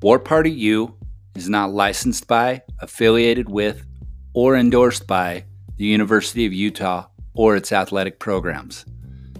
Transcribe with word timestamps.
War 0.00 0.20
Party 0.20 0.52
U 0.52 0.94
is 1.34 1.48
not 1.48 1.72
licensed 1.72 2.28
by, 2.28 2.62
affiliated 2.78 3.48
with, 3.48 3.84
or 4.32 4.54
endorsed 4.54 5.08
by 5.08 5.44
the 5.76 5.86
University 5.86 6.46
of 6.46 6.52
Utah 6.52 7.06
or 7.34 7.56
its 7.56 7.72
athletic 7.72 8.20
programs. 8.20 8.84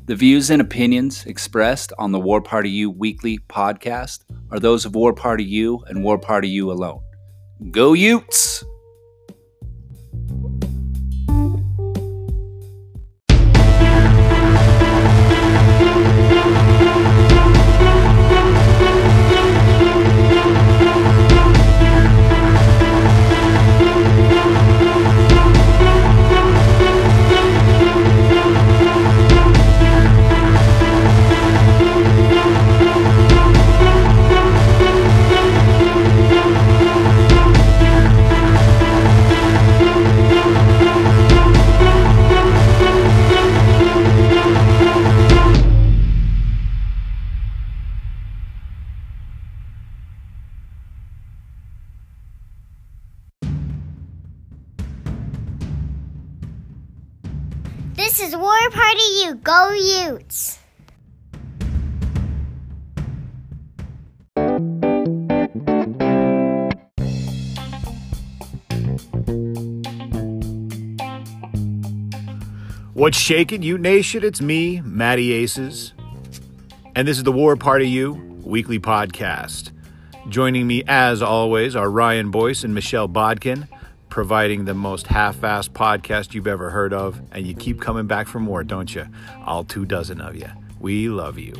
The 0.07 0.17
views 0.17 0.51
and 0.51 0.61
opinions 0.61 1.25
expressed 1.27 1.93
on 1.97 2.11
the 2.11 2.19
War 2.19 2.43
Party 2.43 2.71
U 2.71 2.91
weekly 2.91 3.39
podcast 3.49 4.25
are 4.51 4.59
those 4.59 4.85
of 4.85 4.97
War 4.97 5.13
Party 5.13 5.45
U 5.45 5.85
and 5.87 6.03
War 6.03 6.19
Party 6.19 6.49
U 6.49 6.73
alone. 6.73 7.03
Go 7.71 7.93
Utes! 7.93 8.65
What's 73.09 73.17
shaking, 73.17 73.63
Ute 73.63 73.81
nation? 73.81 74.23
It's 74.23 74.43
me, 74.43 74.83
Matty 74.83 75.33
Aces. 75.33 75.95
And 76.95 77.09
this 77.09 77.17
is 77.17 77.23
the 77.23 77.33
War 77.33 77.57
Party 77.57 77.89
U 77.89 78.13
weekly 78.45 78.79
podcast. 78.79 79.71
Joining 80.29 80.67
me, 80.67 80.83
as 80.87 81.23
always, 81.23 81.75
are 81.75 81.91
Ryan 81.91 82.31
Boyce 82.31 82.65
and 82.65 82.75
Michelle 82.75 83.09
Bodkin, 83.09 83.67
providing 84.11 84.67
the 84.67 84.75
most 84.75 85.07
half 85.07 85.39
assed 85.39 85.71
podcast 85.71 86.35
you've 86.35 86.47
ever 86.47 86.69
heard 86.69 86.93
of. 86.93 87.19
And 87.33 87.47
you 87.47 87.55
keep 87.55 87.81
coming 87.81 88.07
back 88.07 88.29
for 88.29 88.41
more, 88.41 88.63
don't 88.63 88.95
you? 88.95 89.07
All 89.47 89.65
two 89.65 89.87
dozen 89.87 90.21
of 90.21 90.37
you. 90.37 90.51
We 90.79 91.09
love 91.09 91.39
you. 91.39 91.55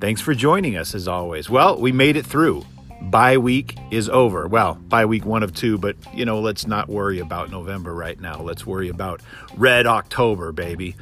Thanks 0.00 0.22
for 0.22 0.32
joining 0.32 0.78
us, 0.78 0.94
as 0.94 1.06
always. 1.06 1.50
Well, 1.50 1.78
we 1.78 1.92
made 1.92 2.16
it 2.16 2.24
through. 2.24 2.64
Bye 3.10 3.36
week 3.36 3.76
is 3.90 4.08
over. 4.08 4.46
Well, 4.46 4.74
bye 4.74 5.06
week 5.06 5.24
one 5.24 5.42
of 5.42 5.54
two, 5.54 5.76
but 5.76 5.96
you 6.14 6.24
know, 6.24 6.40
let's 6.40 6.66
not 6.66 6.88
worry 6.88 7.18
about 7.18 7.50
November 7.50 7.94
right 7.94 8.18
now. 8.18 8.40
Let's 8.40 8.66
worry 8.66 8.88
about 8.88 9.20
Red 9.56 9.86
October, 9.86 10.52
baby. 10.52 10.96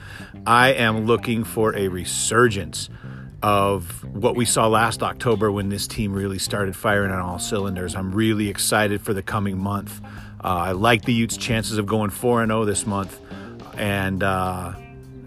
I 0.46 0.72
am 0.72 1.06
looking 1.06 1.44
for 1.44 1.76
a 1.76 1.88
resurgence 1.88 2.88
of 3.42 4.04
what 4.14 4.34
we 4.34 4.44
saw 4.44 4.66
last 4.66 5.02
October 5.02 5.52
when 5.52 5.68
this 5.68 5.86
team 5.86 6.12
really 6.12 6.38
started 6.38 6.74
firing 6.74 7.10
on 7.10 7.20
all 7.20 7.38
cylinders. 7.38 7.94
I'm 7.94 8.12
really 8.12 8.48
excited 8.48 9.00
for 9.00 9.14
the 9.14 9.22
coming 9.22 9.58
month. 9.58 10.00
Uh, 10.42 10.48
I 10.48 10.72
like 10.72 11.04
the 11.04 11.12
Utes' 11.12 11.36
chances 11.36 11.78
of 11.78 11.86
going 11.86 12.10
4 12.10 12.44
0 12.46 12.64
this 12.64 12.86
month. 12.86 13.20
And, 13.76 14.22
uh, 14.22 14.74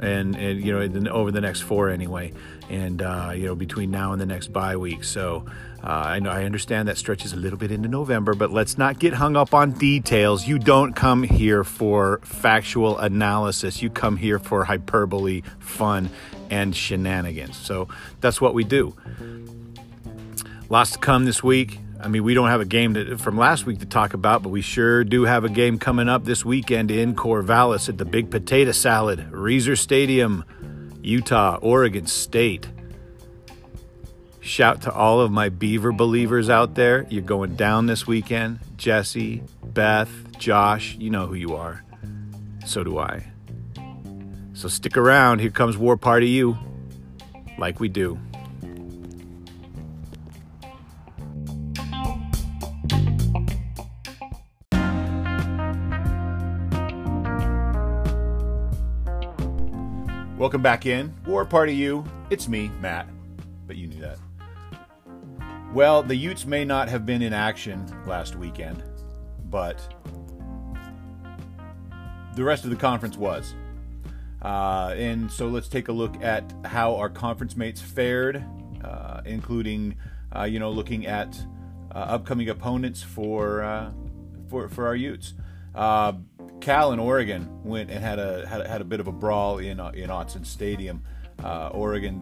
and, 0.03 0.35
and 0.35 0.61
you 0.61 0.73
know 0.73 1.11
over 1.11 1.31
the 1.31 1.41
next 1.41 1.61
four 1.61 1.89
anyway, 1.89 2.33
and 2.69 3.01
uh, 3.01 3.31
you 3.33 3.45
know 3.45 3.55
between 3.55 3.89
now 3.89 4.11
and 4.11 4.21
the 4.21 4.25
next 4.25 4.51
bye 4.51 4.75
week. 4.75 5.03
So 5.03 5.45
uh, 5.83 5.87
I 5.87 6.19
know 6.19 6.29
I 6.29 6.45
understand 6.45 6.87
that 6.87 6.97
stretches 6.97 7.33
a 7.33 7.35
little 7.35 7.59
bit 7.59 7.69
into 7.69 7.89
November, 7.89 8.33
but 8.35 8.51
let's 8.51 8.77
not 8.77 8.99
get 8.99 9.13
hung 9.13 9.35
up 9.35 9.53
on 9.53 9.71
details. 9.71 10.47
You 10.47 10.57
don't 10.57 10.93
come 10.93 11.23
here 11.23 11.65
for 11.65 12.21
factual 12.23 12.97
analysis. 12.97 13.81
You 13.81 13.89
come 13.89 14.15
here 14.15 14.39
for 14.39 14.63
hyperbole, 14.63 15.41
fun, 15.59 16.09
and 16.49 16.73
shenanigans. 16.73 17.57
So 17.57 17.89
that's 18.21 18.39
what 18.39 18.53
we 18.53 18.63
do. 18.63 18.95
Lots 20.69 20.91
to 20.91 20.99
come 20.99 21.25
this 21.25 21.43
week. 21.43 21.79
I 21.99 22.07
mean, 22.07 22.23
we 22.23 22.33
don't 22.33 22.49
have 22.49 22.61
a 22.61 22.65
game 22.65 22.93
to, 22.93 23.17
from 23.17 23.37
last 23.37 23.65
week 23.65 23.79
to 23.79 23.85
talk 23.85 24.13
about, 24.13 24.41
but 24.41 24.49
we 24.49 24.61
sure 24.61 25.03
do 25.03 25.23
have 25.23 25.43
a 25.43 25.49
game 25.49 25.79
coming 25.79 26.07
up 26.07 26.23
this 26.23 26.45
weekend 26.45 26.91
in 26.91 27.13
Corvallis 27.13 27.89
at 27.89 27.97
the 27.97 28.05
Big 28.05 28.31
Potato 28.31 28.71
Salad, 28.71 29.19
Reser 29.31 29.77
Stadium, 29.77 30.45
Utah, 31.01 31.57
Oregon 31.61 32.07
State. 32.07 32.67
Shout 34.43 34.81
to 34.81 34.93
all 34.93 35.21
of 35.21 35.31
my 35.31 35.47
Beaver 35.47 35.93
believers 35.93 36.49
out 36.49 36.75
there. 36.75 37.07
You're 37.09 37.21
going 37.21 37.55
down 37.55 37.85
this 37.85 38.05
weekend. 38.05 38.59
Jesse, 38.75 39.41
Beth, 39.63 40.09
Josh, 40.37 40.97
you 40.99 41.09
know 41.09 41.27
who 41.27 41.35
you 41.35 41.55
are. 41.55 41.81
So 42.65 42.83
do 42.83 42.99
I. 42.99 43.25
So 44.53 44.67
stick 44.67 44.97
around. 44.97 45.39
Here 45.39 45.49
comes 45.49 45.77
War 45.77 45.95
Party 45.95 46.27
U, 46.27 46.57
like 47.57 47.79
we 47.79 47.87
do. 47.87 48.19
Welcome 60.37 60.61
back 60.61 60.85
in. 60.85 61.13
War 61.25 61.45
Party 61.45 61.73
U. 61.75 62.03
It's 62.29 62.49
me, 62.49 62.69
Matt. 62.81 63.07
But 63.65 63.77
you 63.77 63.87
knew 63.87 64.01
that. 64.01 64.17
Well, 65.73 66.03
the 66.03 66.15
Utes 66.15 66.45
may 66.45 66.65
not 66.65 66.87
have 66.89 67.03
been 67.03 67.23
in 67.23 67.33
action 67.33 67.83
last 68.05 68.35
weekend, 68.35 68.83
but 69.49 69.81
the 72.35 72.43
rest 72.43 72.63
of 72.63 72.69
the 72.69 72.75
conference 72.75 73.17
was. 73.17 73.55
Uh, 74.43 74.93
and 74.95 75.31
so 75.31 75.47
let's 75.47 75.67
take 75.67 75.87
a 75.87 75.91
look 75.91 76.21
at 76.21 76.53
how 76.63 76.95
our 76.97 77.09
conference 77.09 77.57
mates 77.57 77.81
fared, 77.81 78.45
uh, 78.83 79.21
including, 79.25 79.95
uh, 80.35 80.43
you 80.43 80.59
know, 80.59 80.69
looking 80.69 81.07
at 81.07 81.35
uh, 81.91 81.97
upcoming 81.97 82.49
opponents 82.49 83.01
for 83.01 83.63
uh, 83.63 83.89
for 84.49 84.69
for 84.69 84.85
our 84.85 84.95
Utes. 84.95 85.33
Uh, 85.73 86.13
Cal 86.61 86.91
and 86.91 87.01
Oregon 87.01 87.49
went 87.63 87.89
and 87.89 88.03
had 88.03 88.19
a 88.19 88.47
had 88.47 88.61
a, 88.61 88.67
had 88.67 88.81
a 88.81 88.85
bit 88.85 88.99
of 88.99 89.07
a 89.07 89.11
brawl 89.11 89.57
in 89.57 89.79
in 89.95 90.11
Autzen 90.11 90.45
Stadium. 90.45 91.01
Oregon 91.43 92.21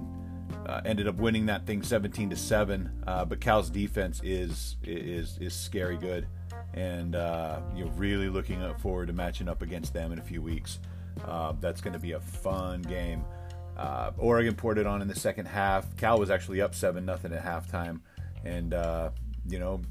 uh, 0.66 0.82
ended 0.86 1.08
up 1.08 1.16
winning 1.16 1.46
that 1.48 1.66
thing 1.66 1.82
17 1.82 2.30
to 2.30 2.36
7 2.36 3.04
uh, 3.08 3.26
but 3.26 3.42
cal's 3.42 3.70
defense 3.70 4.22
is 4.24 4.78
is 4.84 5.38
is 5.40 5.54
scary 5.54 5.98
good. 5.98 6.28
And 6.74 7.16
uh, 7.16 7.60
you're 7.76 7.92
really 7.92 8.30
looking 8.30 8.62
forward 8.76 9.08
to 9.08 9.14
matching 9.14 9.50
up 9.50 9.62
against 9.62 9.94
them 9.94 10.12
in 10.12 10.20
a 10.20 10.22
few 10.22 10.42
weeks. 10.42 10.80
Uh, 11.26 11.54
that's 11.60 11.82
going 11.82 11.94
to 11.94 12.00
be 12.00 12.14
a 12.14 12.20
fun 12.20 12.82
game. 12.82 13.26
Uh, 13.78 14.12
oregon 14.18 14.56
poured 14.56 14.78
it 14.78 14.86
on 14.86 15.02
in 15.02 15.08
the 15.08 15.16
second 15.16 15.48
half. 15.48 15.96
Cal 15.98 16.18
was 16.18 16.30
actually 16.30 16.62
up 16.62 16.74
7 16.74 17.04
nothing 17.04 17.34
at 17.34 17.44
halftime. 17.44 18.00
And 18.46 18.74
uh, 18.74 19.12
you 19.48 19.60
know 19.60 19.82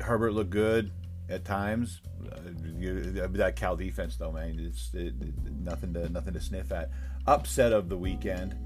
herbert 0.00 0.32
looked 0.32 0.50
good 0.50 0.92
at 1.28 1.44
times. 1.44 2.00
That 2.20 3.54
cal 3.56 3.76
defense 3.76 4.16
though 4.16 4.32
man 4.32 4.58
it's 4.58 4.90
it, 4.94 5.14
it, 5.20 5.34
nothing 5.60 5.92
to 5.94 6.08
nothing 6.08 6.34
to 6.34 6.40
sniff 6.40 6.72
at. 6.72 6.90
Upset 7.26 7.72
of 7.72 7.88
the 7.88 7.96
weekend 7.96 8.56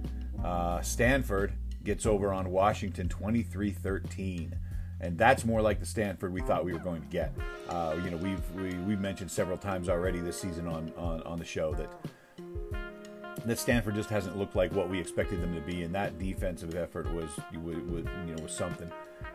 uh, 0.44 0.80
Stanford 0.82 1.52
gets 1.84 2.06
over 2.06 2.32
on 2.32 2.50
Washington 2.50 3.08
23 3.08 3.70
13 3.70 4.54
and 5.02 5.18
that's 5.18 5.44
more 5.44 5.60
like 5.60 5.80
the 5.80 5.86
Stanford 5.86 6.32
we 6.32 6.40
thought 6.40 6.64
we 6.64 6.72
were 6.72 6.78
going 6.78 7.02
to 7.02 7.08
get. 7.08 7.34
Uh, 7.68 7.96
you 8.02 8.10
know, 8.10 8.16
we've 8.16 8.50
we, 8.52 8.72
we've 8.84 9.00
mentioned 9.00 9.30
several 9.30 9.58
times 9.58 9.88
already 9.88 10.20
this 10.20 10.40
season 10.40 10.66
on, 10.68 10.92
on, 10.96 11.22
on 11.24 11.38
the 11.38 11.44
show 11.44 11.74
that 11.74 11.90
that 13.44 13.58
Stanford 13.58 13.96
just 13.96 14.08
hasn't 14.08 14.38
looked 14.38 14.54
like 14.54 14.72
what 14.72 14.88
we 14.88 15.00
expected 15.00 15.42
them 15.42 15.54
to 15.54 15.60
be, 15.60 15.82
and 15.82 15.92
that 15.94 16.18
defensive 16.18 16.76
effort 16.76 17.12
was 17.12 17.30
was, 17.62 17.76
was 17.76 18.04
you 18.26 18.34
know 18.34 18.42
was 18.42 18.52
something. 18.52 18.90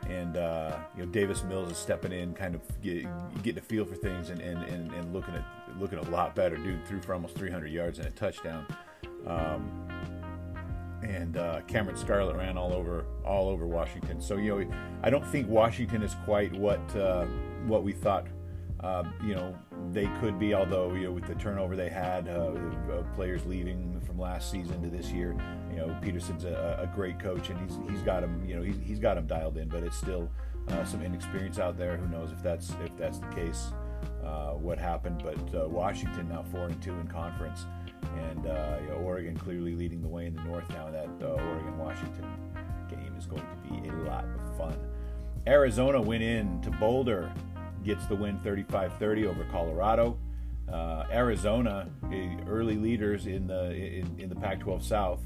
And 0.09 0.37
uh, 0.37 0.77
you 0.95 1.05
know, 1.05 1.11
Davis 1.11 1.43
Mills 1.43 1.71
is 1.71 1.77
stepping 1.77 2.13
in, 2.13 2.33
kind 2.33 2.55
of 2.55 2.61
get, 2.81 3.05
getting 3.43 3.59
a 3.59 3.65
feel 3.65 3.83
for 3.83 3.95
things, 3.95 4.29
and, 4.29 4.39
and, 4.39 4.63
and, 4.63 4.91
and 4.93 5.13
looking 5.13 5.33
at 5.33 5.43
looking 5.79 5.99
a 5.99 6.09
lot 6.09 6.33
better. 6.33 6.55
Dude 6.55 6.85
threw 6.87 7.01
for 7.01 7.13
almost 7.13 7.35
300 7.35 7.67
yards 7.67 7.99
and 7.99 8.07
a 8.07 8.11
touchdown. 8.11 8.65
Um, 9.25 9.87
and 11.03 11.37
uh, 11.37 11.61
Cameron 11.67 11.97
Scarlett 11.97 12.35
ran 12.35 12.57
all 12.57 12.73
over 12.73 13.05
all 13.25 13.49
over 13.49 13.67
Washington. 13.67 14.21
So 14.21 14.37
you 14.37 14.59
know, 14.59 14.71
I 15.03 15.09
don't 15.09 15.25
think 15.25 15.47
Washington 15.47 16.01
is 16.01 16.15
quite 16.25 16.53
what 16.53 16.95
uh, 16.95 17.25
what 17.65 17.83
we 17.83 17.91
thought. 17.91 18.27
Uh, 18.79 19.03
you 19.23 19.33
know, 19.33 19.57
they 19.91 20.05
could 20.19 20.37
be, 20.37 20.53
although 20.53 20.93
you 20.93 21.05
know 21.05 21.11
with 21.11 21.25
the 21.25 21.35
turnover 21.35 21.75
they 21.75 21.89
had, 21.89 22.27
uh, 22.27 22.51
players 23.15 23.45
leaving 23.45 23.99
from 24.01 24.19
last 24.19 24.51
season 24.51 24.81
to 24.83 24.89
this 24.89 25.11
year. 25.11 25.35
You 25.71 25.77
know, 25.77 25.97
Petersen's 26.01 26.43
a, 26.43 26.79
a 26.81 26.95
great 26.95 27.19
coach, 27.19 27.49
and 27.49 27.59
he's 27.59 27.77
he's 27.89 28.01
got 28.01 28.23
him. 28.23 28.43
You 28.47 28.55
know, 28.55 28.61
he's, 28.61 28.79
he's 28.83 28.99
got 28.99 29.17
him 29.17 29.25
dialed 29.25 29.57
in, 29.57 29.67
but 29.67 29.83
it's 29.83 29.97
still 29.97 30.29
uh, 30.69 30.83
some 30.83 31.01
inexperience 31.01 31.59
out 31.59 31.77
there. 31.77 31.97
Who 31.97 32.07
knows 32.07 32.31
if 32.31 32.41
that's 32.43 32.71
if 32.83 32.95
that's 32.97 33.19
the 33.19 33.27
case? 33.27 33.71
Uh, 34.23 34.51
what 34.51 34.77
happened? 34.77 35.23
But 35.23 35.69
Washington 35.69 36.29
now 36.29 36.43
four 36.51 36.67
and 36.67 36.81
two 36.81 36.93
in 36.93 37.07
conference, 37.07 37.65
and 38.03 38.43
you 38.43 38.89
know, 38.89 39.01
Oregon 39.03 39.35
clearly 39.37 39.75
leading 39.75 40.01
the 40.01 40.07
way 40.07 40.25
in 40.25 40.35
the 40.35 40.43
North 40.43 40.69
now. 40.69 40.89
That 40.89 41.09
Oregon 41.21 41.77
Washington 41.77 42.25
game 42.89 43.13
is 43.17 43.25
going 43.25 43.41
to 43.43 43.69
be 43.69 43.89
a 43.89 43.93
lot 44.09 44.25
of 44.25 44.57
fun. 44.57 44.77
Arizona 45.45 46.01
went 46.01 46.23
in 46.23 46.61
to 46.61 46.71
Boulder 46.71 47.31
gets 47.87 48.05
the 48.07 48.15
win 48.15 48.37
35-30 48.39 49.27
over 49.27 49.45
Colorado. 49.45 50.17
Uh, 50.71 51.05
Arizona, 51.09 51.89
early 52.47 52.75
leaders 52.75 53.25
in 53.25 53.47
the 53.47 53.73
in, 53.73 54.19
in 54.19 54.29
the 54.29 54.35
Pac-12 54.35 54.83
South. 54.83 55.21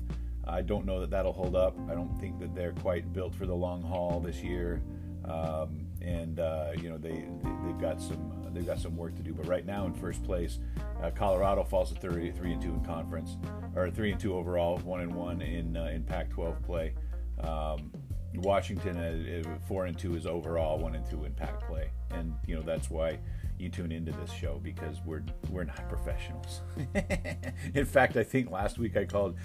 I 0.46 0.62
don't 0.62 0.86
know 0.86 1.00
that 1.00 1.10
that'll 1.10 1.34
hold 1.34 1.56
up. 1.56 1.76
I 1.90 1.96
don't 1.96 2.16
think 2.20 2.40
that 2.40 2.54
they're 2.54 2.74
quite 2.74 3.12
built 3.12 3.34
for 3.34 3.48
the 3.48 3.56
long 3.56 3.82
haul 3.82 4.20
this 4.20 4.44
year, 4.44 4.82
um, 5.26 5.88
and 6.02 6.40
uh, 6.40 6.72
you 6.78 6.90
know 6.90 6.98
they, 6.98 7.10
they 7.44 7.72
have 7.72 7.82
got 7.82 8.00
some 8.00 8.32
uh, 8.41 8.41
they've 8.56 8.66
got 8.66 8.80
some 8.80 8.96
work 8.96 9.16
to 9.16 9.24
do. 9.24 9.34
But 9.34 9.48
right 9.48 9.66
now 9.66 9.86
in 9.86 9.94
first 9.94 10.24
place, 10.24 10.60
uh, 11.02 11.12
Colorado 11.12 11.64
falls 11.64 11.92
to 11.92 12.00
30, 12.00 12.32
three 12.32 12.54
and 12.54 12.62
two 12.62 12.74
in 12.74 12.84
conference, 12.84 13.38
or 13.76 13.90
three 13.90 14.12
and 14.12 14.20
two 14.20 14.36
overall, 14.36 14.78
one 14.80 15.02
and 15.02 15.14
one 15.14 15.42
in 15.42 15.76
uh, 15.78 15.86
in 15.86 16.04
Pac-12 16.04 16.64
play. 16.64 16.94
Um, 17.40 17.92
Washington 18.36 18.98
at 18.98 19.68
four 19.68 19.86
and 19.86 19.98
two 19.98 20.16
is 20.16 20.26
overall, 20.26 20.78
one 20.80 20.96
and 20.96 21.06
two 21.10 21.26
in 21.26 21.34
pack 21.34 21.68
play, 21.68 21.90
and 22.12 22.34
you 22.48 22.56
know 22.56 22.62
that's 22.62 22.90
why 22.90 23.20
you 23.60 23.70
tune 23.70 23.92
into 23.92 24.12
this 24.14 24.32
show 24.32 24.60
because 24.64 24.98
we're 25.06 25.24
we're 25.50 25.66
not 25.66 25.88
professionals. 25.90 26.62
in 27.74 27.86
fact, 27.86 28.16
I 28.18 28.24
think 28.24 28.50
last 28.50 28.78
week 28.78 28.96
I 28.96 29.06
called 29.06 29.36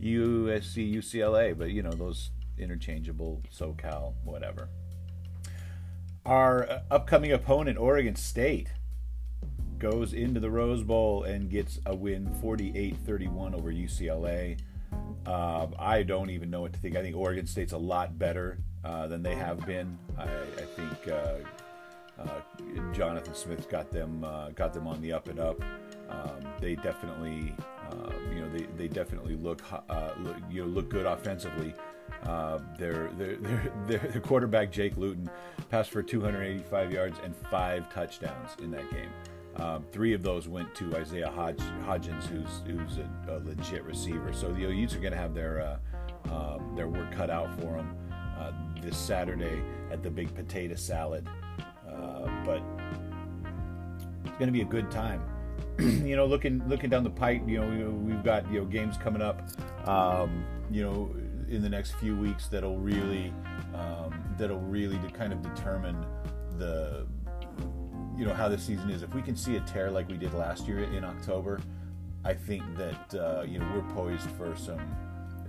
USC 0.00 0.94
UCLA, 0.94 1.56
but 1.56 1.70
you 1.70 1.82
know 1.82 1.90
those 1.90 2.30
interchangeable 2.58 3.42
SoCal 3.52 4.14
whatever. 4.24 4.68
Our 6.26 6.68
uh, 6.68 6.80
upcoming 6.90 7.30
opponent, 7.30 7.78
Oregon 7.78 8.16
State, 8.16 8.72
goes 9.78 10.12
into 10.12 10.40
the 10.40 10.50
Rose 10.50 10.82
Bowl 10.82 11.22
and 11.22 11.48
gets 11.48 11.78
a 11.86 11.94
win 11.94 12.26
48-31 12.42 13.54
over 13.54 13.72
UCLA. 13.72 14.58
Uh, 15.24 15.68
I 15.78 16.02
don't 16.02 16.30
even 16.30 16.50
know 16.50 16.62
what 16.62 16.72
to 16.72 16.80
think. 16.80 16.96
I 16.96 17.02
think 17.02 17.14
Oregon 17.14 17.46
State's 17.46 17.74
a 17.74 17.78
lot 17.78 18.18
better 18.18 18.58
uh, 18.84 19.06
than 19.06 19.22
they 19.22 19.36
have 19.36 19.64
been. 19.66 19.96
I, 20.18 20.24
I 20.24 20.66
think 20.74 21.08
uh, 21.08 21.34
uh 22.18 22.40
Jonathan 22.92 23.34
Smith 23.34 23.70
got 23.70 23.92
them 23.92 24.24
uh, 24.24 24.50
got 24.50 24.72
them 24.72 24.88
on 24.88 25.00
the 25.02 25.12
up 25.12 25.28
and 25.28 25.38
up. 25.38 25.62
Um, 26.08 26.40
they 26.60 26.74
definitely, 26.74 27.54
um, 27.92 28.14
you 28.32 28.40
know, 28.40 28.48
they, 28.50 28.66
they 28.76 28.88
definitely 28.88 29.36
look, 29.36 29.62
look 30.18 30.36
you 30.50 30.62
know 30.62 30.68
look 30.68 30.88
good 30.88 31.06
offensively. 31.06 31.72
Their, 32.78 33.10
their, 33.16 33.36
their, 33.86 33.98
their 33.98 34.20
quarterback 34.20 34.70
Jake 34.70 34.96
Luton 34.96 35.30
passed 35.70 35.90
for 35.90 36.02
285 36.02 36.92
yards 36.92 37.18
and 37.24 37.34
five 37.50 37.92
touchdowns 37.92 38.50
in 38.60 38.70
that 38.70 38.90
game. 38.90 39.10
Um, 39.58 39.84
three 39.90 40.12
of 40.12 40.22
those 40.22 40.48
went 40.48 40.74
to 40.76 40.94
Isaiah 40.96 41.32
Hodg- 41.34 41.84
Hodgins, 41.86 42.24
who's 42.24 42.62
who's 42.66 42.98
a, 42.98 43.08
a, 43.32 43.38
legit 43.38 43.84
receiver. 43.84 44.32
So 44.32 44.52
the 44.52 44.60
Utes 44.60 44.94
are 44.94 44.98
going 44.98 45.12
to 45.12 45.18
have 45.18 45.34
their 45.34 45.78
uh, 46.30 46.32
um, 46.34 46.74
their 46.76 46.88
work 46.88 47.10
cut 47.12 47.30
out 47.30 47.54
for 47.60 47.76
them 47.76 47.96
uh, 48.38 48.52
this 48.82 48.98
Saturday 48.98 49.62
at 49.90 50.02
the 50.02 50.10
Big 50.10 50.34
Potato 50.34 50.74
Salad. 50.74 51.26
Uh, 51.88 52.28
but 52.44 52.62
it's 54.24 54.36
going 54.36 54.48
to 54.48 54.52
be 54.52 54.60
a 54.60 54.66
good 54.66 54.90
time. 54.90 55.22
you 55.78 56.16
know, 56.16 56.26
looking 56.26 56.62
looking 56.68 56.90
down 56.90 57.02
the 57.02 57.10
pipe, 57.10 57.40
you 57.46 57.58
know, 57.58 57.90
we've 57.90 58.22
got 58.22 58.50
you 58.52 58.60
know 58.60 58.66
games 58.66 58.98
coming 58.98 59.22
up. 59.22 59.40
Um, 59.88 60.44
you 60.70 60.82
know, 60.82 61.14
in 61.48 61.62
the 61.62 61.68
next 61.68 61.92
few 61.92 62.16
weeks 62.16 62.48
that'll 62.48 62.78
really 62.78 63.32
um, 63.74 64.24
that'll 64.38 64.60
really 64.60 64.98
kind 65.12 65.32
of 65.32 65.42
determine 65.42 66.04
the 66.58 67.06
you 68.16 68.24
know 68.24 68.34
how 68.34 68.48
the 68.48 68.58
season 68.58 68.90
is. 68.90 69.02
If 69.02 69.14
we 69.14 69.22
can 69.22 69.36
see 69.36 69.56
a 69.56 69.60
tear 69.60 69.90
like 69.90 70.08
we 70.08 70.16
did 70.16 70.32
last 70.34 70.66
year 70.66 70.80
in 70.80 71.04
October, 71.04 71.60
I 72.24 72.34
think 72.34 72.62
that 72.76 73.14
uh, 73.14 73.42
you 73.42 73.58
know 73.58 73.70
we're 73.74 73.94
poised 73.94 74.30
for 74.32 74.56
some 74.56 74.80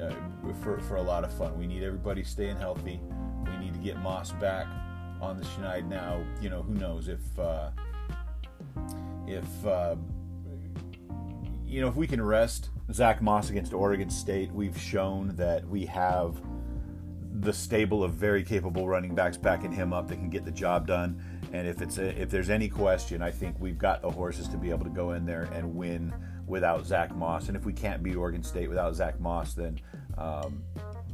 uh, 0.01 0.13
for 0.61 0.79
for 0.81 0.97
a 0.97 1.01
lot 1.01 1.23
of 1.23 1.33
fun. 1.33 1.57
We 1.57 1.67
need 1.67 1.83
everybody 1.83 2.23
staying 2.23 2.57
healthy. 2.57 2.99
We 3.45 3.57
need 3.57 3.73
to 3.73 3.79
get 3.79 3.97
Moss 3.97 4.31
back 4.33 4.67
on 5.21 5.37
the 5.37 5.45
Schneid 5.45 5.87
now. 5.87 6.23
You 6.41 6.49
know 6.49 6.61
who 6.61 6.73
knows 6.73 7.07
if 7.07 7.39
uh, 7.39 7.69
if 9.25 9.65
uh, 9.65 9.95
you 11.67 11.81
know 11.81 11.87
if 11.87 11.95
we 11.95 12.07
can 12.07 12.21
rest 12.21 12.69
Zach 12.93 13.21
Moss 13.21 13.49
against 13.49 13.73
Oregon 13.73 14.09
State. 14.09 14.51
We've 14.51 14.77
shown 14.79 15.35
that 15.35 15.67
we 15.67 15.85
have 15.85 16.41
the 17.39 17.53
stable 17.53 18.03
of 18.03 18.13
very 18.13 18.43
capable 18.43 18.87
running 18.87 19.13
backs 19.13 19.37
backing 19.37 19.71
him 19.71 19.93
up 19.93 20.07
that 20.07 20.15
can 20.15 20.29
get 20.29 20.45
the 20.45 20.51
job 20.51 20.87
done. 20.87 21.21
And 21.53 21.67
if 21.67 21.81
it's 21.81 21.97
a, 21.97 22.19
if 22.19 22.29
there's 22.29 22.49
any 22.49 22.69
question, 22.69 23.21
I 23.21 23.31
think 23.31 23.57
we've 23.59 23.77
got 23.77 24.01
the 24.01 24.09
horses 24.09 24.47
to 24.49 24.57
be 24.57 24.69
able 24.69 24.85
to 24.85 24.89
go 24.89 25.11
in 25.11 25.25
there 25.25 25.43
and 25.53 25.75
win 25.75 26.13
without 26.47 26.85
Zach 26.85 27.15
Moss. 27.15 27.49
And 27.49 27.57
if 27.57 27.65
we 27.65 27.73
can't 27.73 28.01
beat 28.01 28.15
Oregon 28.15 28.41
State 28.41 28.69
without 28.69 28.95
Zach 28.95 29.19
Moss, 29.19 29.53
then 29.53 29.79
um, 30.17 30.63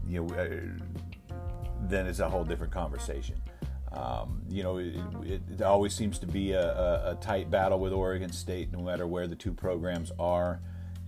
you 0.07 0.23
know 0.23 0.35
uh, 0.35 1.35
then 1.87 2.07
it's 2.07 2.19
a 2.19 2.29
whole 2.29 2.43
different 2.43 2.71
conversation. 2.71 3.35
Um, 3.93 4.41
you 4.49 4.63
know, 4.63 4.77
it, 4.77 5.41
it, 5.51 5.61
always 5.61 5.93
seems 5.93 6.17
to 6.19 6.25
be 6.25 6.53
a, 6.53 6.63
a, 6.63 7.11
a, 7.11 7.15
tight 7.21 7.51
battle 7.51 7.79
with 7.79 7.93
Oregon 7.93 8.31
State, 8.31 8.71
no 8.71 8.81
matter 8.81 9.05
where 9.05 9.27
the 9.27 9.35
two 9.35 9.53
programs 9.53 10.11
are, 10.17 10.61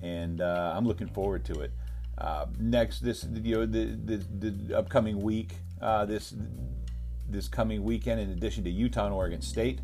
and 0.04 0.40
uh, 0.40 0.74
I'm 0.76 0.86
looking 0.86 1.08
forward 1.08 1.44
to 1.46 1.62
it. 1.62 1.72
Uh, 2.16 2.46
next, 2.60 3.00
this 3.00 3.26
you 3.42 3.56
know 3.56 3.66
the 3.66 3.86
the, 3.86 4.50
the 4.50 4.78
upcoming 4.78 5.20
week, 5.20 5.56
uh, 5.82 6.06
this 6.06 6.36
this 7.28 7.48
coming 7.48 7.84
weekend, 7.84 8.22
in 8.22 8.30
addition 8.30 8.64
to 8.66 8.70
Utah 8.70 9.06
and 9.06 9.16
Oregon 9.16 9.42
State, 9.42 9.80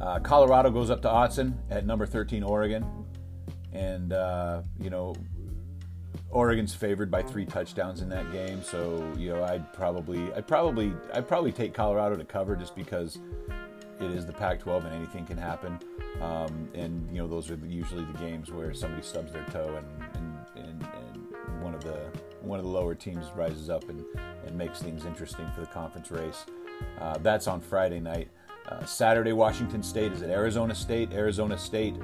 uh, 0.00 0.18
Colorado 0.18 0.70
goes 0.70 0.88
up 0.88 1.02
to 1.02 1.08
Autzen 1.08 1.58
at 1.70 1.84
number 1.84 2.06
13 2.06 2.42
Oregon, 2.42 2.86
and 3.74 4.14
uh, 4.14 4.62
you 4.80 4.88
know 4.88 5.14
Oregon's 6.32 6.74
favored 6.74 7.10
by 7.10 7.22
three 7.22 7.44
touchdowns 7.44 8.00
in 8.00 8.08
that 8.08 8.32
game. 8.32 8.62
So 8.62 9.12
you 9.16 9.30
know 9.30 9.44
I'd 9.44 9.72
probably 9.72 10.32
I'd 10.32 10.46
probably 10.46 10.92
I'd 11.12 11.28
probably 11.28 11.52
take 11.52 11.74
Colorado 11.74 12.16
to 12.16 12.24
cover 12.24 12.56
just 12.56 12.74
because 12.74 13.18
it 14.00 14.10
is 14.10 14.26
the 14.26 14.32
Pac-12 14.32 14.86
and 14.86 14.94
anything 14.94 15.24
can 15.24 15.36
happen. 15.36 15.78
Um, 16.20 16.68
and 16.74 17.08
you 17.12 17.18
know 17.18 17.28
those 17.28 17.50
are 17.50 17.58
usually 17.66 18.04
the 18.04 18.18
games 18.18 18.50
where 18.50 18.72
somebody 18.74 19.02
stubs 19.02 19.32
their 19.32 19.44
toe 19.44 19.76
and, 19.76 19.86
and 20.14 20.66
and, 20.66 20.82
and 20.82 21.62
one 21.62 21.74
of 21.74 21.84
the 21.84 22.00
one 22.40 22.58
of 22.58 22.64
the 22.64 22.70
lower 22.70 22.94
teams 22.94 23.26
rises 23.36 23.70
up 23.70 23.88
and, 23.88 24.04
and 24.46 24.56
makes 24.56 24.80
things 24.80 25.04
interesting 25.04 25.48
for 25.54 25.60
the 25.60 25.66
conference 25.66 26.10
race. 26.10 26.46
Uh, 26.98 27.18
that's 27.18 27.46
on 27.46 27.60
Friday 27.60 28.00
night. 28.00 28.28
Uh, 28.68 28.84
Saturday, 28.84 29.32
Washington 29.32 29.82
State 29.82 30.12
is 30.12 30.22
at 30.22 30.30
Arizona 30.30 30.74
State. 30.74 31.12
Arizona 31.12 31.58
State 31.58 31.94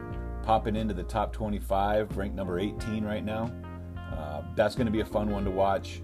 popping 0.43 0.76
into 0.76 0.95
the 0.95 1.02
top 1.05 1.33
25, 1.33 2.17
ranked 2.17 2.37
number 2.37 2.59
18 2.59 3.05
right 3.05 3.25
now. 3.25 3.50
That's 4.59 4.75
going 4.75 4.87
to 4.87 4.93
be 4.93 5.03
a 5.03 5.05
fun 5.05 5.31
one 5.31 5.45
to 5.45 5.53
watch. 5.53 6.03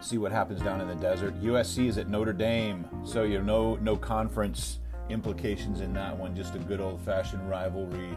See 0.00 0.18
what 0.18 0.32
happens 0.32 0.60
down 0.60 0.80
in 0.80 0.88
the 0.88 0.96
desert. 0.96 1.40
USC 1.40 1.86
is 1.86 1.98
at 1.98 2.08
Notre 2.08 2.32
Dame, 2.32 2.84
so 3.04 3.22
you 3.22 3.38
know 3.38 3.76
no 3.76 3.76
no 3.76 3.96
conference 3.96 4.80
implications 5.08 5.82
in 5.82 5.92
that 5.92 6.18
one. 6.18 6.34
Just 6.34 6.56
a 6.56 6.58
good 6.58 6.80
old-fashioned 6.80 7.48
rivalry 7.48 8.10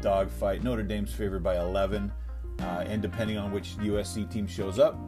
dogfight. 0.00 0.62
Notre 0.62 0.82
Dame's 0.82 1.12
favored 1.12 1.42
by 1.42 1.58
11, 1.58 2.10
uh, 2.60 2.62
and 2.86 3.02
depending 3.02 3.36
on 3.36 3.52
which 3.52 3.76
USC 3.76 4.30
team 4.30 4.46
shows 4.46 4.78
up, 4.78 4.98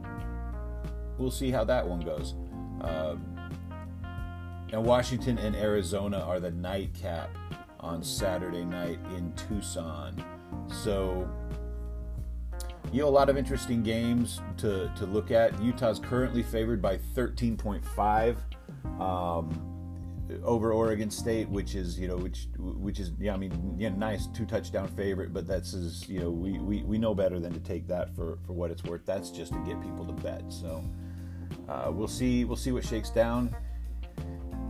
we'll 1.17 1.31
see 1.31 1.51
how 1.51 1.65
that 1.65 1.89
one 1.89 2.01
goes. 2.01 2.35
Uh, 2.83 3.17
and 4.75 4.85
Washington 4.85 5.39
and 5.39 5.57
Arizona 5.57 6.19
are 6.19 6.39
the 6.39 6.51
nightcap 6.51 7.35
on 7.81 8.03
Saturday 8.03 8.67
night 8.67 8.99
in 9.17 9.33
Tucson. 9.37 10.23
So, 10.69 11.27
you 12.93 13.01
know, 13.01 13.09
a 13.09 13.11
lot 13.11 13.29
of 13.29 13.37
interesting 13.37 13.83
games 13.83 14.41
to, 14.59 14.93
to 14.97 15.07
look 15.07 15.31
at. 15.31 15.61
Utah's 15.63 15.99
currently 15.99 16.43
favored 16.43 16.83
by 16.83 16.99
13.5. 17.15 18.37
Um, 19.01 19.69
over 20.45 20.73
Oregon 20.73 21.11
State, 21.11 21.49
which 21.49 21.75
is 21.75 21.99
you 21.99 22.09
know 22.09 22.17
which 22.17 22.47
which 22.57 23.01
is 23.01 23.13
yeah 23.19 23.35
I 23.35 23.37
mean 23.37 23.75
yeah 23.79 23.91
nice 23.91 24.29
two 24.29 24.47
touchdown 24.47 24.89
favorite, 24.89 25.33
but 25.33 25.47
that's 25.47 25.75
is 25.75 26.09
you 26.09 26.21
know 26.21 26.31
we, 26.31 26.59
we, 26.59 26.83
we 26.85 26.99
know 26.99 27.15
better 27.15 27.39
than 27.39 27.53
to 27.53 27.61
take 27.61 27.87
that 27.89 28.15
for, 28.15 28.39
for 28.47 28.53
what 28.53 28.71
it's 28.71 28.83
worth. 28.85 29.05
That's 29.05 29.31
just 29.31 29.53
to 29.53 29.59
get 29.61 29.81
people 29.83 30.07
to 30.07 30.13
bet. 30.13 30.45
So 30.49 30.85
uh, 31.69 31.91
we'll 31.93 32.09
see 32.09 32.45
we'll 32.45 32.57
see 32.57 32.73
what 32.73 32.85
shakes 32.85 33.11
down 33.11 33.55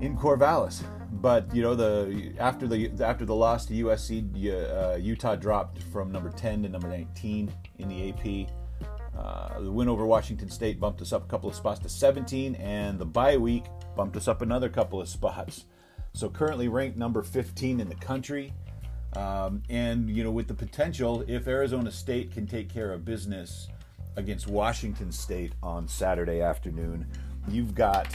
in 0.02 0.16
Corvallis. 0.16 0.82
But 1.12 1.54
you 1.54 1.62
know 1.62 1.75
the 1.75 2.35
after 2.38 2.66
the 2.66 2.90
after 3.00 3.25
the 3.25 3.35
loss 3.35 3.64
to 3.66 3.75
USC, 3.75 4.94
uh, 4.94 4.97
Utah 4.97 5.37
dropped 5.37 5.82
from 5.85 6.11
number 6.11 6.30
10 6.30 6.64
to 6.64 6.68
number 6.68 6.88
19 6.88 7.52
in 7.78 7.88
the 7.88 8.11
AP. 8.11 8.50
Uh, 9.16 9.61
the 9.61 9.71
win 9.71 9.88
over 9.88 10.04
Washington 10.04 10.50
State 10.50 10.80
bumped 10.80 11.00
us 11.00 11.12
up 11.12 11.25
a 11.25 11.28
couple 11.28 11.49
of 11.49 11.54
spots 11.54 11.78
to 11.80 11.88
17, 11.88 12.56
and 12.56 12.99
the 12.99 13.04
bye 13.04 13.37
week 13.37 13.64
bumped 13.97 14.16
us 14.16 14.26
up 14.26 14.42
another 14.42 14.68
couple 14.68 15.00
of 15.00 15.09
spots. 15.09 15.66
So 16.14 16.28
currently 16.28 16.68
ranked 16.68 16.97
number 16.97 17.23
15 17.23 17.80
in 17.80 17.88
the 17.88 17.94
country. 17.94 18.52
Um, 19.14 19.62
and, 19.68 20.09
you 20.09 20.25
know, 20.25 20.30
with 20.30 20.49
the 20.49 20.54
potential, 20.54 21.25
if 21.28 21.47
Arizona 21.47 21.90
State 21.90 22.32
can 22.32 22.47
take 22.47 22.73
care 22.73 22.92
of 22.92 23.04
business 23.04 23.68
against 24.16 24.49
Washington 24.49 25.12
State 25.12 25.52
on 25.62 25.87
Saturday 25.87 26.40
afternoon, 26.40 27.06
you've 27.49 27.75
got, 27.75 28.09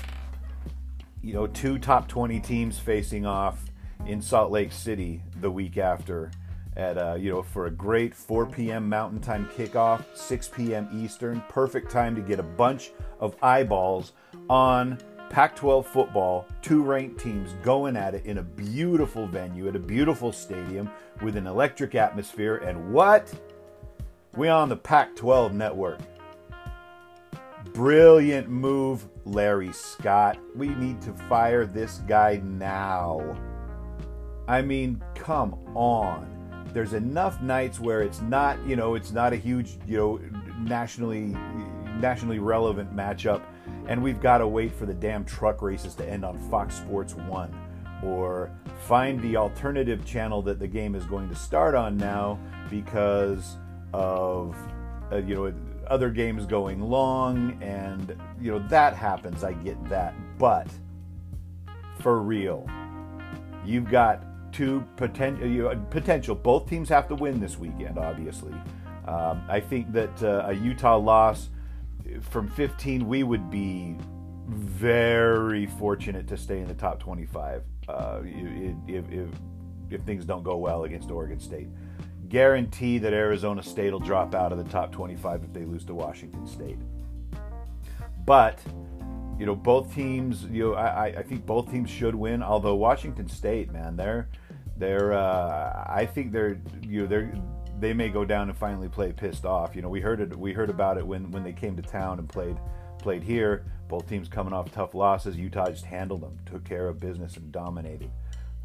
you 1.27 1.34
know, 1.34 1.46
two 1.46 1.77
top 1.77 2.07
20 2.07 2.39
teams 2.39 2.79
facing 2.79 3.25
off 3.25 3.65
in 4.05 4.22
Salt 4.22 4.50
Lake 4.50 4.72
City 4.72 5.22
the 5.41 5.51
week 5.51 5.77
after 5.77 6.31
at 6.77 6.98
uh, 6.98 7.15
you 7.15 7.29
know 7.29 7.41
for 7.41 7.65
a 7.65 7.72
great 7.72 8.15
4 8.15 8.46
p.m. 8.46 8.88
Mountain 8.88 9.19
Time 9.19 9.50
kickoff, 9.57 10.05
6 10.15 10.48
p.m. 10.48 10.88
Eastern, 10.93 11.43
perfect 11.50 11.91
time 11.91 12.15
to 12.15 12.22
get 12.22 12.39
a 12.39 12.43
bunch 12.43 12.91
of 13.19 13.36
eyeballs 13.43 14.13
on 14.50 14.98
Pac-12 15.29 15.84
football. 15.84 16.48
Two 16.62 16.81
ranked 16.81 17.19
teams 17.19 17.51
going 17.62 17.98
at 17.98 18.15
it 18.15 18.25
in 18.25 18.38
a 18.38 18.43
beautiful 18.43 19.27
venue 19.27 19.67
at 19.67 19.75
a 19.75 19.79
beautiful 19.79 20.31
stadium 20.31 20.89
with 21.22 21.36
an 21.36 21.46
electric 21.46 21.93
atmosphere. 21.96 22.57
And 22.57 22.93
what? 22.93 23.34
We 24.38 24.48
on 24.48 24.69
the 24.69 24.77
Pac-12 24.77 25.51
network. 25.51 26.00
Brilliant 27.77 28.50
move, 28.50 29.07
Larry 29.24 29.72
Scott. 29.72 30.38
We 30.55 30.69
need 30.69 31.01
to 31.03 31.13
fire 31.29 31.65
this 31.65 32.00
guy 32.00 32.41
now. 32.43 33.38
I 34.48 34.62
mean, 34.62 35.01
come 35.15 35.53
on 35.75 36.38
there's 36.74 36.93
enough 36.93 37.41
nights 37.41 37.79
where 37.79 38.03
it's 38.03 38.22
not, 38.22 38.63
you 38.67 38.75
know, 38.75 38.93
it's 38.93 39.12
not 39.12 39.34
a 39.34 39.36
huge, 39.36 39.77
you 39.88 39.98
know, 39.98 40.19
nationally 40.60 41.36
nationally 42.00 42.38
relevant 42.38 42.96
matchup, 42.96 43.41
and 43.88 44.01
we've 44.03 44.22
got 44.22 44.38
to 44.38 44.48
wait 44.48 44.72
for 44.72 44.86
the 44.86 44.93
damn 44.93 45.25
truck 45.25 45.63
races 45.63 45.96
to 45.96 46.07
end 46.07 46.24
on 46.24 46.38
Fox 46.51 46.75
Sports 46.75 47.15
One, 47.15 47.51
or 48.03 48.51
find 48.86 49.19
the 49.22 49.38
alternative 49.38 50.05
channel 50.05 50.43
that 50.43 50.60
the 50.60 50.67
game 50.67 50.93
is 50.93 51.03
going 51.05 51.29
to 51.29 51.36
start 51.36 51.74
on 51.74 51.98
now 51.98 52.38
because 52.69 53.57
of, 53.93 54.55
uh, 55.12 55.17
you 55.17 55.34
know, 55.34 55.53
other 55.91 56.10
games 56.10 56.46
going 56.46 56.82
long, 56.82 57.62
and 57.62 58.15
you 58.39 58.51
know 58.51 58.60
that 58.67 58.96
happens. 58.96 59.44
I 59.44 59.53
get 59.53 59.84
that, 59.89 60.13
but 60.38 60.67
for 62.00 62.22
real, 62.22 62.70
you've 63.65 63.89
got 63.89 64.24
two 64.51 64.86
potential. 64.96 65.48
You 65.48 65.63
know, 65.63 65.86
potential. 65.89 66.36
Both 66.36 66.70
teams 66.70 66.89
have 66.89 67.08
to 67.10 67.15
win 67.15 67.39
this 67.39 67.58
weekend, 67.58 67.98
obviously. 67.98 68.53
Um, 69.08 69.41
I 69.48 69.62
think 69.62 69.91
that 69.94 70.22
uh, 70.22 70.48
a 70.48 70.53
Utah 70.53 70.98
loss 70.98 71.50
from 72.22 72.50
15, 72.50 73.08
we 73.08 73.24
would 73.24 73.50
be 73.50 73.96
very 74.48 75.65
fortunate 75.65 76.27
to 76.27 76.38
stay 76.38 76.60
in 76.60 76.67
the 76.67 76.74
top 76.74 77.00
25 77.00 77.63
uh, 77.88 78.22
if, 78.24 79.03
if, 79.10 79.29
if 79.89 80.01
things 80.01 80.25
don't 80.25 80.44
go 80.44 80.58
well 80.58 80.84
against 80.84 81.12
Oregon 81.12 81.39
State. 81.39 81.67
Guarantee 82.29 82.98
that 83.00 83.13
Arizona 83.13 83.63
State 83.63 83.91
will 83.91 84.00
drop 84.00 84.36
out 84.36 84.51
of 84.51 84.57
the 84.57 84.63
top 84.65 84.91
25 84.91 85.43
if 85.43 85.53
they 85.53 85.65
lose 85.65 85.86
to 85.86 85.93
Washington 85.93 86.46
State. 86.46 86.77
But 88.25 88.60
you 89.39 89.46
know, 89.46 89.55
both 89.55 89.93
teams. 89.93 90.43
You 90.46 90.72
know, 90.72 90.74
I, 90.74 91.05
I 91.05 91.24
think 91.24 91.46
both 91.46 91.69
teams 91.72 91.89
should 91.89 92.15
win. 92.15 92.41
Although 92.41 92.75
Washington 92.75 93.29
State, 93.29 93.72
man, 93.72 93.96
they're 93.96 94.29
they're 94.77 95.13
uh, 95.13 95.86
I 95.88 96.05
think 96.05 96.31
they're 96.31 96.60
you 96.81 97.01
know 97.01 97.07
they're 97.07 97.34
they 97.79 97.93
may 97.93 98.10
go 98.10 98.25
down 98.25 98.50
and 98.50 98.57
finally 98.57 98.89
play 98.89 99.12
pissed 99.12 99.46
off. 99.46 99.75
You 99.75 99.81
know, 99.81 99.89
we 99.89 100.01
heard 100.01 100.19
it 100.19 100.36
we 100.36 100.53
heard 100.53 100.69
about 100.69 100.98
it 100.98 101.05
when 101.05 101.31
when 101.31 101.43
they 101.43 101.53
came 101.53 101.75
to 101.75 101.81
town 101.81 102.19
and 102.19 102.27
played 102.27 102.57
played 103.00 103.24
here. 103.24 103.65
Both 103.88 104.10
teams 104.10 104.27
coming 104.27 104.53
off 104.53 104.72
tough 104.72 104.93
losses. 104.93 105.38
Utah 105.38 105.69
just 105.69 105.86
handled 105.86 106.22
them, 106.22 106.38
took 106.46 106.65
care 106.65 106.88
of 106.88 107.00
business, 107.00 107.38
and 107.38 107.51
dominated. 107.51 108.12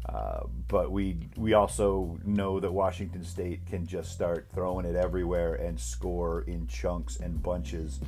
Uh, 0.07 0.41
but 0.67 0.91
we 0.91 1.17
we 1.37 1.53
also 1.53 2.19
know 2.25 2.59
that 2.59 2.71
Washington 2.71 3.23
State 3.23 3.65
can 3.65 3.85
just 3.87 4.11
start 4.11 4.47
throwing 4.53 4.85
it 4.85 4.95
everywhere 4.95 5.55
and 5.55 5.79
score 5.79 6.41
in 6.41 6.67
chunks 6.67 7.17
and 7.17 7.41
bunches. 7.41 7.99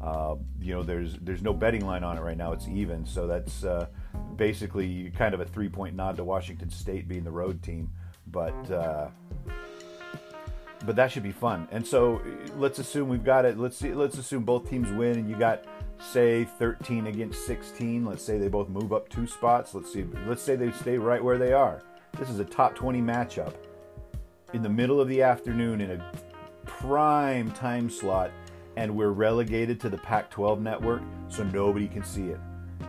Uh, 0.00 0.36
you 0.60 0.74
know, 0.74 0.82
there's 0.82 1.14
there's 1.14 1.42
no 1.42 1.54
betting 1.54 1.84
line 1.86 2.04
on 2.04 2.18
it 2.18 2.20
right 2.20 2.36
now. 2.36 2.52
It's 2.52 2.68
even, 2.68 3.04
so 3.06 3.26
that's 3.26 3.64
uh, 3.64 3.86
basically 4.36 5.10
kind 5.16 5.34
of 5.34 5.40
a 5.40 5.46
three 5.46 5.68
point 5.68 5.96
nod 5.96 6.16
to 6.16 6.24
Washington 6.24 6.70
State 6.70 7.08
being 7.08 7.24
the 7.24 7.30
road 7.30 7.62
team. 7.62 7.90
But 8.26 8.70
uh, 8.70 9.08
but 10.84 10.96
that 10.96 11.10
should 11.10 11.22
be 11.22 11.32
fun. 11.32 11.66
And 11.72 11.84
so 11.84 12.20
let's 12.56 12.78
assume 12.78 13.08
we've 13.08 13.24
got 13.24 13.44
it. 13.44 13.58
Let's 13.58 13.76
see. 13.76 13.94
Let's 13.94 14.18
assume 14.18 14.44
both 14.44 14.68
teams 14.68 14.90
win, 14.92 15.18
and 15.18 15.28
you 15.28 15.36
got 15.36 15.64
say 16.00 16.44
13 16.44 17.06
against 17.06 17.46
16. 17.46 18.04
Let's 18.04 18.22
say 18.22 18.38
they 18.38 18.48
both 18.48 18.68
move 18.68 18.92
up 18.92 19.08
two 19.08 19.26
spots. 19.26 19.74
Let's 19.74 19.92
see. 19.92 20.04
Let's 20.26 20.42
say 20.42 20.56
they 20.56 20.70
stay 20.72 20.98
right 20.98 21.22
where 21.22 21.38
they 21.38 21.52
are. 21.52 21.82
This 22.18 22.30
is 22.30 22.38
a 22.38 22.44
top 22.44 22.74
20 22.74 23.00
matchup 23.00 23.54
in 24.54 24.62
the 24.62 24.68
middle 24.68 25.00
of 25.00 25.08
the 25.08 25.22
afternoon 25.22 25.80
in 25.80 25.90
a 25.90 26.12
prime 26.64 27.50
time 27.52 27.90
slot 27.90 28.30
and 28.76 28.94
we're 28.94 29.10
relegated 29.10 29.80
to 29.80 29.88
the 29.88 29.98
Pac 29.98 30.30
12 30.30 30.60
network 30.60 31.02
so 31.28 31.42
nobody 31.42 31.88
can 31.88 32.04
see 32.04 32.28
it. 32.28 32.38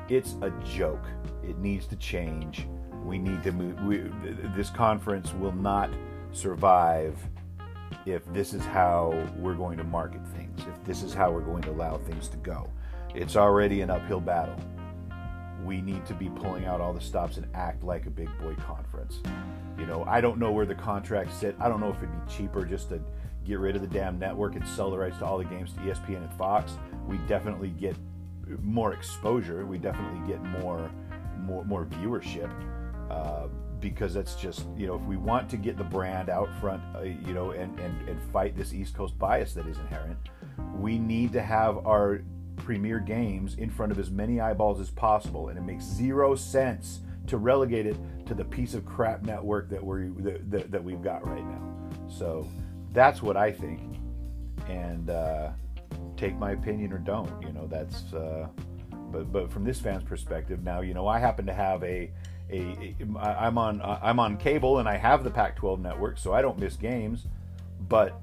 It's 0.08 0.36
a 0.42 0.52
joke. 0.64 1.04
It 1.44 1.58
needs 1.58 1.88
to 1.88 1.96
change. 1.96 2.68
We 3.04 3.18
need 3.18 3.42
to 3.44 3.52
move. 3.52 3.82
We, 3.84 4.04
this 4.56 4.70
conference 4.70 5.34
will 5.34 5.56
not 5.56 5.90
survive 6.32 7.18
if 8.06 8.24
this 8.34 8.54
is 8.54 8.64
how 8.64 9.28
we're 9.38 9.56
going 9.56 9.78
to 9.78 9.84
market 9.84 10.26
things, 10.28 10.60
if 10.62 10.84
this 10.86 11.02
is 11.02 11.14
how 11.14 11.32
we're 11.32 11.42
going 11.42 11.64
to 11.64 11.72
allow 11.72 11.98
things 11.98 12.28
to 12.30 12.38
go. 12.38 12.70
It's 13.16 13.36
already 13.36 13.82
an 13.82 13.90
uphill 13.90 14.20
battle. 14.20 14.56
We 15.64 15.82
need 15.82 16.06
to 16.06 16.14
be 16.14 16.30
pulling 16.30 16.66
out 16.66 16.80
all 16.80 16.94
the 16.94 17.02
stops 17.02 17.38
and 17.38 17.48
act 17.54 17.84
like 17.84 18.06
a 18.06 18.10
big 18.10 18.30
boy 18.40 18.56
conference. 18.56 19.20
You 19.78 19.86
know, 19.86 20.04
I 20.08 20.22
don't 20.22 20.38
know 20.38 20.52
where 20.52 20.66
the 20.66 20.76
contracts 20.76 21.36
sit. 21.36 21.56
I 21.60 21.70
don't 21.70 21.80
know 21.80 21.90
if 21.90 21.98
it'd 21.98 22.12
be 22.12 22.32
cheaper 22.32 22.66
just 22.66 22.90
to 22.90 23.02
get 23.46 23.60
rid 23.60 23.76
of 23.76 23.82
the 23.82 23.88
damn 23.88 24.20
network 24.20 24.56
and 24.56 24.68
sell 24.68 24.92
the 24.92 24.98
rights 24.98 25.18
to 25.20 25.26
all 25.26 25.38
the 25.38 25.46
games 25.46 25.74
to 25.74 25.80
ESPN 25.80 26.18
and 26.18 26.34
Fox, 26.34 26.74
we 27.08 27.18
definitely 27.20 27.70
get 27.70 27.96
more 28.62 28.94
exposure. 28.94 29.66
We 29.66 29.78
definitely 29.78 30.28
get 30.28 30.44
more 30.44 30.92
more 31.40 31.66
more 31.66 31.86
viewership. 31.86 32.52
Uh, 33.10 33.48
because 33.80 34.14
that's 34.14 34.36
just 34.36 34.66
you 34.78 34.88
know 34.88 34.96
if 34.96 35.02
we 35.04 35.18
want 35.18 35.50
to 35.50 35.58
get 35.58 35.78
the 35.78 35.84
brand 35.84 36.30
out 36.30 36.50
front 36.60 36.82
uh, 36.96 37.02
you 37.02 37.34
know 37.34 37.52
and, 37.52 37.80
and 37.80 38.10
and 38.10 38.22
fight 38.32 38.56
this 38.56 38.74
east 38.74 38.94
coast 38.94 39.18
bias 39.18 39.54
that 39.54 39.66
is 39.68 39.78
inherent 39.78 40.18
we 40.76 41.00
need 41.00 41.32
to 41.32 41.42
have 41.42 41.78
our 41.88 42.22
premier 42.60 43.00
games 43.00 43.56
in 43.56 43.70
front 43.70 43.92
of 43.92 44.00
as 44.00 44.10
many 44.10 44.40
eyeballs 44.40 44.80
as 44.80 44.90
possible 44.90 45.50
and 45.50 45.58
it 45.58 45.64
makes 45.64 45.84
zero 45.84 46.36
sense 46.36 47.02
to 47.28 47.38
relegate 47.38 47.86
it 47.86 47.98
to 48.26 48.34
the 48.34 48.46
piece 48.46 48.74
of 48.74 48.86
crap 48.86 49.24
network 49.24 49.70
that 49.70 49.84
we 49.84 50.10
that, 50.24 50.52
that, 50.52 50.72
that 50.72 50.84
we've 50.84 51.02
got 51.02 51.26
right 51.28 51.46
now 51.46 51.80
so 52.10 52.48
that's 52.94 53.22
what 53.22 53.38
I 53.38 53.52
think. 53.52 53.80
And 54.68 55.10
uh, 55.10 55.52
take 56.18 56.38
my 56.38 56.52
opinion 56.52 56.94
or 56.94 57.00
don't. 57.00 57.42
You 57.42 57.52
know, 57.52 57.68
that's. 57.68 58.14
Uh, 58.14 58.48
but 59.12 59.32
but 59.32 59.52
from 59.52 59.64
this 59.64 59.80
fan's 59.80 60.04
perspective, 60.04 60.64
now 60.64 60.82
you 60.82 60.94
know 60.94 61.08
I 61.08 61.20
happen 61.20 61.46
to 61.46 61.54
have 61.54 61.84
a. 61.84 62.12
A, 62.52 62.96
a, 63.00 63.20
I'm 63.20 63.60
on 63.60 63.80
I'm 63.84 64.20
on 64.20 64.36
cable 64.38 64.80
and 64.80 64.90
I 64.90 64.98
have 64.98 65.24
the 65.24 65.30
Pac-12 65.30 65.82
network, 65.82 66.18
so 66.18 66.34
I 66.34 66.42
don't 66.42 66.58
miss 66.58 66.76
games. 66.76 67.28
But 67.88 68.20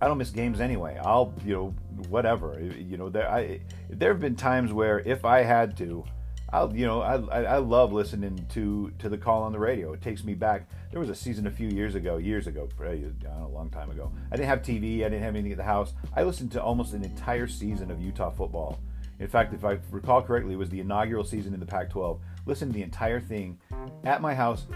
I 0.00 0.06
don't 0.06 0.18
miss 0.18 0.30
games 0.30 0.60
anyway. 0.60 0.98
I'll 1.02 1.34
you 1.44 1.54
know 1.54 1.74
whatever 2.08 2.60
you 2.60 2.96
know 2.96 3.08
there 3.08 3.28
I 3.28 3.60
there 3.90 4.12
have 4.12 4.20
been 4.20 4.36
times 4.36 4.72
where 4.72 5.00
if 5.00 5.24
I 5.24 5.42
had 5.42 5.76
to, 5.78 6.04
I'll 6.52 6.74
you 6.74 6.86
know 6.86 7.00
I, 7.00 7.42
I, 7.42 7.58
love 7.58 7.92
listening 7.92 8.46
to 8.50 8.92
to 8.98 9.08
the 9.08 9.18
call 9.18 9.42
on 9.42 9.52
the 9.52 9.58
radio. 9.58 9.92
It 9.92 10.00
takes 10.00 10.22
me 10.22 10.34
back. 10.34 10.68
There 10.92 11.00
was 11.00 11.10
a 11.10 11.14
season 11.14 11.46
a 11.46 11.50
few 11.50 11.68
years 11.68 11.96
ago, 11.96 12.18
years 12.18 12.46
ago, 12.46 12.68
a 12.84 13.48
long 13.48 13.70
time 13.70 13.90
ago. 13.90 14.12
I 14.30 14.36
didn't 14.36 14.48
have 14.48 14.62
TV. 14.62 15.00
I 15.00 15.08
didn't 15.08 15.22
have 15.22 15.34
anything 15.34 15.52
at 15.52 15.58
the 15.58 15.64
house. 15.64 15.92
I 16.14 16.22
listened 16.22 16.52
to 16.52 16.62
almost 16.62 16.92
an 16.94 17.04
entire 17.04 17.48
season 17.48 17.90
of 17.90 18.00
Utah 18.00 18.30
football. 18.30 18.78
In 19.18 19.26
fact, 19.26 19.52
if 19.52 19.64
I 19.64 19.78
recall 19.90 20.22
correctly, 20.22 20.54
it 20.54 20.58
was 20.58 20.70
the 20.70 20.78
inaugural 20.78 21.24
season 21.24 21.52
in 21.52 21.58
the 21.58 21.66
Pac-12. 21.66 22.20
Listened 22.46 22.72
to 22.72 22.76
the 22.76 22.84
entire 22.84 23.20
thing 23.20 23.58
at 24.04 24.22
my 24.22 24.32
house 24.32 24.66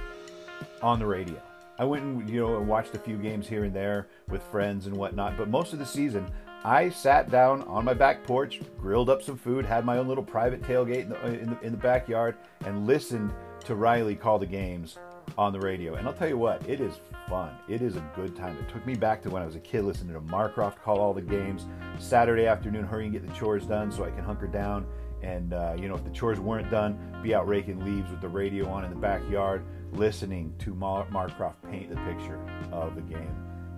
on 0.83 0.99
the 0.99 1.07
radio. 1.07 1.41
I 1.79 1.85
went 1.85 2.03
and 2.03 2.29
you 2.29 2.41
know 2.41 2.61
watched 2.61 2.95
a 2.95 2.99
few 2.99 3.17
games 3.17 3.49
here 3.49 3.65
and 3.65 3.75
there 3.75 4.09
with 4.29 4.43
friends 4.45 4.87
and 4.87 4.97
whatnot, 4.97 5.37
but 5.37 5.49
most 5.49 5.73
of 5.73 5.79
the 5.79 5.87
season 5.87 6.27
I 6.65 6.91
sat 6.91 7.29
down 7.29 7.63
on 7.63 7.85
my 7.85 7.95
back 7.95 8.23
porch, 8.25 8.61
grilled 8.79 9.11
up 9.11 9.21
some 9.21 9.37
food, 9.37 9.65
had 9.65 9.85
my 9.85 9.99
own 9.99 10.07
little 10.07 10.23
private 10.23 10.63
tailgate 10.63 11.03
in 11.03 11.09
the, 11.09 11.27
in 11.27 11.51
the, 11.51 11.61
in 11.63 11.73
the 11.73 11.79
backyard, 11.79 12.37
and 12.65 12.87
listened 12.87 13.33
to 13.65 13.75
Riley 13.75 14.15
call 14.15 14.39
the 14.39 14.47
games 14.47 14.99
on 15.37 15.53
the 15.53 15.59
radio. 15.59 15.95
And 15.95 16.07
I'll 16.07 16.15
tell 16.15 16.29
you 16.29 16.39
what, 16.39 16.69
it 16.69 16.81
is 16.81 17.01
fun. 17.29 17.51
It 17.69 17.83
is 17.83 17.97
a 17.97 18.11
good 18.15 18.37
time. 18.37 18.57
It 18.59 18.69
took 18.69 18.87
me 18.87 18.95
back 18.95 19.23
to 19.23 19.31
when 19.31 19.43
I 19.43 19.47
was 19.47 19.57
a 19.57 19.61
kid 19.61 19.83
listening 19.83 20.15
to 20.15 20.21
Marcroft 20.21 20.77
call 20.83 21.01
all 21.01 21.13
the 21.13 21.23
games. 21.23 21.67
Saturday 21.99 22.47
afternoon, 22.47 22.85
hurry 22.85 23.05
and 23.05 23.13
get 23.13 23.27
the 23.27 23.35
chores 23.35 23.67
done 23.67 23.91
so 23.91 24.05
I 24.05 24.11
can 24.11 24.23
hunker 24.23 24.47
down. 24.47 24.87
And, 25.23 25.53
uh, 25.53 25.77
you 25.79 25.89
know, 25.89 25.95
if 25.95 26.05
the 26.05 26.11
chores 26.11 26.41
weren't 26.41 26.71
done, 26.71 26.99
be 27.23 27.35
out 27.35 27.47
raking 27.47 27.85
leaves 27.85 28.11
with 28.11 28.21
the 28.21 28.29
radio 28.29 28.69
on 28.69 28.85
in 28.85 28.91
the 28.91 28.97
backyard, 28.97 29.65
listening 29.93 30.55
to 30.59 30.75
Mar- 30.75 31.07
Marcroft 31.13 31.57
paint 31.71 31.91
the 31.91 31.97
picture 31.97 32.41
of 32.73 32.95
the 32.95 33.03
game. 33.03 33.35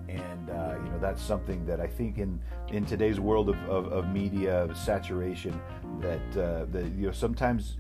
And 0.09 0.51
uh, 0.51 0.77
you 0.85 0.91
know 0.91 0.99
that's 1.01 1.21
something 1.21 1.67
that 1.67 1.81
I 1.81 1.89
think 1.89 2.19
in 2.19 2.39
in 2.69 2.85
today's 2.85 3.19
world 3.19 3.49
of, 3.49 3.57
of, 3.69 3.91
of 3.93 4.09
media 4.13 4.69
saturation 4.75 5.61
that 6.01 6.37
uh, 6.37 6.67
that 6.67 6.85
you 6.93 7.07
know 7.07 7.13
sometimes 7.13 7.77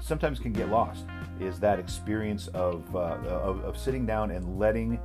sometimes 0.00 0.38
can 0.40 0.52
get 0.52 0.68
lost 0.68 1.04
is 1.38 1.60
that 1.60 1.78
experience 1.78 2.48
of, 2.48 2.96
uh, 2.96 3.18
of, 3.28 3.62
of, 3.64 3.78
sitting 3.78 4.06
down 4.06 4.30
and 4.30 4.58
letting 4.58 4.98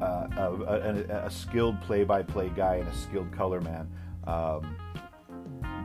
uh, 0.00 0.26
a, 0.36 0.52
a, 0.52 1.26
a, 1.26 1.30
skilled 1.30 1.80
play-by-play 1.82 2.50
guy 2.56 2.76
and 2.76 2.88
a 2.88 2.94
skilled 2.94 3.30
color 3.32 3.60
man 3.60 3.88
um, 4.26 4.76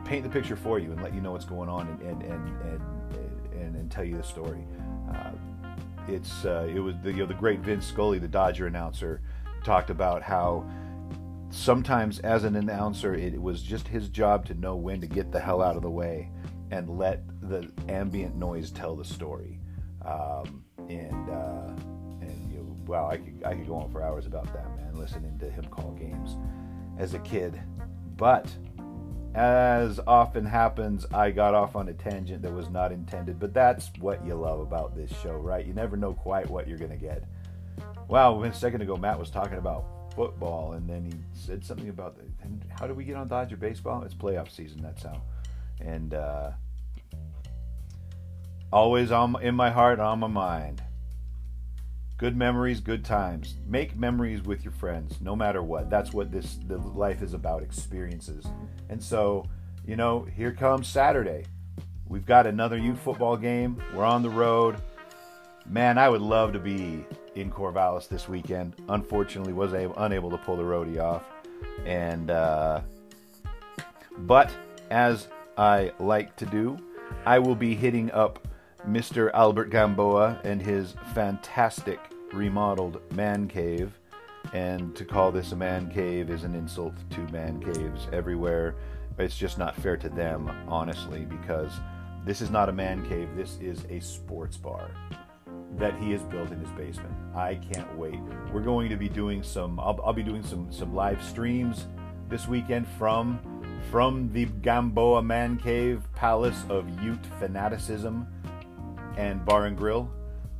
paint 0.04 0.24
the 0.24 0.30
picture 0.30 0.56
for 0.56 0.78
you 0.78 0.92
and 0.92 1.02
let 1.02 1.14
you 1.14 1.20
know 1.20 1.32
what's 1.32 1.44
going 1.44 1.68
on 1.68 1.88
and 1.88 2.00
and 2.02 2.22
and 2.22 2.62
and, 2.62 3.52
and, 3.54 3.76
and 3.76 3.90
tell 3.90 4.04
you 4.04 4.16
the 4.16 4.22
story. 4.22 4.64
Uh, 5.10 5.32
it's 6.08 6.44
uh, 6.44 6.68
it 6.72 6.80
was 6.80 6.94
the 7.02 7.10
you 7.12 7.18
know 7.18 7.26
the 7.26 7.34
great 7.34 7.60
Vince 7.60 7.86
Scully, 7.86 8.18
the 8.18 8.28
Dodger 8.28 8.66
announcer, 8.66 9.22
talked 9.64 9.90
about 9.90 10.22
how 10.22 10.68
sometimes 11.50 12.18
as 12.20 12.44
an 12.44 12.56
announcer 12.56 13.14
it 13.14 13.40
was 13.40 13.62
just 13.62 13.86
his 13.86 14.08
job 14.08 14.46
to 14.46 14.54
know 14.54 14.74
when 14.74 15.00
to 15.00 15.06
get 15.06 15.30
the 15.30 15.38
hell 15.38 15.60
out 15.62 15.76
of 15.76 15.82
the 15.82 15.90
way 15.90 16.30
and 16.70 16.98
let 16.98 17.22
the 17.42 17.70
ambient 17.88 18.34
noise 18.34 18.70
tell 18.70 18.96
the 18.96 19.04
story. 19.04 19.60
Um, 20.04 20.64
and 20.88 21.28
uh, 21.30 21.68
and 22.20 22.50
you 22.50 22.58
know, 22.58 22.76
wow, 22.86 23.08
I 23.08 23.18
could 23.18 23.42
I 23.44 23.54
could 23.54 23.68
go 23.68 23.76
on 23.76 23.90
for 23.90 24.02
hours 24.02 24.26
about 24.26 24.52
that 24.52 24.76
man, 24.76 24.94
listening 24.94 25.38
to 25.38 25.50
him 25.50 25.64
call 25.66 25.92
games 25.92 26.36
as 26.98 27.14
a 27.14 27.18
kid. 27.20 27.60
But 28.16 28.50
as 29.34 29.98
often 30.06 30.44
happens, 30.44 31.06
I 31.12 31.30
got 31.30 31.54
off 31.54 31.74
on 31.74 31.88
a 31.88 31.94
tangent 31.94 32.42
that 32.42 32.52
was 32.52 32.68
not 32.68 32.92
intended, 32.92 33.38
but 33.38 33.54
that's 33.54 33.90
what 33.98 34.24
you 34.26 34.34
love 34.34 34.60
about 34.60 34.94
this 34.94 35.10
show, 35.22 35.32
right? 35.32 35.64
You 35.66 35.72
never 35.72 35.96
know 35.96 36.12
quite 36.12 36.48
what 36.50 36.68
you're 36.68 36.78
going 36.78 36.90
to 36.90 36.96
get. 36.96 37.24
Wow, 38.08 38.42
a 38.42 38.52
second 38.52 38.82
ago, 38.82 38.96
Matt 38.96 39.18
was 39.18 39.30
talking 39.30 39.58
about 39.58 39.86
football, 40.14 40.72
and 40.72 40.88
then 40.88 41.06
he 41.06 41.14
said 41.32 41.64
something 41.64 41.88
about 41.88 42.16
the, 42.16 42.24
how 42.68 42.86
do 42.86 42.92
we 42.92 43.04
get 43.04 43.16
on 43.16 43.28
Dodger 43.28 43.56
baseball? 43.56 44.02
It's 44.02 44.14
playoff 44.14 44.50
season, 44.50 44.82
that's 44.82 45.02
how. 45.02 45.22
And 45.80 46.12
uh, 46.12 46.50
always 48.70 49.10
on 49.10 49.40
in 49.42 49.54
my 49.54 49.70
heart, 49.70 49.98
on 49.98 50.18
my 50.18 50.26
mind. 50.26 50.82
Good 52.22 52.36
memories, 52.36 52.78
good 52.78 53.04
times. 53.04 53.56
Make 53.66 53.96
memories 53.96 54.42
with 54.42 54.62
your 54.62 54.70
friends, 54.70 55.20
no 55.20 55.34
matter 55.34 55.60
what. 55.60 55.90
That's 55.90 56.12
what 56.12 56.30
this 56.30 56.60
the 56.68 56.78
life 56.78 57.20
is 57.20 57.34
about, 57.34 57.64
experiences. 57.64 58.46
And 58.88 59.02
so, 59.02 59.44
you 59.84 59.96
know, 59.96 60.20
here 60.36 60.52
comes 60.52 60.86
Saturday. 60.86 61.46
We've 62.06 62.24
got 62.24 62.46
another 62.46 62.78
Ute 62.78 62.96
football 62.96 63.36
game. 63.36 63.82
We're 63.92 64.04
on 64.04 64.22
the 64.22 64.30
road. 64.30 64.76
Man, 65.66 65.98
I 65.98 66.08
would 66.08 66.20
love 66.20 66.52
to 66.52 66.60
be 66.60 67.04
in 67.34 67.50
Corvallis 67.50 68.06
this 68.06 68.28
weekend. 68.28 68.76
Unfortunately, 68.88 69.52
was 69.52 69.74
able, 69.74 69.96
unable 69.96 70.30
to 70.30 70.38
pull 70.38 70.56
the 70.56 70.62
roadie 70.62 71.02
off. 71.02 71.24
And 71.84 72.30
uh, 72.30 72.82
but 74.18 74.48
as 74.92 75.26
I 75.58 75.90
like 75.98 76.36
to 76.36 76.46
do, 76.46 76.78
I 77.26 77.40
will 77.40 77.56
be 77.56 77.74
hitting 77.74 78.12
up 78.12 78.46
Mr. 78.88 79.28
Albert 79.34 79.70
Gamboa 79.70 80.40
and 80.44 80.62
his 80.62 80.94
fantastic 81.14 82.11
remodeled 82.32 83.00
man 83.12 83.48
cave. 83.48 83.92
And 84.52 84.94
to 84.96 85.04
call 85.04 85.30
this 85.32 85.52
a 85.52 85.56
man 85.56 85.90
cave 85.90 86.30
is 86.30 86.44
an 86.44 86.54
insult 86.54 86.94
to 87.10 87.20
man 87.32 87.60
caves 87.60 88.08
everywhere. 88.12 88.74
It's 89.18 89.36
just 89.36 89.58
not 89.58 89.76
fair 89.76 89.96
to 89.98 90.08
them, 90.08 90.50
honestly, 90.68 91.24
because 91.24 91.72
this 92.24 92.40
is 92.40 92.50
not 92.50 92.68
a 92.68 92.72
man 92.72 93.06
cave. 93.08 93.28
This 93.36 93.58
is 93.60 93.84
a 93.90 94.00
sports 94.00 94.56
bar 94.56 94.90
that 95.78 95.94
he 95.98 96.12
has 96.12 96.22
built 96.22 96.50
in 96.50 96.60
his 96.60 96.70
basement. 96.70 97.14
I 97.34 97.54
can't 97.54 97.96
wait. 97.96 98.20
We're 98.52 98.60
going 98.62 98.88
to 98.90 98.96
be 98.96 99.08
doing 99.08 99.42
some. 99.42 99.78
I'll, 99.80 100.00
I'll 100.04 100.12
be 100.12 100.22
doing 100.22 100.42
some 100.42 100.70
some 100.72 100.94
live 100.94 101.22
streams 101.22 101.86
this 102.28 102.48
weekend 102.48 102.86
from 102.98 103.38
from 103.90 104.32
the 104.32 104.46
Gamboa 104.46 105.22
Man 105.22 105.56
Cave 105.58 106.02
Palace 106.14 106.64
of 106.68 106.88
Ute 107.02 107.26
Fanaticism 107.38 108.26
and 109.16 109.44
Bar 109.44 109.66
and 109.66 109.76
Grill. 109.76 110.10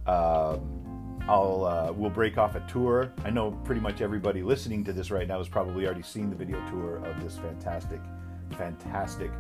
Um, 0.07 0.82
I'll 1.29 1.65
uh, 1.65 1.93
we'll 1.93 2.11
break 2.11 2.39
off 2.39 2.55
a 2.55 2.61
tour. 2.61 3.13
I 3.25 3.31
know 3.31 3.53
pretty 3.65 3.81
much 3.81 4.01
everybody 4.01 4.43
listening 4.43 4.85
to 4.85 4.93
this 4.93 5.11
right 5.11 5.27
now 5.29 5.39
has 5.39 5.49
probably 5.49 5.87
already 5.87 6.03
seen 6.03 6.31
the 6.31 6.37
video 6.37 6.59
tour 6.69 6.97
of 7.05 7.23
this 7.23 7.39
fantastic, 7.39 8.01
fantastic 8.57 9.31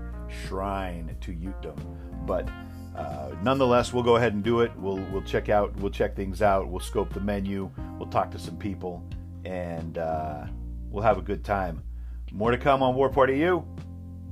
shrine 0.46 1.16
to 1.20 1.32
Utedom. 1.32 1.78
But 2.26 2.48
uh, 2.96 3.32
nonetheless, 3.42 3.92
we'll 3.92 4.04
go 4.04 4.16
ahead 4.16 4.34
and 4.34 4.42
do 4.42 4.60
it. 4.60 4.70
We'll 4.76 5.04
we'll 5.10 5.22
check 5.22 5.48
out 5.48 5.74
we'll 5.76 5.90
check 5.90 6.14
things 6.14 6.40
out. 6.40 6.68
We'll 6.68 6.80
scope 6.80 7.12
the 7.12 7.20
menu. 7.20 7.70
We'll 7.98 8.10
talk 8.10 8.30
to 8.32 8.38
some 8.38 8.56
people, 8.56 9.02
and 9.44 9.98
uh, 9.98 10.46
we'll 10.90 11.02
have 11.02 11.18
a 11.18 11.22
good 11.22 11.44
time. 11.44 11.82
More 12.30 12.50
to 12.50 12.58
come 12.58 12.82
on 12.82 12.94
War 12.94 13.10
Party 13.10 13.38
U. 13.38 13.66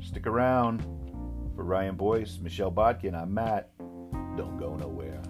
Stick 0.01 0.27
around. 0.27 0.87
For 1.55 1.65
Ryan 1.65 1.95
Boyce, 1.95 2.39
Michelle 2.41 2.71
Bodkin, 2.71 3.15
I'm 3.15 3.35
Matt. 3.35 3.71
Don't 4.35 4.57
go 4.57 4.77
nowhere. 4.77 5.21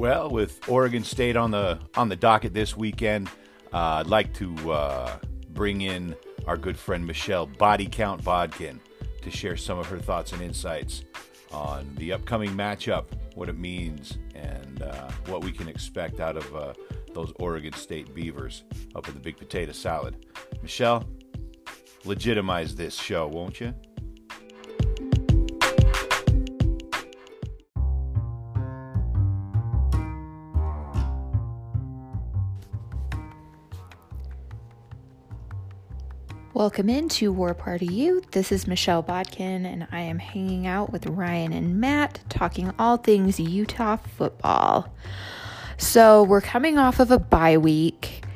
Well, 0.00 0.30
with 0.30 0.66
Oregon 0.66 1.04
State 1.04 1.36
on 1.36 1.50
the 1.50 1.78
on 1.94 2.08
the 2.08 2.16
docket 2.16 2.54
this 2.54 2.74
weekend, 2.74 3.28
uh, 3.70 4.00
I'd 4.00 4.06
like 4.06 4.32
to 4.34 4.72
uh, 4.72 5.18
bring 5.50 5.82
in 5.82 6.16
our 6.46 6.56
good 6.56 6.78
friend 6.78 7.06
Michelle 7.06 7.44
Body 7.44 7.86
Count 7.86 8.24
Bodkin 8.24 8.80
to 9.20 9.30
share 9.30 9.58
some 9.58 9.78
of 9.78 9.86
her 9.88 9.98
thoughts 9.98 10.32
and 10.32 10.40
insights 10.40 11.04
on 11.52 11.94
the 11.96 12.14
upcoming 12.14 12.48
matchup, 12.52 13.04
what 13.34 13.50
it 13.50 13.58
means, 13.58 14.16
uh, 14.82 15.10
what 15.26 15.44
we 15.44 15.52
can 15.52 15.68
expect 15.68 16.20
out 16.20 16.36
of 16.36 16.56
uh, 16.56 16.74
those 17.14 17.32
Oregon 17.36 17.72
State 17.72 18.14
Beavers 18.14 18.64
up 18.94 19.08
in 19.08 19.14
the 19.14 19.20
Big 19.20 19.36
Potato 19.36 19.72
Salad. 19.72 20.26
Michelle, 20.62 21.04
legitimize 22.04 22.74
this 22.74 22.94
show, 22.94 23.26
won't 23.26 23.60
you? 23.60 23.74
Welcome 36.60 36.90
into 36.90 37.32
War 37.32 37.54
Party 37.54 37.86
U. 37.86 38.22
This 38.32 38.52
is 38.52 38.66
Michelle 38.66 39.00
Bodkin, 39.00 39.64
and 39.64 39.88
I 39.92 40.00
am 40.00 40.18
hanging 40.18 40.66
out 40.66 40.92
with 40.92 41.06
Ryan 41.06 41.54
and 41.54 41.80
Matt 41.80 42.20
talking 42.28 42.70
all 42.78 42.98
things 42.98 43.40
Utah 43.40 43.96
football. 43.96 44.92
So, 45.78 46.22
we're 46.22 46.42
coming 46.42 46.76
off 46.76 47.00
of 47.00 47.10
a 47.10 47.18
bye 47.18 47.56
week. 47.56 48.26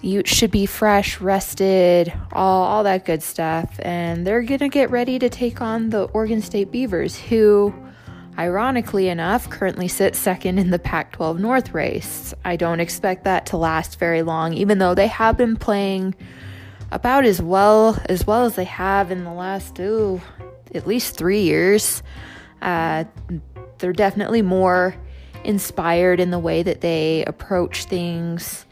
You 0.00 0.22
should 0.24 0.52
be 0.52 0.64
fresh, 0.64 1.20
rested, 1.20 2.12
all, 2.30 2.62
all 2.62 2.84
that 2.84 3.04
good 3.04 3.20
stuff. 3.20 3.80
And 3.80 4.24
they're 4.24 4.42
going 4.42 4.60
to 4.60 4.68
get 4.68 4.92
ready 4.92 5.18
to 5.18 5.28
take 5.28 5.60
on 5.60 5.90
the 5.90 6.04
Oregon 6.04 6.42
State 6.42 6.70
Beavers, 6.70 7.18
who, 7.18 7.74
ironically 8.38 9.08
enough, 9.08 9.50
currently 9.50 9.88
sit 9.88 10.14
second 10.14 10.60
in 10.60 10.70
the 10.70 10.78
Pac 10.78 11.10
12 11.14 11.40
North 11.40 11.74
race. 11.74 12.32
I 12.44 12.54
don't 12.54 12.78
expect 12.78 13.24
that 13.24 13.46
to 13.46 13.56
last 13.56 13.98
very 13.98 14.22
long, 14.22 14.52
even 14.54 14.78
though 14.78 14.94
they 14.94 15.08
have 15.08 15.36
been 15.36 15.56
playing 15.56 16.14
about 16.92 17.24
as 17.24 17.40
well 17.40 18.00
as 18.06 18.26
well 18.26 18.44
as 18.44 18.56
they 18.56 18.64
have 18.64 19.10
in 19.10 19.24
the 19.24 19.32
last 19.32 19.78
ooh, 19.78 20.20
at 20.74 20.86
least 20.86 21.16
three 21.16 21.42
years. 21.42 22.02
Uh, 22.62 23.04
they're 23.78 23.92
definitely 23.92 24.42
more 24.42 24.94
inspired 25.44 26.20
in 26.20 26.30
the 26.30 26.38
way 26.38 26.62
that 26.62 26.80
they 26.80 27.24
approach 27.24 27.84
things. 27.84 28.66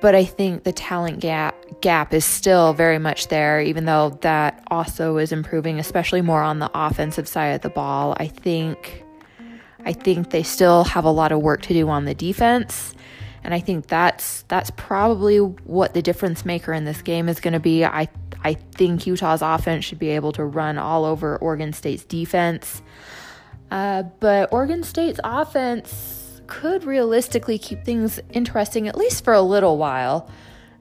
But 0.00 0.14
I 0.14 0.24
think 0.24 0.64
the 0.64 0.72
talent 0.72 1.20
gap 1.20 1.56
gap 1.80 2.12
is 2.12 2.24
still 2.24 2.72
very 2.74 2.98
much 2.98 3.28
there, 3.28 3.60
even 3.60 3.86
though 3.86 4.18
that 4.20 4.62
also 4.70 5.16
is 5.16 5.32
improving, 5.32 5.78
especially 5.78 6.20
more 6.20 6.42
on 6.42 6.58
the 6.58 6.70
offensive 6.74 7.26
side 7.26 7.48
of 7.48 7.62
the 7.62 7.70
ball. 7.70 8.14
I 8.18 8.28
think 8.28 9.04
I 9.84 9.92
think 9.92 10.30
they 10.30 10.42
still 10.42 10.84
have 10.84 11.04
a 11.04 11.10
lot 11.10 11.32
of 11.32 11.40
work 11.40 11.62
to 11.62 11.72
do 11.72 11.88
on 11.88 12.04
the 12.04 12.14
defense. 12.14 12.94
And 13.46 13.54
I 13.54 13.60
think 13.60 13.86
that's 13.86 14.42
that's 14.48 14.72
probably 14.72 15.38
what 15.38 15.94
the 15.94 16.02
difference 16.02 16.44
maker 16.44 16.72
in 16.72 16.84
this 16.84 17.00
game 17.00 17.28
is 17.28 17.38
going 17.38 17.52
to 17.52 17.60
be. 17.60 17.84
I 17.84 18.08
I 18.42 18.54
think 18.54 19.06
Utah's 19.06 19.40
offense 19.40 19.84
should 19.84 20.00
be 20.00 20.08
able 20.08 20.32
to 20.32 20.44
run 20.44 20.78
all 20.78 21.04
over 21.04 21.36
Oregon 21.36 21.72
State's 21.72 22.04
defense. 22.04 22.82
Uh, 23.70 24.02
but 24.18 24.52
Oregon 24.52 24.82
State's 24.82 25.20
offense 25.22 26.40
could 26.48 26.82
realistically 26.82 27.56
keep 27.56 27.84
things 27.84 28.18
interesting 28.32 28.88
at 28.88 28.96
least 28.96 29.22
for 29.22 29.32
a 29.32 29.42
little 29.42 29.78
while. 29.78 30.28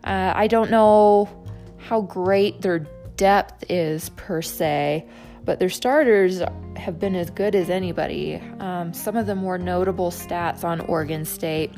Uh, 0.04 0.34
I 0.36 0.47
don't 0.47 0.71
know 0.71 1.30
how 1.78 2.01
great 2.01 2.62
their 2.62 2.80
depth 3.15 3.63
is 3.69 4.10
per 4.15 4.41
se, 4.41 5.08
but 5.43 5.60
their 5.60 5.69
starters 5.69 6.41
have 6.78 6.99
been 6.99 7.15
as 7.15 7.30
good 7.30 7.54
as 7.54 7.69
anybody. 7.69 8.41
Um, 8.58 8.91
some 8.91 9.15
of 9.15 9.28
the 9.28 9.36
more 9.36 9.60
notable 9.60 10.10
stats 10.10 10.63
on 10.63 10.82
Oregon 10.82 11.25
State 11.25 11.71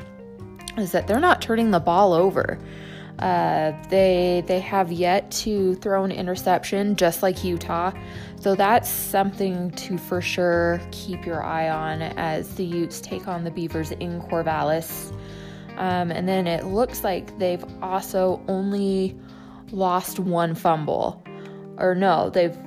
is 0.77 0.91
that 0.91 1.07
they're 1.07 1.19
not 1.19 1.41
turning 1.41 1.71
the 1.71 1.79
ball 1.79 2.13
over. 2.13 2.59
Uh, 3.19 3.73
they 3.89 4.43
they 4.45 4.59
have 4.59 4.91
yet 4.91 5.31
to 5.31 5.73
throw 5.75 6.03
an 6.03 6.11
interception, 6.11 6.95
just 6.95 7.23
like 7.23 7.43
Utah. 7.43 7.91
So 8.39 8.53
that's 8.53 8.87
something 8.87 9.71
to 9.71 9.97
for 9.97 10.21
sure 10.21 10.79
keep 10.91 11.25
your 11.25 11.43
eye 11.43 11.69
on 11.69 12.03
as 12.03 12.53
the 12.55 12.63
Utes 12.63 13.01
take 13.01 13.27
on 13.27 13.43
the 13.43 13.49
Beavers 13.49 13.91
in 13.91 14.21
Corvallis. 14.21 15.11
Um, 15.77 16.11
and 16.11 16.27
then 16.27 16.45
it 16.47 16.65
looks 16.65 17.03
like 17.03 17.37
they've 17.39 17.65
also 17.81 18.41
only 18.47 19.17
lost 19.71 20.19
one 20.19 20.53
fumble, 20.53 21.23
or 21.77 21.95
no, 21.95 22.29
they've 22.29 22.57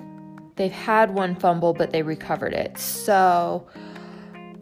they've 0.57 0.73
had 0.73 1.15
one 1.15 1.37
fumble, 1.37 1.75
but 1.75 1.93
they 1.93 2.03
recovered 2.03 2.55
it. 2.55 2.77
So 2.77 3.67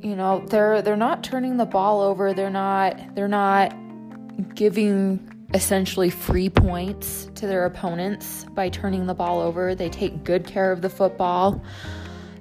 you 0.03 0.15
know 0.15 0.45
they're 0.47 0.83
they're 0.83 0.97
not 0.97 1.25
turning 1.25 1.57
the 1.57 1.67
ball 1.67 2.01
over. 2.01 2.33
They're 2.33 2.51
not 2.51 3.15
they're 3.15 3.29
not 3.29 3.75
giving 4.55 5.39
essentially 5.55 6.11
free 6.11 6.51
points 6.51 7.31
to 7.35 7.47
their 7.47 7.65
opponents 7.65 8.45
by 8.55 8.69
turning 8.69 9.07
the 9.07 9.15
ball 9.15 9.41
over. 9.41 9.75
They 9.75 9.89
take 9.89 10.25
good 10.25 10.47
care 10.47 10.71
of 10.71 10.83
the 10.83 10.91
football. 10.91 11.63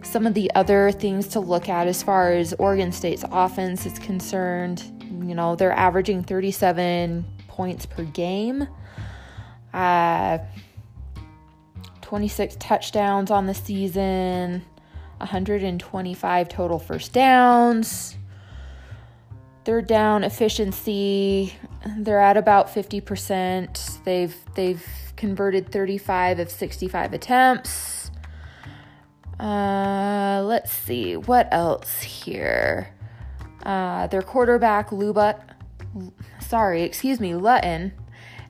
Some 0.03 0.25
of 0.25 0.33
the 0.33 0.51
other 0.55 0.91
things 0.91 1.27
to 1.29 1.39
look 1.39 1.69
at 1.69 1.87
as 1.87 2.03
far 2.03 2.31
as 2.31 2.53
Oregon 2.59 2.91
State's 2.91 3.25
offense 3.31 3.85
is 3.85 3.97
concerned, 3.99 4.83
you 5.25 5.35
know, 5.35 5.55
they're 5.55 5.73
averaging 5.73 6.23
37 6.23 7.25
points 7.47 7.85
per 7.85 8.03
game, 8.03 8.67
uh, 9.73 10.37
26 12.01 12.55
touchdowns 12.59 13.31
on 13.31 13.47
the 13.47 13.53
season, 13.53 14.63
125 15.17 16.49
total 16.49 16.79
first 16.79 17.13
downs. 17.13 18.17
Third 19.65 19.87
down 19.87 20.23
efficiency, 20.23 21.53
they're 21.97 22.21
at 22.21 22.37
about 22.37 22.67
50%. 22.67 24.03
They've 24.03 24.35
they've 24.55 24.85
converted 25.15 25.71
35 25.71 26.39
of 26.39 26.49
65 26.49 27.13
attempts. 27.13 28.11
Uh, 29.39 30.41
let's 30.45 30.71
see 30.71 31.17
what 31.17 31.47
else 31.51 32.01
here. 32.01 32.93
Uh, 33.63 34.07
their 34.07 34.21
quarterback 34.21 34.89
Lubuck, 34.89 35.41
sorry, 36.39 36.83
excuse 36.83 37.19
me, 37.19 37.35
Luton, 37.35 37.91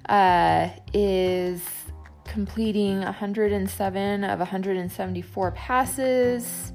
uh, 0.07 0.69
is 0.93 1.61
completing 2.37 2.99
107 2.99 4.23
of 4.23 4.37
174 4.37 5.51
passes. 5.53 6.71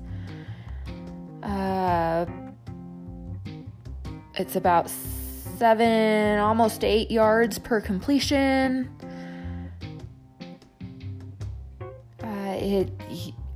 Uh, 1.40 2.26
it's 4.34 4.56
about 4.56 4.90
seven, 4.90 6.40
almost 6.40 6.82
eight 6.82 7.12
yards 7.12 7.60
per 7.60 7.80
completion. 7.80 8.90
Uh, 12.20 12.56
it, 12.58 12.90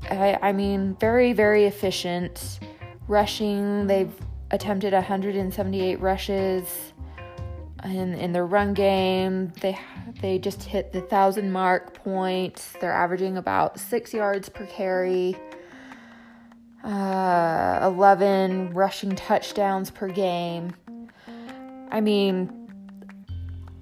I, 0.08 0.38
I 0.40 0.52
mean, 0.52 0.96
very, 1.00 1.32
very 1.32 1.64
efficient. 1.64 2.60
Rushing, 3.08 3.88
they've 3.88 4.14
attempted 4.52 4.92
178 4.92 5.98
rushes 5.98 6.92
in 7.86 8.14
in 8.14 8.32
their 8.32 8.46
run 8.46 8.74
game. 8.74 9.52
They 9.60 9.78
they 10.20 10.38
just 10.38 10.62
hit 10.62 10.92
the 10.92 11.00
thousand 11.00 11.52
mark 11.52 11.94
points. 11.94 12.74
They're 12.80 12.92
averaging 12.92 13.36
about 13.36 13.78
six 13.78 14.12
yards 14.12 14.48
per 14.48 14.66
carry. 14.66 15.36
Uh, 16.84 17.80
11 17.82 18.72
rushing 18.72 19.16
touchdowns 19.16 19.90
per 19.90 20.06
game. 20.06 20.72
I 21.90 22.00
mean, 22.00 22.68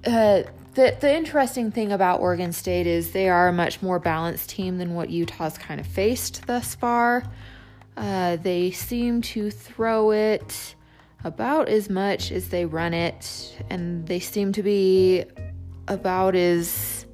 uh, 0.07 0.43
the 0.73 0.97
the 0.99 1.15
interesting 1.15 1.71
thing 1.71 1.91
about 1.91 2.19
Oregon 2.19 2.51
State 2.51 2.87
is 2.87 3.11
they 3.11 3.29
are 3.29 3.47
a 3.47 3.53
much 3.53 3.81
more 3.81 3.99
balanced 3.99 4.49
team 4.49 4.77
than 4.77 4.95
what 4.95 5.09
Utah's 5.09 5.57
kind 5.57 5.79
of 5.79 5.87
faced 5.87 6.45
thus 6.47 6.75
far. 6.75 7.23
Uh, 7.97 8.35
they 8.37 8.71
seem 8.71 9.21
to 9.21 9.49
throw 9.49 10.11
it 10.11 10.74
about 11.25 11.67
as 11.67 11.89
much 11.89 12.31
as 12.31 12.49
they 12.49 12.65
run 12.65 12.93
it, 12.93 13.57
and 13.69 14.07
they 14.07 14.19
seem 14.19 14.53
to 14.53 14.63
be 14.63 15.25
about 15.87 16.35
as 16.35 17.05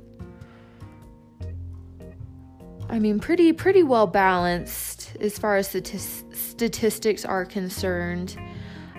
I 2.89 2.99
mean, 2.99 3.21
pretty 3.21 3.53
pretty 3.53 3.83
well 3.83 4.05
balanced 4.05 5.15
as 5.21 5.39
far 5.39 5.55
as 5.55 5.69
statistics 5.69 7.23
are 7.23 7.45
concerned. 7.45 8.37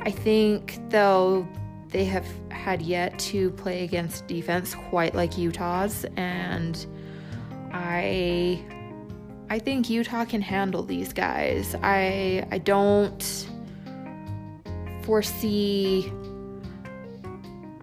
I 0.01 0.11
think 0.11 0.81
though 0.89 1.47
they 1.91 2.07
have 2.07 2.27
had 2.49 2.81
yet 2.81 3.19
to 3.19 3.51
play 3.51 3.85
against 3.85 4.27
defense 4.27 4.75
quite 4.75 5.15
like 5.15 5.37
Utah's, 5.37 6.07
and 6.17 6.87
I 7.71 8.65
I 9.51 9.59
think 9.59 9.91
Utah 9.91 10.25
can 10.25 10.41
handle 10.41 10.83
these 10.83 11.13
guys. 11.13 11.77
I 11.83 12.47
I 12.51 12.57
don't 12.57 13.52
foresee 15.05 16.13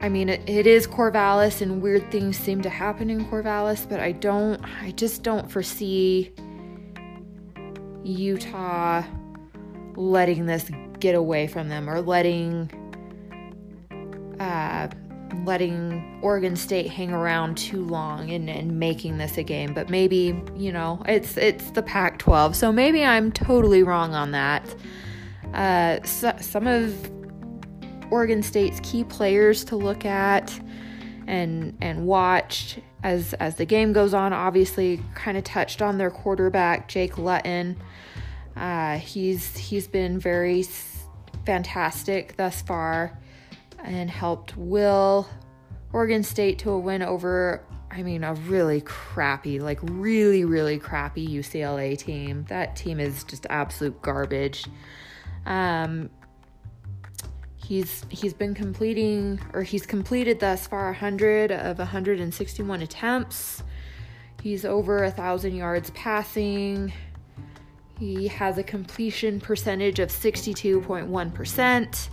I 0.01 0.08
mean, 0.08 0.29
it, 0.29 0.41
it 0.49 0.65
is 0.65 0.88
Corvallis, 0.88 1.62
and 1.62 1.82
weird 1.82 2.10
things 2.10 2.38
seem 2.38 2.62
to 2.62 2.69
happen 2.69 3.10
in 3.10 3.25
Corvallis, 3.25 3.88
but 3.88 3.99
I 3.99 4.13
don't, 4.13 4.63
I 4.82 4.91
just 4.91 5.23
don't 5.23 5.51
foresee 5.51 6.32
Utah 8.03 9.03
letting 9.95 10.45
this 10.45 10.71
get 10.99 11.15
away 11.15 11.47
from 11.47 11.67
them 11.67 11.89
or 11.89 11.99
letting, 11.99 12.71
uh, 14.39 14.88
letting 15.45 16.19
Oregon 16.21 16.55
State 16.55 16.89
hang 16.89 17.12
around 17.12 17.58
too 17.58 17.84
long 17.84 18.32
and, 18.32 18.49
and 18.49 18.79
making 18.79 19.17
this 19.17 19.38
a 19.38 19.43
game. 19.43 19.73
But 19.73 19.89
maybe, 19.89 20.41
you 20.55 20.71
know, 20.71 21.03
it's 21.08 21.36
it's 21.36 21.71
the 21.71 21.84
Pac-12, 21.84 22.55
so 22.55 22.71
maybe 22.71 23.03
I'm 23.03 23.34
totally 23.34 23.84
wrong 23.84 24.15
on 24.15 24.32
that. 24.32 24.63
Uh, 25.53 26.01
so, 26.03 26.33
some 26.39 26.67
of 26.67 26.93
Oregon 28.12 28.41
State's 28.41 28.79
key 28.81 29.03
players 29.03 29.63
to 29.65 29.75
look 29.75 30.05
at 30.05 30.59
and 31.27 31.77
and 31.81 32.05
watch 32.05 32.79
as 33.03 33.33
as 33.35 33.55
the 33.55 33.65
game 33.65 33.93
goes 33.93 34.13
on. 34.13 34.33
Obviously, 34.33 35.01
kind 35.15 35.38
of 35.38 35.43
touched 35.43 35.81
on 35.81 35.97
their 35.97 36.12
quarterback 36.12 36.88
Jake 36.88 37.17
Luton. 37.17 37.77
Uh, 38.55 38.97
he's 38.97 39.55
he's 39.57 39.88
been 39.88 40.19
very 40.19 40.65
fantastic 41.45 42.35
thus 42.35 42.62
far 42.62 43.17
and 43.83 44.09
helped 44.09 44.57
will 44.57 45.27
Oregon 45.93 46.23
State 46.23 46.59
to 46.59 46.71
a 46.71 46.79
win 46.79 47.01
over 47.01 47.63
I 47.91 48.03
mean 48.03 48.23
a 48.23 48.33
really 48.33 48.81
crappy 48.81 49.59
like 49.59 49.79
really 49.83 50.45
really 50.45 50.77
crappy 50.77 51.27
UCLA 51.27 51.97
team. 51.97 52.45
That 52.49 52.75
team 52.75 52.99
is 52.99 53.23
just 53.23 53.45
absolute 53.49 54.01
garbage. 54.01 54.65
Um, 55.49 56.09
He's 57.69 58.03
he's 58.09 58.33
been 58.33 58.55
completing 58.55 59.39
or 59.53 59.62
he's 59.62 59.85
completed 59.85 60.39
thus 60.39 60.65
far 60.65 60.85
100 60.85 61.51
of 61.51 61.77
161 61.77 62.81
attempts. 62.81 63.62
He's 64.41 64.65
over 64.65 65.03
a 65.03 65.12
thousand 65.12 65.53
yards 65.53 65.91
passing. 65.91 66.91
He 67.99 68.27
has 68.27 68.57
a 68.57 68.63
completion 68.63 69.39
percentage 69.39 69.99
of 69.99 70.09
62.1%. 70.09 72.09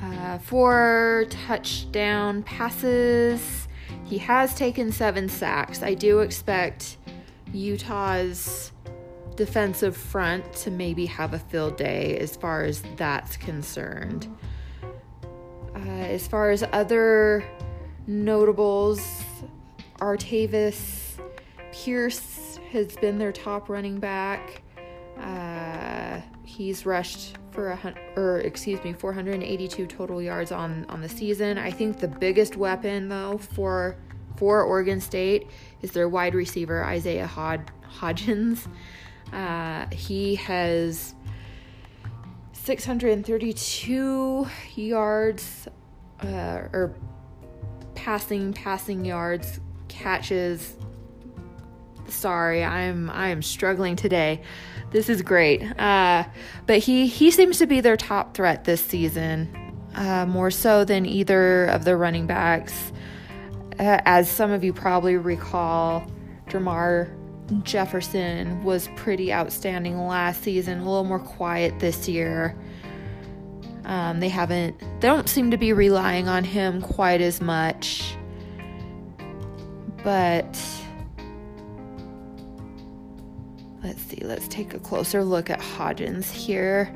Uh, 0.00 0.38
four 0.38 1.24
touchdown 1.30 2.44
passes. 2.44 3.66
He 4.04 4.18
has 4.18 4.54
taken 4.54 4.92
seven 4.92 5.28
sacks. 5.28 5.82
I 5.82 5.94
do 5.94 6.20
expect 6.20 6.96
Utah's 7.52 8.70
defensive 9.40 9.96
front 9.96 10.52
to 10.52 10.70
maybe 10.70 11.06
have 11.06 11.32
a 11.32 11.38
field 11.38 11.74
day 11.78 12.18
as 12.18 12.36
far 12.36 12.62
as 12.62 12.82
that's 12.96 13.38
concerned. 13.38 14.28
Uh, 15.74 15.78
as 15.78 16.28
far 16.28 16.50
as 16.50 16.62
other 16.74 17.42
notables, 18.06 19.24
Artavis 19.98 21.18
Pierce 21.72 22.60
has 22.70 22.94
been 22.96 23.16
their 23.16 23.32
top 23.32 23.70
running 23.70 23.98
back. 23.98 24.60
Uh, 25.18 26.20
he's 26.44 26.84
rushed 26.84 27.38
for 27.50 27.70
a 27.70 27.94
or 28.16 28.40
excuse 28.40 28.84
me, 28.84 28.92
482 28.92 29.86
total 29.86 30.20
yards 30.20 30.52
on 30.52 30.84
on 30.90 31.00
the 31.00 31.08
season. 31.08 31.56
I 31.56 31.70
think 31.70 31.98
the 31.98 32.08
biggest 32.08 32.56
weapon 32.56 33.08
though 33.08 33.38
for 33.38 33.96
for 34.36 34.62
Oregon 34.64 35.00
State 35.00 35.46
is 35.80 35.92
their 35.92 36.10
wide 36.10 36.34
receiver 36.34 36.84
Isaiah 36.84 37.26
Hod- 37.26 37.70
Hodgins. 37.90 38.68
Uh, 39.32 39.86
he 39.92 40.34
has 40.36 41.14
632 42.52 44.46
yards 44.74 45.68
uh, 46.22 46.28
or 46.72 46.94
passing 47.94 48.52
passing 48.52 49.04
yards 49.04 49.60
catches. 49.88 50.76
Sorry 52.08 52.64
i'm 52.64 53.08
i'm 53.10 53.42
struggling 53.42 53.96
today. 53.96 54.42
This 54.90 55.08
is 55.08 55.22
great. 55.22 55.62
Uh, 55.78 56.24
but 56.66 56.78
he 56.78 57.06
he 57.06 57.30
seems 57.30 57.58
to 57.58 57.66
be 57.66 57.80
their 57.80 57.96
top 57.96 58.34
threat 58.34 58.64
this 58.64 58.84
season 58.84 59.48
uh, 59.94 60.26
more 60.26 60.50
so 60.50 60.84
than 60.84 61.06
either 61.06 61.66
of 61.66 61.84
the 61.84 61.96
running 61.96 62.26
backs. 62.26 62.92
Uh, 63.78 64.00
as 64.04 64.28
some 64.28 64.50
of 64.50 64.62
you 64.62 64.72
probably 64.72 65.16
recall, 65.16 66.04
Jermar 66.48 67.10
Jefferson 67.62 68.62
was 68.62 68.88
pretty 68.96 69.32
outstanding 69.32 69.98
last 70.06 70.42
season, 70.42 70.78
a 70.78 70.84
little 70.84 71.04
more 71.04 71.18
quiet 71.18 71.78
this 71.80 72.08
year. 72.08 72.56
Um, 73.84 74.20
they 74.20 74.28
haven't, 74.28 74.78
they 74.78 75.08
don't 75.08 75.28
seem 75.28 75.50
to 75.50 75.56
be 75.56 75.72
relying 75.72 76.28
on 76.28 76.44
him 76.44 76.80
quite 76.80 77.20
as 77.20 77.40
much. 77.40 78.14
But 80.04 80.58
let's 83.82 84.00
see, 84.02 84.20
let's 84.22 84.48
take 84.48 84.74
a 84.74 84.78
closer 84.78 85.24
look 85.24 85.50
at 85.50 85.60
Hodgins 85.60 86.30
here. 86.30 86.94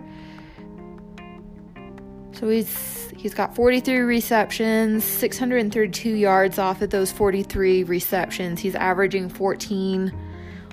So 2.33 2.49
he's 2.49 3.13
he's 3.17 3.35
got 3.35 3.55
43 3.55 4.01
receptions, 4.01 5.05
632 5.05 6.11
yards 6.11 6.59
off 6.59 6.83
of 6.83 6.91
those 6.91 7.11
43 7.11 7.85
receptions. 7.85 8.61
He's 8.61 8.75
averaging 8.75 9.29
14 9.29 10.13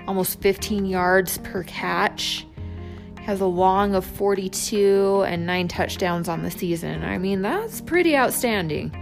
almost 0.06 0.40
15 0.40 0.86
yards 0.86 1.38
per 1.38 1.62
catch. 1.64 2.46
Has 3.20 3.40
a 3.40 3.46
long 3.46 3.94
of 3.94 4.04
42 4.04 5.24
and 5.26 5.46
9 5.46 5.68
touchdowns 5.68 6.28
on 6.28 6.42
the 6.42 6.50
season. 6.50 7.04
I 7.04 7.18
mean, 7.18 7.42
that's 7.42 7.80
pretty 7.80 8.16
outstanding. 8.16 8.92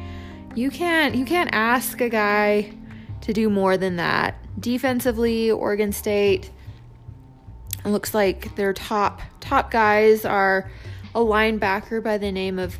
You 0.54 0.70
can't 0.70 1.14
you 1.14 1.24
can't 1.24 1.50
ask 1.52 2.00
a 2.00 2.08
guy 2.08 2.72
to 3.22 3.32
do 3.32 3.48
more 3.48 3.76
than 3.76 3.96
that. 3.96 4.34
Defensively, 4.60 5.50
Oregon 5.50 5.92
State 5.92 6.50
looks 7.84 8.12
like 8.14 8.54
their 8.56 8.72
top 8.72 9.22
top 9.40 9.70
guys 9.70 10.24
are 10.24 10.70
a 11.14 11.20
linebacker 11.20 12.02
by 12.02 12.18
the 12.18 12.30
name 12.30 12.58
of 12.58 12.78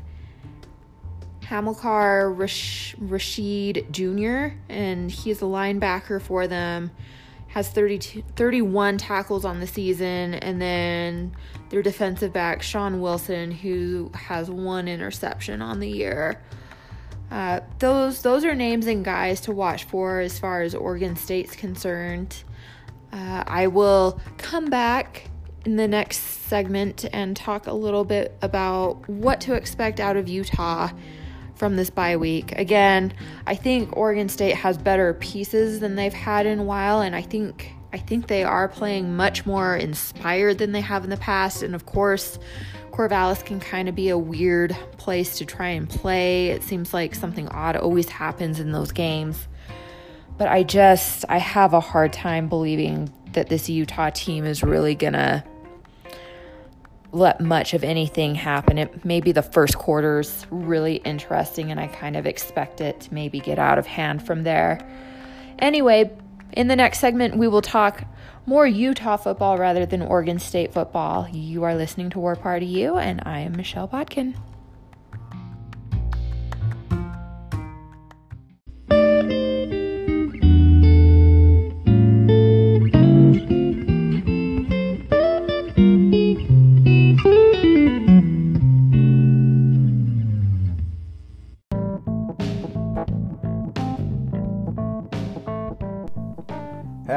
Hamilcar 1.43 2.33
Rash- 2.33 2.95
Rashed 3.01 3.91
Jr., 3.91 4.57
and 4.69 5.11
he's 5.11 5.43
a 5.43 5.47
linebacker 5.47 6.23
for 6.23 6.47
them. 6.47 6.93
Has 7.51 7.69
32, 7.69 8.23
31 8.37 8.99
tackles 8.99 9.45
on 9.45 9.61
the 9.61 9.67
season, 9.67 10.35
and 10.35 10.61
then 10.61 11.35
their 11.69 11.83
defensive 11.83 12.33
back, 12.33 12.63
Sean 12.63 13.01
Wilson, 13.01 13.51
who 13.51 14.11
has 14.15 14.51
one 14.51 14.89
interception 14.89 15.61
on 15.61 15.81
the 15.81 15.89
year. 15.89 16.41
Uh, 17.31 17.61
those 17.79 18.23
those 18.23 18.45
are 18.45 18.55
names 18.55 18.87
and 18.87 19.05
guys 19.05 19.41
to 19.43 19.53
watch 19.53 19.85
for 19.85 20.21
as 20.21 20.39
far 20.39 20.63
as 20.63 20.75
Oregon 20.75 21.17
State's 21.17 21.55
concerned. 21.55 22.43
Uh, 23.13 23.45
I 23.47 23.67
will 23.69 24.21
come 24.37 24.67
back 24.67 25.29
in 25.65 25.77
the 25.77 25.89
next 25.89 26.19
segment 26.19 27.05
and 27.13 27.37
talk 27.37 27.67
a 27.67 27.73
little 27.73 28.05
bit 28.05 28.37
about 28.43 29.09
what 29.09 29.41
to 29.43 29.55
expect 29.55 30.01
out 30.01 30.17
of 30.17 30.29
Utah 30.29 30.91
from 31.61 31.77
this 31.77 31.91
bye 31.91 32.17
week. 32.17 32.53
Again, 32.59 33.13
I 33.47 33.55
think 33.55 33.95
Oregon 33.95 34.31
State 34.31 34.57
has 34.57 34.79
better 34.79 35.13
pieces 35.13 35.81
than 35.81 35.95
they've 35.95 36.11
had 36.11 36.47
in 36.47 36.61
a 36.61 36.65
while, 36.65 37.03
and 37.03 37.15
I 37.15 37.21
think 37.21 37.75
I 37.93 37.99
think 37.99 38.29
they 38.29 38.45
are 38.45 38.67
playing 38.67 39.15
much 39.15 39.45
more 39.45 39.77
inspired 39.77 40.57
than 40.57 40.73
they 40.73 40.81
have 40.81 41.05
in 41.05 41.11
the 41.11 41.19
past. 41.19 41.63
And 41.63 41.75
of 41.75 41.85
course, 41.85 42.39
Corvallis 42.93 43.45
can 43.45 43.61
kind 43.61 43.91
of 43.91 43.95
be 43.95 44.09
a 44.09 44.17
weird 44.17 44.75
place 44.97 45.37
to 45.37 45.45
try 45.45 45.69
and 45.69 45.87
play. 45.87 46.49
It 46.49 46.63
seems 46.63 46.95
like 46.95 47.15
something 47.15 47.47
odd 47.49 47.77
always 47.77 48.09
happens 48.09 48.59
in 48.59 48.73
those 48.73 48.91
games. 48.91 49.47
But 50.39 50.49
I 50.49 50.63
just 50.63 51.27
I 51.29 51.37
have 51.37 51.75
a 51.75 51.81
hard 51.81 52.15
time 52.15 52.49
believing 52.49 53.13
that 53.33 53.51
this 53.51 53.69
Utah 53.69 54.09
team 54.09 54.47
is 54.47 54.63
really 54.63 54.95
gonna 54.95 55.45
let 57.13 57.41
much 57.41 57.75
of 57.75 57.83
anything 57.83 58.35
happen. 58.35 58.79
It 58.79 59.05
maybe 59.05 59.33
the 59.33 59.43
first 59.43 59.77
quarter's 59.77 60.47
really 60.51 60.97
interesting 60.97 61.71
and 61.71 61.81
I 61.81 61.89
kind 61.89 62.17
of 62.17 62.27
expect 62.27 62.81
it 62.81 63.01
to 63.01 63.15
maybe 63.15 63.41
get 63.41 63.59
out 63.59 63.79
of 63.79 63.87
hand 63.87 64.25
from 64.25 64.45
there. 64.45 64.81
Anyway, 65.59 66.11
in 66.53 66.69
the 66.69 66.77
next 66.77 67.01
segment 67.01 67.37
we 67.37 67.49
will 67.49 67.63
talk 67.63 68.05
more 68.47 68.67
Utah 68.67 69.17
football 69.17 69.59
rather 69.59 69.87
than 69.87 70.03
Oregon 70.03 70.39
State 70.39 70.73
football. 70.73 71.29
You 71.29 71.65
are 71.65 71.75
listening 71.75 72.11
to 72.11 72.19
War 72.19 72.37
Party 72.37 72.67
U 72.67 72.97
and 72.97 73.23
I 73.25 73.41
am 73.41 73.53
Michelle 73.53 73.87
Bodkin. 73.87 74.35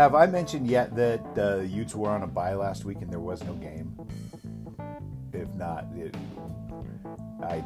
Have 0.04 0.16
I 0.16 0.26
mentioned 0.26 0.68
yet 0.68 0.94
that 0.98 1.34
the 1.34 1.60
uh, 1.60 1.62
Utes 1.62 1.96
were 1.96 2.10
on 2.10 2.24
a 2.24 2.28
bye 2.28 2.56
last 2.56 2.84
week 2.84 2.98
and 3.00 3.10
there 3.10 3.22
was 3.22 3.42
no 3.46 3.54
game? 3.54 3.96
If 5.32 5.48
not, 5.54 5.88
it, 5.96 6.14
I 7.42 7.64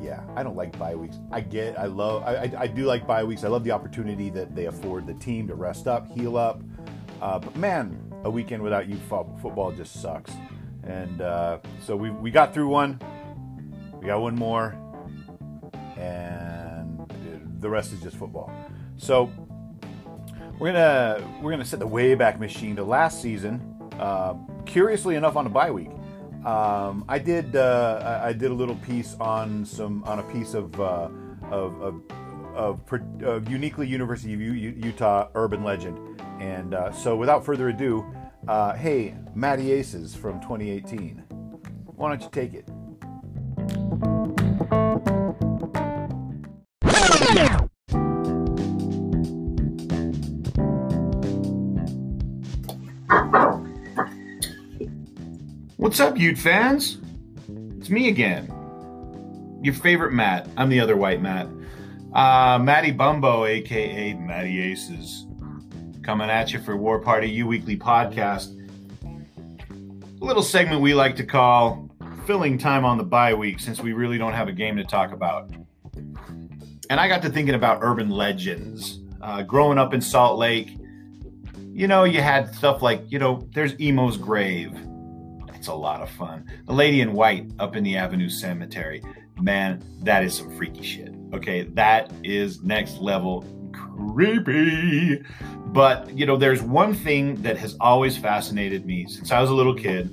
yeah, 0.00 0.22
I 0.36 0.44
don't 0.44 0.54
like 0.54 0.78
bye 0.78 0.94
weeks. 0.94 1.16
I 1.32 1.40
get, 1.40 1.76
I 1.76 1.86
love, 1.86 2.22
I, 2.22 2.34
I, 2.36 2.52
I, 2.60 2.66
do 2.68 2.84
like 2.84 3.08
bye 3.08 3.24
weeks. 3.24 3.42
I 3.42 3.48
love 3.48 3.64
the 3.64 3.72
opportunity 3.72 4.30
that 4.30 4.54
they 4.54 4.66
afford 4.66 5.08
the 5.08 5.14
team 5.14 5.48
to 5.48 5.56
rest 5.56 5.88
up, 5.88 6.08
heal 6.12 6.36
up. 6.36 6.62
Uh, 7.20 7.40
but 7.40 7.56
man, 7.56 8.00
a 8.22 8.30
weekend 8.30 8.62
without 8.62 8.88
Ute 8.88 9.00
football 9.08 9.72
just 9.72 10.00
sucks. 10.00 10.32
And 10.84 11.20
uh, 11.20 11.58
so 11.84 11.96
we 11.96 12.10
we 12.10 12.30
got 12.30 12.54
through 12.54 12.68
one. 12.68 13.00
We 14.00 14.06
got 14.06 14.20
one 14.20 14.36
more, 14.36 14.76
and 15.96 17.12
the 17.58 17.68
rest 17.68 17.92
is 17.92 18.00
just 18.00 18.16
football. 18.16 18.54
So 18.96 19.32
we're 20.60 20.72
gonna 20.72 21.40
we're 21.40 21.50
gonna 21.50 21.64
set 21.64 21.78
the 21.78 21.88
Wayback 21.88 22.38
Machine 22.38 22.76
to 22.76 22.84
last 22.84 23.22
season. 23.22 23.60
Uh, 23.98 24.34
curiously 24.66 25.16
enough, 25.16 25.34
on 25.34 25.46
a 25.46 25.48
bye 25.48 25.70
week, 25.70 25.90
um, 26.44 27.04
I 27.08 27.18
did 27.18 27.56
uh, 27.56 28.20
I 28.22 28.34
did 28.34 28.50
a 28.50 28.54
little 28.54 28.76
piece 28.76 29.16
on 29.18 29.64
some 29.64 30.04
on 30.04 30.18
a 30.18 30.22
piece 30.24 30.52
of 30.52 30.78
uh, 30.78 31.08
of, 31.50 31.80
of, 31.80 32.02
of, 32.54 32.80
of, 33.22 33.50
uniquely 33.50 33.88
University 33.88 34.34
of 34.34 34.40
Utah 34.40 35.28
urban 35.34 35.64
legend. 35.64 36.20
And 36.40 36.74
uh, 36.74 36.92
so, 36.92 37.16
without 37.16 37.44
further 37.44 37.70
ado, 37.70 38.04
uh, 38.46 38.74
hey, 38.74 39.14
Matty 39.34 39.72
Aces 39.72 40.14
from 40.14 40.40
2018, 40.40 41.16
why 41.86 42.10
don't 42.10 42.22
you 42.22 42.28
take 42.30 42.54
it? 42.54 42.68
What's 55.90 55.98
up, 55.98 56.16
Ute 56.16 56.38
fans? 56.38 56.98
It's 57.78 57.90
me 57.90 58.06
again. 58.06 58.46
Your 59.60 59.74
favorite 59.74 60.12
Matt. 60.12 60.48
I'm 60.56 60.68
the 60.68 60.78
other 60.78 60.96
white 60.96 61.20
Matt. 61.20 61.48
Uh, 62.14 62.60
Matty 62.62 62.92
Bumbo, 62.92 63.44
aka 63.44 64.14
Matty 64.14 64.60
Aces, 64.70 65.26
coming 66.04 66.30
at 66.30 66.52
you 66.52 66.60
for 66.60 66.76
War 66.76 67.00
Party 67.00 67.28
U 67.30 67.48
Weekly 67.48 67.76
podcast. 67.76 68.56
A 69.02 70.24
little 70.24 70.44
segment 70.44 70.80
we 70.80 70.94
like 70.94 71.16
to 71.16 71.26
call 71.26 71.90
filling 72.24 72.56
time 72.56 72.84
on 72.84 72.96
the 72.96 73.02
bye 73.02 73.34
week 73.34 73.58
since 73.58 73.80
we 73.80 73.92
really 73.92 74.16
don't 74.16 74.34
have 74.34 74.46
a 74.46 74.52
game 74.52 74.76
to 74.76 74.84
talk 74.84 75.10
about. 75.10 75.50
And 76.88 77.00
I 77.00 77.08
got 77.08 77.20
to 77.22 77.30
thinking 77.30 77.56
about 77.56 77.80
urban 77.82 78.10
legends. 78.10 79.00
Uh, 79.20 79.42
growing 79.42 79.76
up 79.76 79.92
in 79.92 80.00
Salt 80.00 80.38
Lake, 80.38 80.78
you 81.72 81.88
know, 81.88 82.04
you 82.04 82.20
had 82.20 82.54
stuff 82.54 82.80
like, 82.80 83.02
you 83.10 83.18
know, 83.18 83.44
there's 83.52 83.74
Emo's 83.80 84.16
grave 84.16 84.72
it's 85.60 85.68
a 85.68 85.74
lot 85.74 86.00
of 86.00 86.08
fun. 86.08 86.50
The 86.64 86.72
Lady 86.72 87.02
in 87.02 87.12
White 87.12 87.50
up 87.58 87.76
in 87.76 87.84
the 87.84 87.94
Avenue 87.94 88.30
Cemetery. 88.30 89.02
Man, 89.38 89.84
that 90.00 90.24
is 90.24 90.34
some 90.34 90.56
freaky 90.56 90.82
shit. 90.82 91.14
Okay, 91.34 91.64
that 91.74 92.10
is 92.24 92.62
next 92.62 92.96
level 92.96 93.44
creepy. 93.74 95.22
But, 95.66 96.16
you 96.16 96.24
know, 96.24 96.38
there's 96.38 96.62
one 96.62 96.94
thing 96.94 97.34
that 97.42 97.58
has 97.58 97.76
always 97.78 98.16
fascinated 98.16 98.86
me 98.86 99.06
since 99.06 99.30
I 99.32 99.38
was 99.38 99.50
a 99.50 99.52
little 99.52 99.74
kid, 99.74 100.08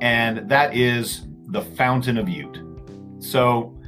and 0.00 0.48
that 0.48 0.76
is 0.76 1.28
the 1.46 1.62
Fountain 1.62 2.18
of 2.18 2.28
Ute. 2.28 2.58
So, 3.20 3.78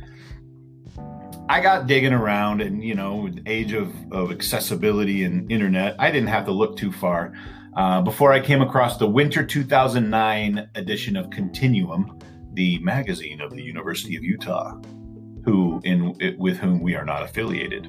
I 1.48 1.60
got 1.60 1.88
digging 1.88 2.12
around, 2.12 2.62
and 2.62 2.84
you 2.84 2.94
know, 2.94 3.28
age 3.46 3.72
of, 3.72 3.92
of 4.12 4.30
accessibility 4.30 5.24
and 5.24 5.50
internet, 5.50 5.96
I 5.98 6.12
didn't 6.12 6.28
have 6.28 6.44
to 6.44 6.52
look 6.52 6.76
too 6.76 6.92
far 6.92 7.32
uh, 7.76 8.02
before 8.02 8.32
I 8.32 8.40
came 8.40 8.60
across 8.60 8.98
the 8.98 9.06
winter 9.06 9.44
2009 9.44 10.68
edition 10.74 11.16
of 11.16 11.30
Continuum, 11.30 12.18
the 12.52 12.78
magazine 12.80 13.40
of 13.40 13.50
the 13.50 13.62
University 13.62 14.16
of 14.16 14.22
Utah, 14.22 14.76
who 15.44 15.80
in 15.84 16.14
with 16.38 16.58
whom 16.58 16.80
we 16.80 16.94
are 16.94 17.04
not 17.04 17.22
affiliated. 17.22 17.86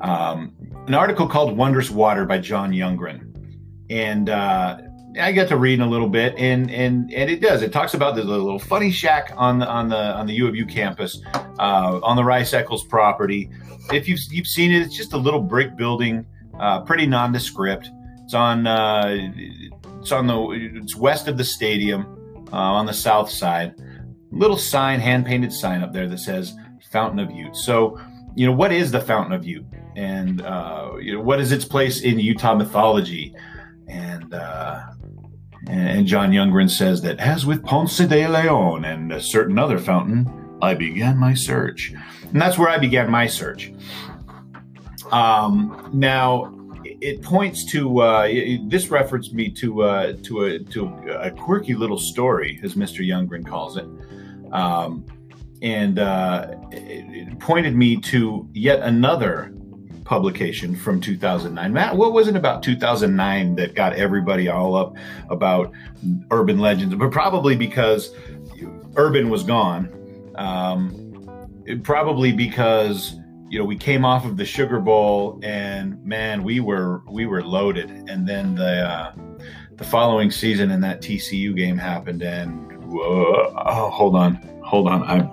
Um, 0.00 0.54
an 0.86 0.94
article 0.94 1.28
called 1.28 1.56
"Wondrous 1.56 1.90
Water" 1.90 2.24
by 2.24 2.38
John 2.38 2.72
Youngren, 2.72 3.34
and 3.88 4.30
uh, 4.30 4.78
I 5.20 5.32
got 5.32 5.48
to 5.48 5.56
read 5.56 5.80
a 5.80 5.86
little 5.86 6.08
bit, 6.08 6.34
and 6.36 6.70
and 6.70 7.12
and 7.12 7.30
it 7.30 7.40
does. 7.40 7.62
It 7.62 7.72
talks 7.72 7.94
about 7.94 8.16
the 8.16 8.24
little 8.24 8.58
funny 8.58 8.90
shack 8.90 9.32
on 9.36 9.60
the 9.60 9.68
on 9.68 9.88
the 9.88 9.96
on 10.16 10.26
the 10.26 10.34
U 10.34 10.48
of 10.48 10.56
U 10.56 10.66
campus, 10.66 11.20
uh, 11.58 12.00
on 12.02 12.16
the 12.16 12.24
Rice 12.24 12.52
Eccles 12.52 12.84
property. 12.84 13.50
If 13.92 14.08
you've 14.08 14.20
you've 14.30 14.46
seen 14.46 14.72
it, 14.72 14.82
it's 14.82 14.96
just 14.96 15.12
a 15.12 15.16
little 15.16 15.40
brick 15.40 15.76
building, 15.76 16.26
uh, 16.58 16.80
pretty 16.82 17.06
nondescript. 17.06 17.90
It's 18.28 18.34
on 18.34 18.66
uh, 18.66 19.30
it's 20.02 20.12
on 20.12 20.26
the 20.26 20.50
it's 20.74 20.94
west 20.94 21.28
of 21.28 21.38
the 21.38 21.44
stadium, 21.44 22.44
uh, 22.52 22.56
on 22.56 22.84
the 22.84 22.92
south 22.92 23.30
side. 23.30 23.74
Little 24.30 24.58
sign, 24.58 25.00
hand 25.00 25.24
painted 25.24 25.50
sign 25.50 25.82
up 25.82 25.94
there 25.94 26.06
that 26.06 26.18
says 26.18 26.54
Fountain 26.92 27.20
of 27.20 27.30
Ute. 27.30 27.56
So, 27.56 27.98
you 28.34 28.46
know, 28.46 28.52
what 28.52 28.70
is 28.70 28.90
the 28.90 29.00
Fountain 29.00 29.32
of 29.32 29.46
Ute, 29.46 29.64
and 29.96 30.42
uh, 30.42 30.90
you 31.00 31.14
know, 31.14 31.22
what 31.22 31.40
is 31.40 31.52
its 31.52 31.64
place 31.64 32.02
in 32.02 32.18
Utah 32.18 32.54
mythology? 32.54 33.34
And 33.86 34.34
uh, 34.34 34.82
and 35.66 36.06
John 36.06 36.30
Youngren 36.30 36.68
says 36.68 37.00
that, 37.00 37.18
as 37.20 37.46
with 37.46 37.64
Ponce 37.64 37.96
de 37.96 38.28
Leon 38.28 38.84
and 38.84 39.10
a 39.10 39.22
certain 39.22 39.58
other 39.58 39.78
fountain, 39.78 40.58
I 40.60 40.74
began 40.74 41.16
my 41.16 41.32
search. 41.32 41.94
And 42.30 42.38
that's 42.38 42.58
where 42.58 42.68
I 42.68 42.76
began 42.76 43.10
my 43.10 43.26
search. 43.26 43.72
Um, 45.10 45.88
now, 45.94 46.57
it 47.00 47.22
points 47.22 47.64
to 47.66 48.02
uh, 48.02 48.26
it, 48.28 48.68
this 48.68 48.90
referenced 48.90 49.32
me 49.32 49.50
to 49.50 49.82
uh, 49.82 50.12
to 50.24 50.44
a 50.44 50.58
to 50.58 50.86
a 51.20 51.30
quirky 51.30 51.74
little 51.74 51.98
story, 51.98 52.60
as 52.62 52.74
Mr. 52.74 53.06
Youngren 53.06 53.46
calls 53.46 53.76
it, 53.76 53.86
um, 54.52 55.04
and 55.62 55.98
uh, 55.98 56.48
it, 56.72 57.28
it 57.28 57.38
pointed 57.38 57.74
me 57.74 57.96
to 58.00 58.48
yet 58.52 58.80
another 58.80 59.54
publication 60.04 60.74
from 60.74 61.00
2009. 61.00 61.72
Matt, 61.72 61.96
what 61.96 62.14
was 62.14 62.28
it 62.28 62.34
about 62.34 62.62
2009 62.62 63.56
that 63.56 63.74
got 63.74 63.92
everybody 63.92 64.48
all 64.48 64.74
up 64.74 64.96
about 65.28 65.70
urban 66.30 66.58
legends? 66.58 66.94
But 66.94 67.10
probably 67.12 67.54
because 67.54 68.14
urban 68.96 69.28
was 69.28 69.42
gone. 69.42 69.94
Um, 70.36 71.04
probably 71.82 72.32
because 72.32 73.17
you 73.50 73.58
know 73.58 73.64
we 73.64 73.76
came 73.76 74.04
off 74.04 74.24
of 74.24 74.36
the 74.36 74.44
Sugar 74.44 74.80
Bowl 74.80 75.40
and 75.42 76.02
man, 76.04 76.42
we 76.42 76.60
were 76.60 77.02
we 77.08 77.26
were 77.26 77.42
loaded. 77.42 77.90
And 78.08 78.28
then 78.28 78.54
the 78.54 78.88
uh, 78.88 79.12
the 79.76 79.84
following 79.84 80.30
season 80.30 80.70
and 80.70 80.82
that 80.84 81.00
TCU 81.00 81.56
game 81.56 81.78
happened. 81.78 82.22
And 82.22 82.72
whoa, 82.84 83.52
oh, 83.66 83.90
hold 83.90 84.16
on, 84.16 84.34
hold 84.62 84.88
on, 84.88 85.02
I'm 85.04 85.30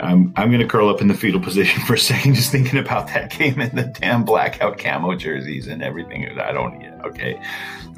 I'm 0.00 0.32
I'm 0.36 0.50
gonna 0.50 0.66
curl 0.66 0.88
up 0.88 1.00
in 1.00 1.08
the 1.08 1.14
fetal 1.14 1.40
position 1.40 1.82
for 1.86 1.94
a 1.94 1.98
second, 1.98 2.34
just 2.34 2.50
thinking 2.52 2.78
about 2.78 3.08
that 3.08 3.30
game 3.30 3.60
and 3.60 3.76
the 3.76 3.84
damn 4.00 4.24
blackout 4.24 4.78
camo 4.78 5.14
jerseys 5.14 5.66
and 5.66 5.82
everything. 5.82 6.26
I 6.38 6.52
don't 6.52 6.80
yeah, 6.80 7.00
okay, 7.04 7.40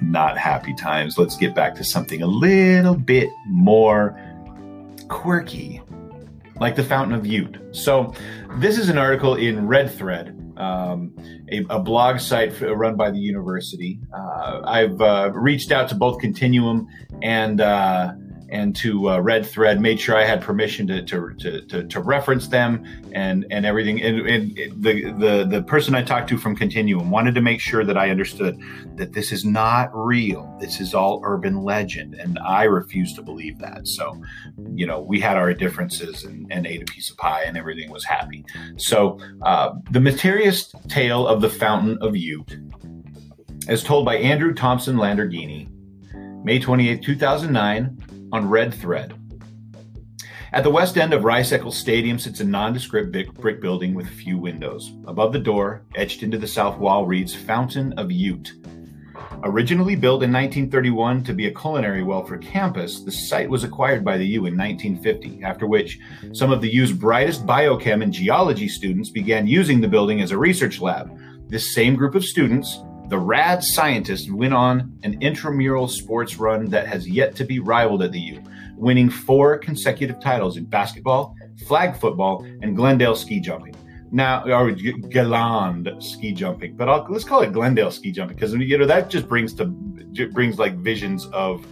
not 0.00 0.36
happy 0.36 0.74
times. 0.74 1.18
Let's 1.18 1.36
get 1.36 1.54
back 1.54 1.74
to 1.76 1.84
something 1.84 2.22
a 2.22 2.26
little 2.26 2.96
bit 2.96 3.28
more 3.46 4.18
quirky, 5.08 5.82
like 6.62 6.76
the 6.76 6.84
Fountain 6.84 7.14
of 7.14 7.26
Youth. 7.26 7.56
So, 7.72 8.14
this 8.56 8.78
is 8.78 8.88
an 8.88 8.96
article 8.96 9.34
in 9.34 9.66
Red 9.66 9.90
Thread. 9.90 10.38
Um, 10.56 11.14
a, 11.50 11.64
a, 11.70 11.80
blog 11.80 12.20
site 12.20 12.60
run 12.60 12.94
by 12.94 13.10
the 13.10 13.18
university. 13.18 13.98
Uh, 14.14 14.60
I've 14.64 15.00
uh, 15.00 15.32
reached 15.32 15.72
out 15.72 15.88
to 15.88 15.94
both 15.94 16.20
Continuum 16.20 16.86
and 17.22 17.60
uh, 17.60 18.12
and 18.52 18.76
to 18.76 19.08
uh, 19.08 19.18
Red 19.18 19.46
Thread, 19.46 19.80
made 19.80 19.98
sure 19.98 20.14
I 20.14 20.24
had 20.24 20.42
permission 20.42 20.86
to 20.88 21.02
to, 21.02 21.34
to, 21.38 21.62
to, 21.62 21.84
to 21.84 22.00
reference 22.00 22.48
them 22.48 22.84
and 23.12 23.46
and 23.50 23.64
everything. 23.64 24.00
And, 24.02 24.28
and, 24.28 24.82
the 24.82 25.10
the 25.12 25.46
the 25.50 25.62
person 25.62 25.94
I 25.94 26.02
talked 26.02 26.28
to 26.28 26.38
from 26.38 26.54
Continuum 26.54 27.10
wanted 27.10 27.34
to 27.34 27.40
make 27.40 27.60
sure 27.60 27.82
that 27.82 27.96
I 27.96 28.10
understood 28.10 28.60
that 28.96 29.14
this 29.14 29.32
is 29.32 29.44
not 29.44 29.90
real. 29.94 30.54
This 30.60 30.80
is 30.80 30.94
all 30.94 31.22
urban 31.24 31.62
legend, 31.62 32.14
and 32.14 32.38
I 32.38 32.64
refuse 32.64 33.14
to 33.14 33.22
believe 33.22 33.58
that. 33.60 33.88
So, 33.88 34.22
you 34.74 34.86
know, 34.86 35.00
we 35.00 35.18
had 35.18 35.38
our 35.38 35.54
differences 35.54 36.24
and, 36.24 36.46
and 36.52 36.66
ate 36.66 36.82
a 36.82 36.92
piece 36.92 37.10
of 37.10 37.16
pie, 37.16 37.44
and 37.44 37.56
everything 37.56 37.90
was 37.90 38.04
happy. 38.04 38.44
So, 38.76 39.18
uh, 39.40 39.72
the 39.90 40.00
mysterious 40.00 40.74
tale 40.88 41.26
of 41.26 41.40
the 41.40 41.48
Fountain 41.48 41.96
of 42.02 42.16
Ute, 42.16 42.58
as 43.66 43.82
told 43.82 44.04
by 44.04 44.16
Andrew 44.16 44.52
Thompson 44.52 44.96
Landergini. 44.96 45.70
May 46.44 46.58
28, 46.58 47.04
2009 47.04 48.11
on 48.32 48.48
Red 48.48 48.74
Thread. 48.74 49.14
At 50.54 50.64
the 50.64 50.70
west 50.70 50.98
end 50.98 51.14
of 51.14 51.24
Rice 51.24 51.52
Eccles 51.52 51.78
Stadium 51.78 52.18
sits 52.18 52.40
a 52.40 52.44
nondescript 52.44 53.12
brick 53.34 53.60
building 53.60 53.94
with 53.94 54.08
few 54.08 54.36
windows. 54.36 54.92
Above 55.06 55.32
the 55.32 55.38
door, 55.38 55.82
etched 55.94 56.22
into 56.22 56.36
the 56.36 56.46
south 56.46 56.78
wall, 56.78 57.06
reads 57.06 57.34
Fountain 57.34 57.92
of 57.94 58.12
Ute. 58.12 58.52
Originally 59.44 59.96
built 59.96 60.22
in 60.22 60.30
1931 60.30 61.24
to 61.24 61.32
be 61.32 61.46
a 61.46 61.54
culinary 61.54 62.02
well 62.02 62.24
for 62.24 62.38
campus, 62.38 63.00
the 63.00 63.10
site 63.10 63.48
was 63.48 63.64
acquired 63.64 64.04
by 64.04 64.16
the 64.16 64.26
U 64.26 64.46
in 64.46 64.56
1950, 64.56 65.42
after 65.42 65.66
which 65.66 65.98
some 66.32 66.52
of 66.52 66.60
the 66.60 66.72
U's 66.72 66.92
brightest 66.92 67.46
biochem 67.46 68.02
and 68.02 68.12
geology 68.12 68.68
students 68.68 69.10
began 69.10 69.46
using 69.46 69.80
the 69.80 69.88
building 69.88 70.20
as 70.20 70.30
a 70.30 70.38
research 70.38 70.80
lab. 70.80 71.18
This 71.48 71.74
same 71.74 71.96
group 71.96 72.14
of 72.14 72.24
students, 72.24 72.78
the 73.12 73.18
Rad 73.18 73.62
scientist 73.62 74.32
went 74.32 74.54
on 74.54 74.98
an 75.02 75.20
intramural 75.20 75.86
sports 75.86 76.38
run 76.38 76.70
that 76.70 76.86
has 76.86 77.06
yet 77.06 77.36
to 77.36 77.44
be 77.44 77.58
rivaled 77.58 78.02
at 78.02 78.10
the 78.10 78.18
U, 78.18 78.42
winning 78.74 79.10
four 79.10 79.58
consecutive 79.58 80.18
titles 80.18 80.56
in 80.56 80.64
basketball, 80.64 81.36
flag 81.66 81.94
football, 81.94 82.42
and 82.62 82.74
Glendale 82.74 83.14
ski 83.14 83.38
jumping. 83.38 83.74
Now, 84.10 84.42
or 84.44 84.72
Galand 84.72 86.02
ski 86.02 86.32
jumping, 86.32 86.74
but 86.74 86.88
I'll, 86.88 87.06
let's 87.10 87.24
call 87.24 87.42
it 87.42 87.52
Glendale 87.52 87.90
ski 87.90 88.12
jumping 88.12 88.34
because 88.34 88.54
you 88.54 88.78
know 88.78 88.86
that 88.86 89.10
just 89.10 89.28
brings 89.28 89.52
to 89.56 89.66
brings 90.32 90.58
like 90.58 90.76
visions 90.76 91.26
of 91.34 91.66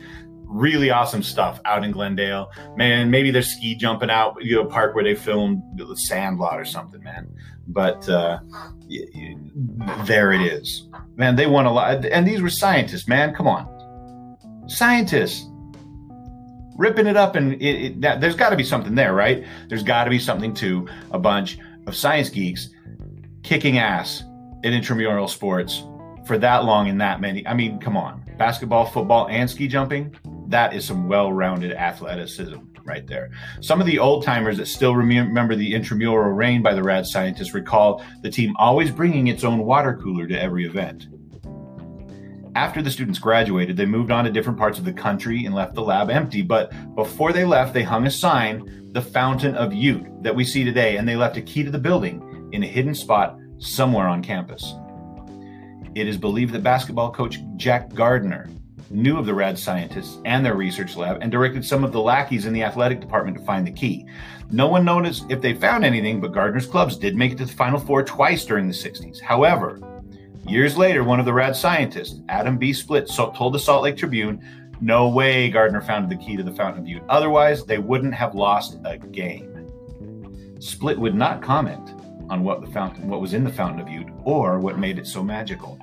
really 0.44 0.90
awesome 0.90 1.22
stuff 1.22 1.58
out 1.64 1.84
in 1.84 1.90
Glendale. 1.90 2.50
Man, 2.76 3.10
maybe 3.10 3.30
they're 3.30 3.40
ski 3.40 3.76
jumping 3.76 4.10
out, 4.10 4.36
you 4.44 4.56
know, 4.56 4.66
park 4.66 4.94
where 4.94 5.04
they 5.04 5.14
filmed 5.14 5.62
the 5.78 5.96
Sandlot 5.96 6.60
or 6.60 6.66
something, 6.66 7.02
man. 7.02 7.34
But 7.72 8.08
uh, 8.08 8.40
there 10.04 10.32
it 10.32 10.40
is. 10.40 10.88
Man, 11.16 11.36
they 11.36 11.46
won 11.46 11.66
a 11.66 11.72
lot. 11.72 12.04
And 12.04 12.26
these 12.26 12.42
were 12.42 12.50
scientists, 12.50 13.06
man. 13.06 13.34
Come 13.34 13.46
on. 13.46 14.66
Scientists 14.68 15.46
ripping 16.76 17.06
it 17.06 17.16
up. 17.16 17.36
And 17.36 17.54
it, 17.62 18.02
it, 18.04 18.20
there's 18.20 18.36
got 18.36 18.50
to 18.50 18.56
be 18.56 18.64
something 18.64 18.94
there, 18.94 19.14
right? 19.14 19.44
There's 19.68 19.82
got 19.82 20.04
to 20.04 20.10
be 20.10 20.18
something 20.18 20.52
to 20.54 20.88
a 21.12 21.18
bunch 21.18 21.58
of 21.86 21.94
science 21.94 22.28
geeks 22.28 22.70
kicking 23.42 23.78
ass 23.78 24.24
in 24.62 24.72
intramural 24.72 25.28
sports 25.28 25.84
for 26.26 26.38
that 26.38 26.64
long 26.64 26.88
and 26.88 27.00
that 27.00 27.20
many. 27.20 27.46
I 27.46 27.54
mean, 27.54 27.78
come 27.78 27.96
on. 27.96 28.24
Basketball, 28.36 28.86
football, 28.86 29.28
and 29.28 29.48
ski 29.48 29.68
jumping. 29.68 30.16
That 30.48 30.74
is 30.74 30.84
some 30.84 31.08
well 31.08 31.32
rounded 31.32 31.72
athleticism 31.72 32.69
right 32.84 33.06
there. 33.06 33.30
Some 33.60 33.80
of 33.80 33.86
the 33.86 33.98
old 33.98 34.24
timers 34.24 34.56
that 34.58 34.66
still 34.66 34.94
remember 34.94 35.54
the 35.54 35.74
intramural 35.74 36.32
reign 36.32 36.62
by 36.62 36.74
the 36.74 36.82
rad 36.82 37.06
scientists 37.06 37.54
recall 37.54 38.04
the 38.22 38.30
team 38.30 38.54
always 38.58 38.90
bringing 38.90 39.28
its 39.28 39.44
own 39.44 39.60
water 39.60 39.98
cooler 40.00 40.26
to 40.26 40.40
every 40.40 40.64
event. 40.64 41.06
After 42.56 42.82
the 42.82 42.90
students 42.90 43.20
graduated, 43.20 43.76
they 43.76 43.86
moved 43.86 44.10
on 44.10 44.24
to 44.24 44.30
different 44.30 44.58
parts 44.58 44.78
of 44.78 44.84
the 44.84 44.92
country 44.92 45.44
and 45.44 45.54
left 45.54 45.74
the 45.74 45.82
lab 45.82 46.10
empty. 46.10 46.42
But 46.42 46.72
before 46.96 47.32
they 47.32 47.44
left, 47.44 47.72
they 47.72 47.84
hung 47.84 48.06
a 48.06 48.10
sign, 48.10 48.90
the 48.92 49.00
Fountain 49.00 49.54
of 49.54 49.72
Ute, 49.72 50.22
that 50.22 50.34
we 50.34 50.44
see 50.44 50.64
today, 50.64 50.96
and 50.96 51.08
they 51.08 51.14
left 51.14 51.36
a 51.36 51.42
key 51.42 51.62
to 51.62 51.70
the 51.70 51.78
building 51.78 52.48
in 52.52 52.64
a 52.64 52.66
hidden 52.66 52.94
spot 52.94 53.38
somewhere 53.58 54.08
on 54.08 54.20
campus. 54.20 54.74
It 55.94 56.08
is 56.08 56.16
believed 56.16 56.52
that 56.54 56.64
basketball 56.64 57.12
coach 57.12 57.38
Jack 57.56 57.94
Gardner 57.94 58.48
knew 58.90 59.16
of 59.16 59.24
the 59.26 59.34
rad 59.34 59.58
scientists 59.58 60.18
and 60.24 60.44
their 60.44 60.56
research 60.56 60.96
lab 60.96 61.18
and 61.22 61.30
directed 61.30 61.64
some 61.64 61.84
of 61.84 61.92
the 61.92 62.00
lackeys 62.00 62.46
in 62.46 62.52
the 62.52 62.62
athletic 62.62 63.00
department 63.00 63.38
to 63.38 63.44
find 63.44 63.66
the 63.66 63.72
key. 63.72 64.04
No 64.50 64.66
one 64.66 64.84
knows 64.84 65.24
if 65.28 65.40
they 65.40 65.54
found 65.54 65.84
anything, 65.84 66.20
but 66.20 66.32
Gardner's 66.32 66.66
clubs 66.66 66.96
did 66.96 67.14
make 67.14 67.32
it 67.32 67.38
to 67.38 67.46
the 67.46 67.52
Final 67.52 67.78
Four 67.78 68.02
twice 68.02 68.44
during 68.44 68.66
the 68.66 68.74
60s. 68.74 69.20
However, 69.20 69.80
years 70.46 70.76
later, 70.76 71.04
one 71.04 71.20
of 71.20 71.26
the 71.26 71.32
rad 71.32 71.54
scientists, 71.54 72.20
Adam 72.28 72.58
B. 72.58 72.72
Split, 72.72 73.08
told 73.08 73.54
the 73.54 73.58
Salt 73.58 73.84
Lake 73.84 73.96
Tribune, 73.96 74.42
no 74.80 75.08
way 75.08 75.50
Gardner 75.50 75.82
found 75.82 76.10
the 76.10 76.16
key 76.16 76.36
to 76.36 76.42
the 76.42 76.52
Fountain 76.52 76.82
of 76.82 76.88
Youth. 76.88 77.02
Otherwise, 77.08 77.64
they 77.64 77.78
wouldn't 77.78 78.14
have 78.14 78.34
lost 78.34 78.78
a 78.84 78.98
game. 78.98 79.46
Split 80.58 80.98
would 80.98 81.14
not 81.14 81.42
comment 81.42 81.99
on 82.30 82.44
what 82.44 82.60
the 82.60 82.70
fountain, 82.70 83.08
what 83.08 83.20
was 83.20 83.34
in 83.34 83.44
the 83.44 83.52
Fountain 83.52 83.80
of 83.80 83.88
Youth, 83.88 84.06
or 84.24 84.60
what 84.60 84.78
made 84.78 84.98
it 84.98 85.06
so 85.06 85.22
magical. 85.22 85.78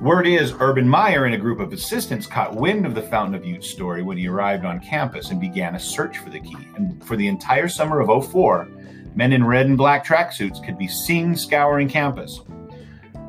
Word 0.00 0.26
is, 0.26 0.54
Urban 0.60 0.88
Meyer 0.88 1.24
and 1.24 1.34
a 1.34 1.38
group 1.38 1.58
of 1.58 1.72
assistants 1.72 2.26
caught 2.26 2.54
wind 2.54 2.86
of 2.86 2.94
the 2.94 3.02
Fountain 3.02 3.34
of 3.34 3.44
Youth 3.44 3.64
story 3.64 4.02
when 4.02 4.16
he 4.16 4.28
arrived 4.28 4.64
on 4.64 4.80
campus 4.80 5.30
and 5.30 5.40
began 5.40 5.74
a 5.74 5.80
search 5.80 6.18
for 6.18 6.30
the 6.30 6.40
key. 6.40 6.68
And 6.76 7.04
for 7.04 7.16
the 7.16 7.26
entire 7.26 7.68
summer 7.68 8.00
of 8.00 8.30
04, 8.30 8.68
men 9.16 9.32
in 9.32 9.44
red 9.44 9.66
and 9.66 9.76
black 9.76 10.06
tracksuits 10.06 10.64
could 10.64 10.78
be 10.78 10.86
seen 10.86 11.34
scouring 11.34 11.88
campus. 11.88 12.40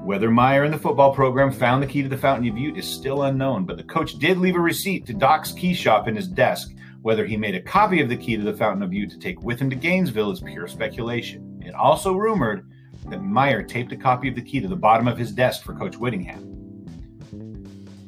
Whether 0.03 0.29
Meyer 0.29 0.63
and 0.63 0.73
the 0.73 0.79
football 0.79 1.13
program 1.13 1.51
found 1.51 1.81
the 1.81 1.87
key 1.87 2.03
to 2.03 2.09
the 2.09 2.17
Fountain 2.17 2.47
of 2.49 2.57
Youth 2.57 2.77
is 2.77 2.87
still 2.87 3.23
unknown, 3.23 3.65
but 3.65 3.77
the 3.77 3.83
coach 3.83 4.19
did 4.19 4.37
leave 4.37 4.55
a 4.55 4.59
receipt 4.59 5.05
to 5.07 5.13
Doc's 5.13 5.51
key 5.51 5.73
shop 5.73 6.07
in 6.07 6.15
his 6.15 6.27
desk. 6.27 6.71
Whether 7.01 7.25
he 7.25 7.37
made 7.37 7.55
a 7.55 7.61
copy 7.61 8.01
of 8.01 8.09
the 8.09 8.17
key 8.17 8.35
to 8.35 8.43
the 8.43 8.55
Fountain 8.55 8.83
of 8.83 8.93
Youth 8.93 9.11
to 9.11 9.17
take 9.17 9.41
with 9.41 9.59
him 9.59 9.69
to 9.69 9.75
Gainesville 9.75 10.31
is 10.31 10.41
pure 10.41 10.67
speculation. 10.67 11.48
It 11.61 11.73
also 11.73 12.13
rumored 12.13 12.69
that 13.07 13.21
Meyer 13.21 13.63
taped 13.63 13.91
a 13.91 13.97
copy 13.97 14.27
of 14.29 14.35
the 14.35 14.41
key 14.41 14.59
to 14.59 14.67
the 14.67 14.75
bottom 14.75 15.07
of 15.07 15.17
his 15.17 15.31
desk 15.31 15.63
for 15.63 15.73
Coach 15.73 15.95
Whittingham. 15.95 16.45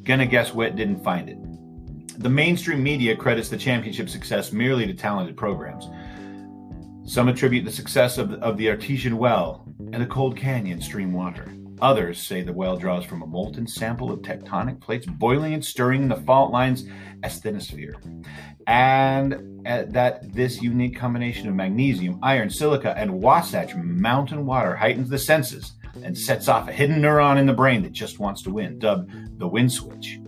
Gonna 0.03 0.25
guess 0.25 0.53
Witt 0.53 0.75
didn't 0.75 1.03
find 1.03 1.29
it. 1.29 1.37
The 2.21 2.29
mainstream 2.29 2.83
media 2.83 3.15
credits 3.15 3.49
the 3.49 3.57
championship 3.57 4.09
success 4.09 4.51
merely 4.51 4.85
to 4.85 4.93
talented 4.93 5.37
programs. 5.37 5.89
Some 7.03 7.27
attribute 7.27 7.65
the 7.65 7.71
success 7.71 8.17
of 8.17 8.33
of 8.33 8.57
the 8.57 8.69
artesian 8.69 9.17
well 9.17 9.65
and 9.91 10.01
the 10.01 10.07
cold 10.07 10.37
canyon 10.37 10.81
stream 10.81 11.13
water. 11.13 11.51
Others 11.81 12.21
say 12.21 12.43
the 12.43 12.53
well 12.53 12.77
draws 12.77 13.03
from 13.05 13.23
a 13.23 13.27
molten 13.27 13.65
sample 13.65 14.11
of 14.11 14.21
tectonic 14.21 14.79
plates 14.79 15.07
boiling 15.07 15.55
and 15.55 15.65
stirring 15.65 16.03
in 16.03 16.09
the 16.09 16.15
fault 16.15 16.51
line's 16.51 16.85
asthenosphere. 17.21 17.93
And 18.67 19.67
uh, 19.67 19.85
that 19.89 20.33
this 20.33 20.61
unique 20.61 20.97
combination 20.97 21.47
of 21.47 21.55
magnesium, 21.55 22.19
iron, 22.21 22.49
silica, 22.49 22.93
and 22.97 23.21
Wasatch 23.21 23.75
mountain 23.75 24.45
water 24.45 24.75
heightens 24.75 25.09
the 25.09 25.17
senses 25.17 25.73
and 26.03 26.17
sets 26.17 26.47
off 26.47 26.67
a 26.67 26.71
hidden 26.71 27.01
neuron 27.01 27.37
in 27.37 27.45
the 27.45 27.53
brain 27.53 27.83
that 27.83 27.91
just 27.91 28.19
wants 28.19 28.41
to 28.43 28.49
win, 28.49 28.79
dubbed 28.79 29.39
the 29.39 29.47
win 29.47 29.69
switch. 29.69 30.19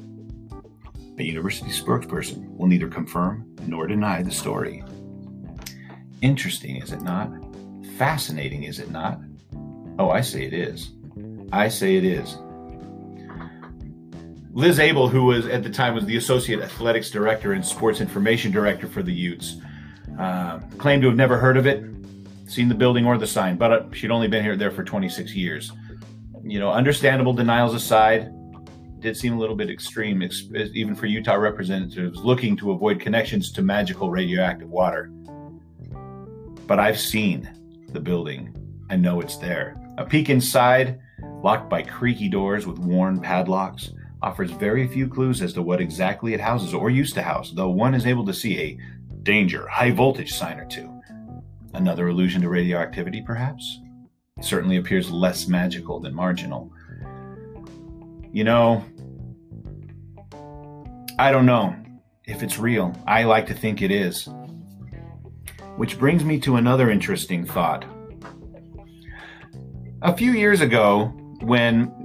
A 1.18 1.24
university 1.24 1.70
spokesperson 1.70 2.50
will 2.58 2.68
neither 2.68 2.88
confirm 2.88 3.56
nor 3.68 3.88
deny 3.88 4.24
the 4.24 4.32
story. 4.32 4.84
Interesting, 6.22 6.78
is 6.78 6.92
it 6.92 7.02
not? 7.02 7.32
Fascinating, 7.98 8.64
is 8.64 8.80
it 8.80 8.90
not? 8.90 9.20
Oh, 10.00 10.10
I 10.10 10.22
say 10.22 10.44
it 10.44 10.54
is. 10.54 10.92
I 11.52 11.68
say 11.68 11.98
it 11.98 12.04
is. 12.04 12.38
Liz 14.54 14.80
Abel, 14.80 15.08
who 15.08 15.24
was 15.24 15.48
at 15.48 15.64
the 15.64 15.70
time 15.70 15.96
was 15.96 16.06
the 16.06 16.16
associate 16.16 16.62
athletics 16.62 17.10
director 17.10 17.54
and 17.54 17.66
sports 17.66 18.00
information 18.00 18.52
director 18.52 18.88
for 18.88 19.02
the 19.02 19.12
Utes, 19.12 19.58
uh, 20.20 20.60
claimed 20.78 21.02
to 21.02 21.08
have 21.08 21.18
never 21.18 21.38
heard 21.38 21.58
of 21.58 21.66
it, 21.66 21.84
seen 22.46 22.70
the 22.70 22.76
building 22.76 23.06
or 23.06 23.18
the 23.18 23.26
sign, 23.26 23.58
but 23.58 23.74
uh, 23.74 23.84
she'd 23.94 24.12
only 24.12 24.28
been 24.28 24.44
here 24.44 24.56
there 24.56 24.70
for 24.70 24.84
26 24.84 25.34
years. 25.34 25.72
You 26.44 26.60
know, 26.60 26.72
understandable 26.72 27.34
denials 27.34 27.74
aside, 27.74 28.32
did 29.00 29.18
seem 29.18 29.34
a 29.34 29.40
little 29.40 29.56
bit 29.56 29.70
extreme, 29.70 30.24
even 30.54 30.96
for 30.96 31.08
Utah 31.08 31.34
representatives 31.34 32.20
looking 32.20 32.56
to 32.58 32.72
avoid 32.72 33.02
connections 33.02 33.52
to 33.52 33.62
magical 33.62 34.10
radioactive 34.10 34.70
water. 34.70 35.12
But 36.68 36.80
I've 36.80 37.00
seen 37.00 37.52
the 37.90 38.00
building. 38.00 38.56
I 38.90 38.96
know 38.96 39.20
it's 39.20 39.38
there. 39.38 39.76
A 39.98 40.06
peek 40.06 40.30
inside 40.30 41.00
locked 41.44 41.70
by 41.70 41.82
creaky 41.82 42.30
doors 42.30 42.66
with 42.66 42.80
worn 42.80 43.20
padlocks, 43.20 43.92
offers 44.24 44.52
very 44.52 44.88
few 44.88 45.08
clues 45.08 45.42
as 45.42 45.52
to 45.54 45.62
what 45.62 45.82
exactly 45.82 46.34
it 46.34 46.40
houses 46.40 46.74
or 46.74 46.90
used 46.90 47.14
to 47.16 47.22
house, 47.22 47.52
though 47.52 47.70
one 47.70 47.94
is 47.94 48.06
able 48.06 48.26
to 48.26 48.34
see 48.34 48.58
a 48.58 48.78
danger, 49.24 49.68
high 49.68 49.92
voltage 49.92 50.34
sign 50.34 50.58
or 50.58 50.66
two. 50.66 50.90
Another 51.74 52.08
allusion 52.08 52.42
to 52.42 52.50
radioactivity, 52.50 53.22
perhaps? 53.22 53.82
It 54.38 54.46
certainly 54.46 54.78
appears 54.78 55.12
less 55.12 55.48
magical 55.48 56.00
than 56.00 56.14
marginal. 56.14 56.72
You 58.32 58.46
know, 58.46 58.86
I 61.20 61.32
don't 61.32 61.46
know 61.46 61.76
if 62.26 62.42
it's 62.44 62.58
real. 62.58 62.96
I 63.06 63.24
like 63.24 63.46
to 63.48 63.54
think 63.54 63.82
it 63.82 63.92
is. 63.92 64.30
Which 65.76 66.00
brings 66.00 66.24
me 66.24 66.40
to 66.42 66.56
another 66.56 66.90
interesting 66.90 67.46
thought. 67.46 67.86
A 70.02 70.16
few 70.16 70.32
years 70.32 70.62
ago, 70.62 71.08
when 71.42 72.03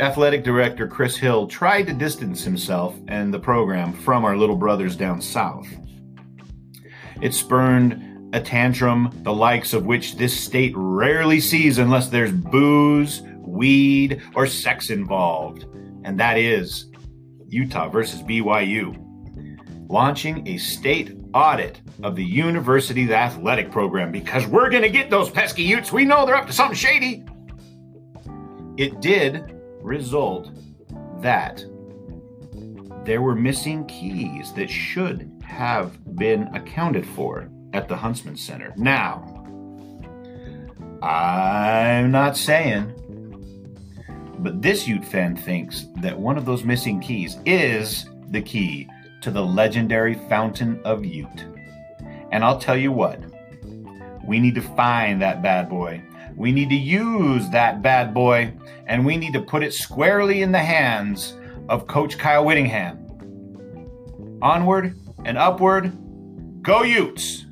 athletic 0.00 0.44
director 0.44 0.86
Chris 0.86 1.16
Hill 1.16 1.46
tried 1.46 1.86
to 1.86 1.92
distance 1.92 2.42
himself 2.42 2.96
and 3.08 3.32
the 3.32 3.38
program 3.38 3.92
from 3.92 4.24
our 4.24 4.36
little 4.36 4.56
brothers 4.56 4.96
down 4.96 5.20
south. 5.20 5.66
It 7.20 7.34
spurned 7.34 8.34
a 8.34 8.40
tantrum 8.40 9.10
the 9.22 9.32
likes 9.32 9.72
of 9.72 9.86
which 9.86 10.16
this 10.16 10.38
state 10.38 10.72
rarely 10.76 11.40
sees 11.40 11.78
unless 11.78 12.08
there's 12.08 12.32
booze, 12.32 13.22
weed, 13.38 14.22
or 14.34 14.46
sex 14.46 14.90
involved, 14.90 15.64
and 16.04 16.18
that 16.20 16.36
is 16.36 16.90
Utah 17.48 17.88
versus 17.88 18.22
BYU. 18.22 19.02
Launching 19.88 20.46
a 20.48 20.58
state 20.58 21.16
audit 21.32 21.80
of 22.02 22.16
the 22.16 22.24
university's 22.24 23.10
athletic 23.10 23.70
program 23.70 24.10
because 24.10 24.46
we're 24.46 24.68
going 24.68 24.82
to 24.82 24.90
get 24.90 25.10
those 25.10 25.30
pesky 25.30 25.62
Utes. 25.62 25.92
We 25.92 26.04
know 26.04 26.26
they're 26.26 26.36
up 26.36 26.46
to 26.48 26.52
something 26.52 26.76
shady. 26.76 27.24
It 28.76 29.00
did 29.00 29.55
result 29.86 30.50
that 31.22 31.64
there 33.04 33.22
were 33.22 33.36
missing 33.36 33.86
keys 33.86 34.52
that 34.54 34.68
should 34.68 35.30
have 35.44 36.16
been 36.16 36.48
accounted 36.54 37.06
for 37.06 37.48
at 37.72 37.88
the 37.88 37.96
Huntsman 37.96 38.36
Center. 38.36 38.74
Now, 38.76 39.32
I'm 41.02 42.10
not 42.10 42.36
saying, 42.36 42.92
but 44.38 44.60
this 44.60 44.88
Ute 44.88 45.04
fan 45.04 45.36
thinks 45.36 45.86
that 46.00 46.18
one 46.18 46.36
of 46.36 46.44
those 46.44 46.64
missing 46.64 47.00
keys 47.00 47.38
is 47.46 48.06
the 48.30 48.42
key 48.42 48.88
to 49.22 49.30
the 49.30 49.44
legendary 49.44 50.14
Fountain 50.28 50.80
of 50.84 51.04
Ute. 51.04 51.46
And 52.32 52.44
I'll 52.44 52.58
tell 52.58 52.76
you 52.76 52.90
what, 52.90 53.20
we 54.24 54.40
need 54.40 54.56
to 54.56 54.62
find 54.62 55.22
that 55.22 55.42
bad 55.42 55.68
boy 55.68 56.02
we 56.36 56.52
need 56.52 56.68
to 56.68 56.76
use 56.76 57.48
that 57.50 57.82
bad 57.82 58.12
boy 58.12 58.52
and 58.86 59.04
we 59.04 59.16
need 59.16 59.32
to 59.32 59.40
put 59.40 59.62
it 59.62 59.72
squarely 59.72 60.42
in 60.42 60.52
the 60.52 60.58
hands 60.58 61.34
of 61.68 61.86
Coach 61.86 62.18
Kyle 62.18 62.44
Whittingham. 62.44 62.98
Onward 64.42 64.94
and 65.24 65.38
upward, 65.38 65.92
go 66.62 66.82
Utes! 66.82 67.45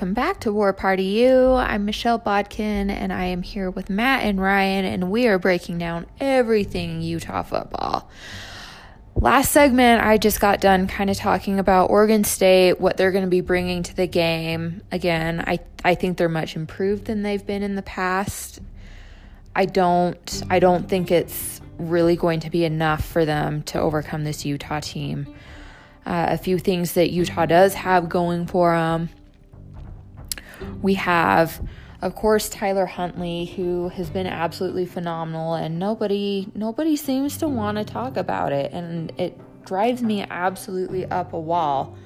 Welcome 0.00 0.14
back 0.14 0.40
to 0.40 0.52
War 0.54 0.72
Party 0.72 1.04
U. 1.04 1.52
I'm 1.52 1.84
Michelle 1.84 2.16
Bodkin, 2.16 2.88
and 2.88 3.12
I 3.12 3.24
am 3.24 3.42
here 3.42 3.70
with 3.70 3.90
Matt 3.90 4.24
and 4.24 4.40
Ryan, 4.40 4.86
and 4.86 5.10
we 5.10 5.26
are 5.26 5.38
breaking 5.38 5.76
down 5.76 6.06
everything 6.18 7.02
Utah 7.02 7.42
football. 7.42 8.08
Last 9.14 9.52
segment, 9.52 10.02
I 10.02 10.16
just 10.16 10.40
got 10.40 10.62
done 10.62 10.86
kind 10.86 11.10
of 11.10 11.18
talking 11.18 11.58
about 11.58 11.90
Oregon 11.90 12.24
State, 12.24 12.80
what 12.80 12.96
they're 12.96 13.12
going 13.12 13.26
to 13.26 13.30
be 13.30 13.42
bringing 13.42 13.82
to 13.82 13.94
the 13.94 14.06
game. 14.06 14.80
Again, 14.90 15.44
I 15.46 15.58
I 15.84 15.96
think 15.96 16.16
they're 16.16 16.30
much 16.30 16.56
improved 16.56 17.04
than 17.04 17.20
they've 17.20 17.44
been 17.44 17.62
in 17.62 17.74
the 17.74 17.82
past. 17.82 18.60
I 19.54 19.66
don't 19.66 20.42
I 20.48 20.60
don't 20.60 20.88
think 20.88 21.10
it's 21.10 21.60
really 21.76 22.16
going 22.16 22.40
to 22.40 22.48
be 22.48 22.64
enough 22.64 23.04
for 23.04 23.26
them 23.26 23.64
to 23.64 23.78
overcome 23.78 24.24
this 24.24 24.46
Utah 24.46 24.80
team. 24.80 25.26
Uh, 26.06 26.28
a 26.30 26.38
few 26.38 26.58
things 26.58 26.94
that 26.94 27.10
Utah 27.10 27.44
does 27.44 27.74
have 27.74 28.08
going 28.08 28.46
for 28.46 28.72
them. 28.72 29.10
We 30.82 30.94
have 30.94 31.66
of 32.02 32.14
course 32.14 32.48
Tyler 32.48 32.86
Huntley 32.86 33.46
who 33.46 33.88
has 33.90 34.08
been 34.10 34.26
absolutely 34.26 34.86
phenomenal 34.86 35.54
and 35.54 35.78
nobody 35.78 36.50
nobody 36.54 36.96
seems 36.96 37.36
to 37.38 37.48
want 37.48 37.78
to 37.78 37.84
talk 37.84 38.16
about 38.16 38.52
it 38.52 38.72
and 38.72 39.12
it 39.18 39.38
drives 39.64 40.02
me 40.02 40.26
absolutely 40.28 41.04
up 41.06 41.32
a 41.32 41.38
wall. 41.38 41.96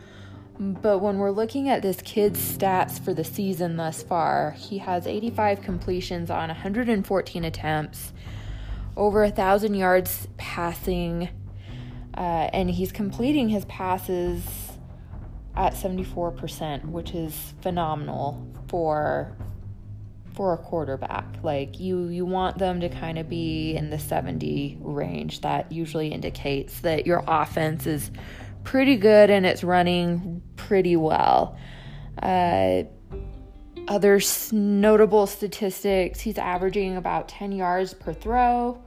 But 0.58 0.98
when 0.98 1.18
we're 1.18 1.32
looking 1.32 1.68
at 1.68 1.82
this 1.82 2.00
kid's 2.02 2.38
stats 2.38 3.02
for 3.02 3.12
the 3.12 3.24
season 3.24 3.76
thus 3.76 4.02
far, 4.02 4.52
he 4.52 4.78
has 4.78 5.06
85 5.06 5.62
completions 5.62 6.30
on 6.30 6.48
114 6.48 7.44
attempts, 7.44 8.12
over 8.96 9.24
a 9.24 9.30
thousand 9.30 9.74
yards 9.74 10.28
passing, 10.36 11.28
uh, 12.16 12.48
and 12.52 12.70
he's 12.70 12.92
completing 12.92 13.48
his 13.48 13.64
passes 13.64 14.63
at 15.56 15.74
74%, 15.74 16.84
which 16.86 17.14
is 17.14 17.54
phenomenal 17.60 18.46
for 18.68 19.36
for 20.34 20.52
a 20.52 20.58
quarterback. 20.58 21.24
Like 21.42 21.78
you 21.78 22.08
you 22.08 22.26
want 22.26 22.58
them 22.58 22.80
to 22.80 22.88
kind 22.88 23.18
of 23.18 23.28
be 23.28 23.76
in 23.76 23.90
the 23.90 23.98
70 23.98 24.78
range. 24.80 25.40
That 25.42 25.70
usually 25.70 26.08
indicates 26.08 26.80
that 26.80 27.06
your 27.06 27.22
offense 27.26 27.86
is 27.86 28.10
pretty 28.64 28.96
good 28.96 29.30
and 29.30 29.46
it's 29.46 29.62
running 29.62 30.42
pretty 30.56 30.96
well. 30.96 31.56
Uh, 32.20 32.84
other 33.86 34.20
notable 34.50 35.26
statistics 35.26 36.20
he's 36.20 36.38
averaging 36.38 36.96
about 36.96 37.28
10 37.28 37.52
yards 37.52 37.94
per 37.94 38.12
throw. 38.12 38.82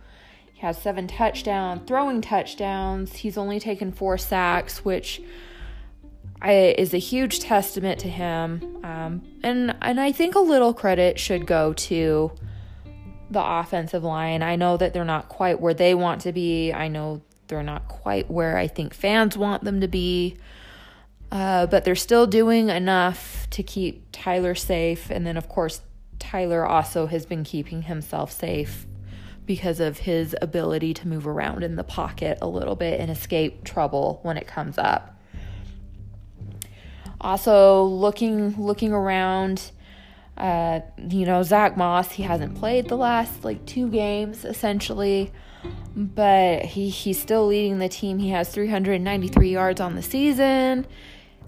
He 0.51 0.61
has 0.61 0.82
seven 0.82 1.07
touchdowns, 1.07 1.88
throwing 1.88 2.20
touchdowns. 2.20 3.18
He's 3.18 3.38
only 3.38 3.59
taken 3.59 3.91
four 3.91 4.18
sacks, 4.18 4.84
which 4.84 5.22
I, 6.41 6.75
is 6.77 6.93
a 6.93 6.99
huge 6.99 7.39
testament 7.39 7.99
to 8.01 8.09
him. 8.09 8.79
Um, 8.83 9.23
and 9.43 9.75
and 9.81 9.99
I 9.99 10.11
think 10.11 10.35
a 10.35 10.39
little 10.39 10.73
credit 10.73 11.19
should 11.19 11.45
go 11.45 11.73
to 11.73 12.31
the 13.29 13.43
offensive 13.43 14.03
line. 14.03 14.41
I 14.43 14.55
know 14.55 14.77
that 14.77 14.93
they're 14.93 15.05
not 15.05 15.29
quite 15.29 15.59
where 15.59 15.73
they 15.73 15.93
want 15.93 16.21
to 16.21 16.31
be. 16.31 16.71
I 16.71 16.88
know 16.88 17.21
they're 17.47 17.63
not 17.63 17.88
quite 17.88 18.29
where 18.29 18.57
I 18.57 18.67
think 18.67 18.93
fans 18.93 19.38
want 19.38 19.63
them 19.63 19.81
to 19.81 19.88
be. 19.88 20.38
Uh, 21.31 21.65
but 21.65 21.83
they're 21.83 21.95
still 21.95 22.25
doing 22.25 22.69
enough 22.69 23.49
to 23.49 23.61
keep 23.61 24.07
Tyler 24.13 24.55
safe. 24.55 25.09
And 25.09 25.27
then, 25.27 25.35
of 25.35 25.49
course, 25.49 25.81
Tyler 26.19 26.65
also 26.65 27.07
has 27.07 27.25
been 27.25 27.43
keeping 27.43 27.83
himself 27.83 28.31
safe 28.31 28.85
because 29.45 29.79
of 29.79 29.99
his 29.99 30.35
ability 30.41 30.93
to 30.93 31.07
move 31.07 31.27
around 31.27 31.63
in 31.63 31.75
the 31.75 31.83
pocket 31.83 32.38
a 32.41 32.47
little 32.47 32.75
bit 32.75 32.99
and 32.99 33.11
escape 33.11 33.63
trouble 33.63 34.19
when 34.23 34.38
it 34.38 34.47
comes 34.47 34.77
up. 34.77 35.16
Also, 37.20 37.84
looking 37.84 38.55
looking 38.63 38.93
around, 38.93 39.72
uh, 40.38 40.82
you 41.09 41.26
know, 41.26 41.43
Zach 41.43 41.78
Moss, 41.78 42.11
he 42.11 42.24
hasn't 42.24 42.55
played 42.55 42.88
the 42.88 42.97
last 42.97 43.43
like 43.43 43.65
two 43.65 43.89
games 43.89 44.45
essentially 44.45 45.32
but 45.95 46.63
he 46.63 46.89
he's 46.89 47.20
still 47.20 47.47
leading 47.47 47.80
the 47.80 47.89
team. 47.89 48.20
He 48.20 48.30
has 48.30 48.49
393 48.49 49.49
yards 49.49 49.82
on 49.82 49.95
the 49.95 50.01
season. 50.01 50.86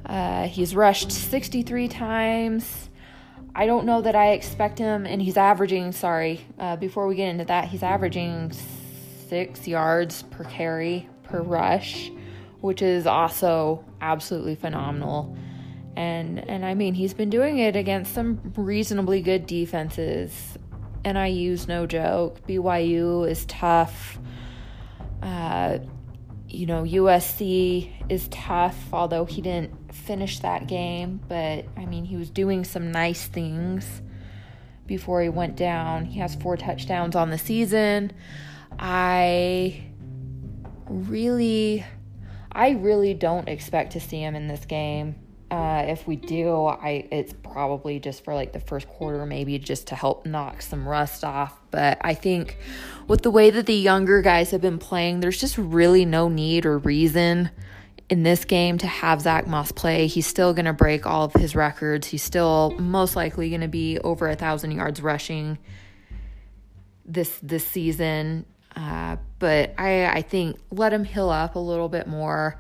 Uh, 0.06 0.48
he's 0.48 0.76
rushed 0.76 1.12
63 1.12 1.88
times. 1.88 2.90
I 3.54 3.66
don't 3.66 3.86
know 3.86 4.02
that 4.02 4.16
I 4.16 4.32
expect 4.32 4.80
him, 4.80 5.06
and 5.06 5.22
he's 5.22 5.38
averaging. 5.38 5.92
Sorry, 5.92 6.46
uh, 6.58 6.76
before 6.78 7.08
we 7.08 7.16
get 7.16 7.30
into 7.30 7.46
that, 7.46 7.68
he's 7.68 7.84
averaging 7.84 8.52
six 9.28 9.68
yards 9.68 10.24
per 10.24 10.44
carry 10.46 11.08
per 11.24 11.42
rush, 11.42 12.12
which 12.62 12.82
is 12.82 13.06
also 13.06 13.84
absolutely 14.02 14.56
phenomenal. 14.56 15.36
And 15.96 16.40
and 16.50 16.66
I 16.66 16.74
mean, 16.74 16.94
he's 16.94 17.14
been 17.14 17.30
doing 17.30 17.60
it 17.60 17.76
against 17.76 18.14
some 18.14 18.54
reasonably 18.56 19.22
good 19.22 19.46
defenses. 19.46 20.58
NIU's 21.04 21.68
no 21.68 21.86
joke. 21.86 22.46
BYU 22.48 23.30
is 23.30 23.46
tough. 23.46 24.20
Uh, 25.22 25.80
you 26.48 26.66
know, 26.66 26.84
USC 26.84 27.92
is 28.10 28.28
tough, 28.30 28.76
although 28.92 29.26
he 29.26 29.42
didn't 29.42 29.94
finish 29.94 30.40
that 30.40 30.68
game. 30.68 31.20
But 31.28 31.66
I 31.78 31.86
mean, 31.86 32.06
he 32.06 32.16
was 32.16 32.30
doing 32.30 32.64
some 32.64 32.92
nice 32.92 33.28
things 33.28 34.02
before 34.88 35.22
he 35.22 35.30
went 35.30 35.56
down. 35.56 36.06
He 36.06 36.20
has 36.20 36.36
four 36.36 36.58
touchdowns 36.58 37.16
on 37.16 37.30
the 37.30 37.38
season. 37.38 38.12
I 38.80 39.84
really, 40.88 41.86
I 42.52 42.72
really 42.72 43.14
don't 43.14 43.48
expect 43.48 43.94
to 43.94 44.00
see 44.00 44.22
him 44.22 44.36
in 44.36 44.48
this 44.48 44.66
game. 44.66 45.16
Uh, 45.52 45.84
if 45.88 46.08
we 46.08 46.16
do, 46.16 46.66
I 46.66 47.08
it's 47.12 47.34
probably 47.34 48.00
just 48.00 48.24
for 48.24 48.36
like 48.36 48.54
the 48.54 48.60
first 48.60 48.88
quarter, 48.88 49.26
maybe 49.26 49.58
just 49.58 49.88
to 49.88 49.96
help 49.96 50.26
knock 50.26 50.62
some 50.62 50.88
rust 50.88 51.24
off. 51.24 51.60
But 51.72 51.98
I 52.02 52.14
think 52.14 52.58
with 53.08 53.24
the 53.24 53.32
way 53.32 53.50
that 53.50 53.66
the 53.66 53.74
younger 53.74 54.22
guys 54.22 54.52
have 54.52 54.62
been 54.62 54.78
playing, 54.78 55.22
there's 55.22 55.40
just 55.40 55.58
really 55.58 56.06
no 56.06 56.30
need 56.30 56.68
or 56.68 56.78
reason 56.78 57.50
in 58.10 58.24
this 58.24 58.46
game 58.46 58.78
to 58.80 58.88
have 58.88 59.22
Zach 59.22 59.48
Moss 59.48 59.72
play. 59.72 60.06
He's 60.08 60.28
still 60.28 60.54
going 60.54 60.66
to 60.66 60.74
break 60.74 61.06
all 61.06 61.26
of 61.26 61.34
his 61.34 61.56
records. 61.56 62.08
He's 62.08 62.24
still 62.24 62.76
most 62.80 63.16
likely 63.16 63.50
going 63.50 63.62
to 63.62 63.68
be 63.68 64.00
over 64.00 64.30
a 64.30 64.36
thousand 64.36 64.72
yards 64.72 65.02
rushing 65.02 65.58
this 67.06 67.40
this 67.42 67.66
season. 67.66 68.46
Uh, 68.76 69.18
but 69.40 69.74
I 69.80 70.06
I 70.06 70.22
think 70.22 70.58
let 70.70 70.94
him 70.94 71.06
heal 71.06 71.30
up 71.30 71.56
a 71.56 71.60
little 71.60 71.90
bit 71.90 72.06
more 72.08 72.60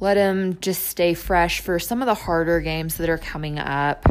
let 0.00 0.16
him 0.16 0.58
just 0.60 0.86
stay 0.86 1.14
fresh 1.14 1.60
for 1.60 1.78
some 1.78 2.02
of 2.02 2.06
the 2.06 2.14
harder 2.14 2.60
games 2.60 2.96
that 2.96 3.08
are 3.08 3.18
coming 3.18 3.58
up 3.58 4.06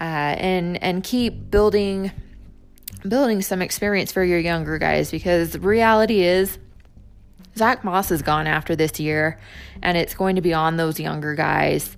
uh, 0.00 0.02
and 0.02 0.82
and 0.82 1.02
keep 1.02 1.50
building 1.50 2.12
building 3.08 3.40
some 3.40 3.62
experience 3.62 4.12
for 4.12 4.24
your 4.24 4.38
younger 4.38 4.78
guys 4.78 5.10
because 5.10 5.50
the 5.50 5.60
reality 5.60 6.22
is 6.22 6.58
Zach 7.56 7.84
Moss 7.84 8.10
is 8.10 8.22
gone 8.22 8.46
after 8.46 8.76
this 8.76 9.00
year 9.00 9.38
and 9.82 9.96
it's 9.96 10.14
going 10.14 10.36
to 10.36 10.42
be 10.42 10.52
on 10.52 10.76
those 10.76 11.00
younger 11.00 11.34
guys 11.34 11.96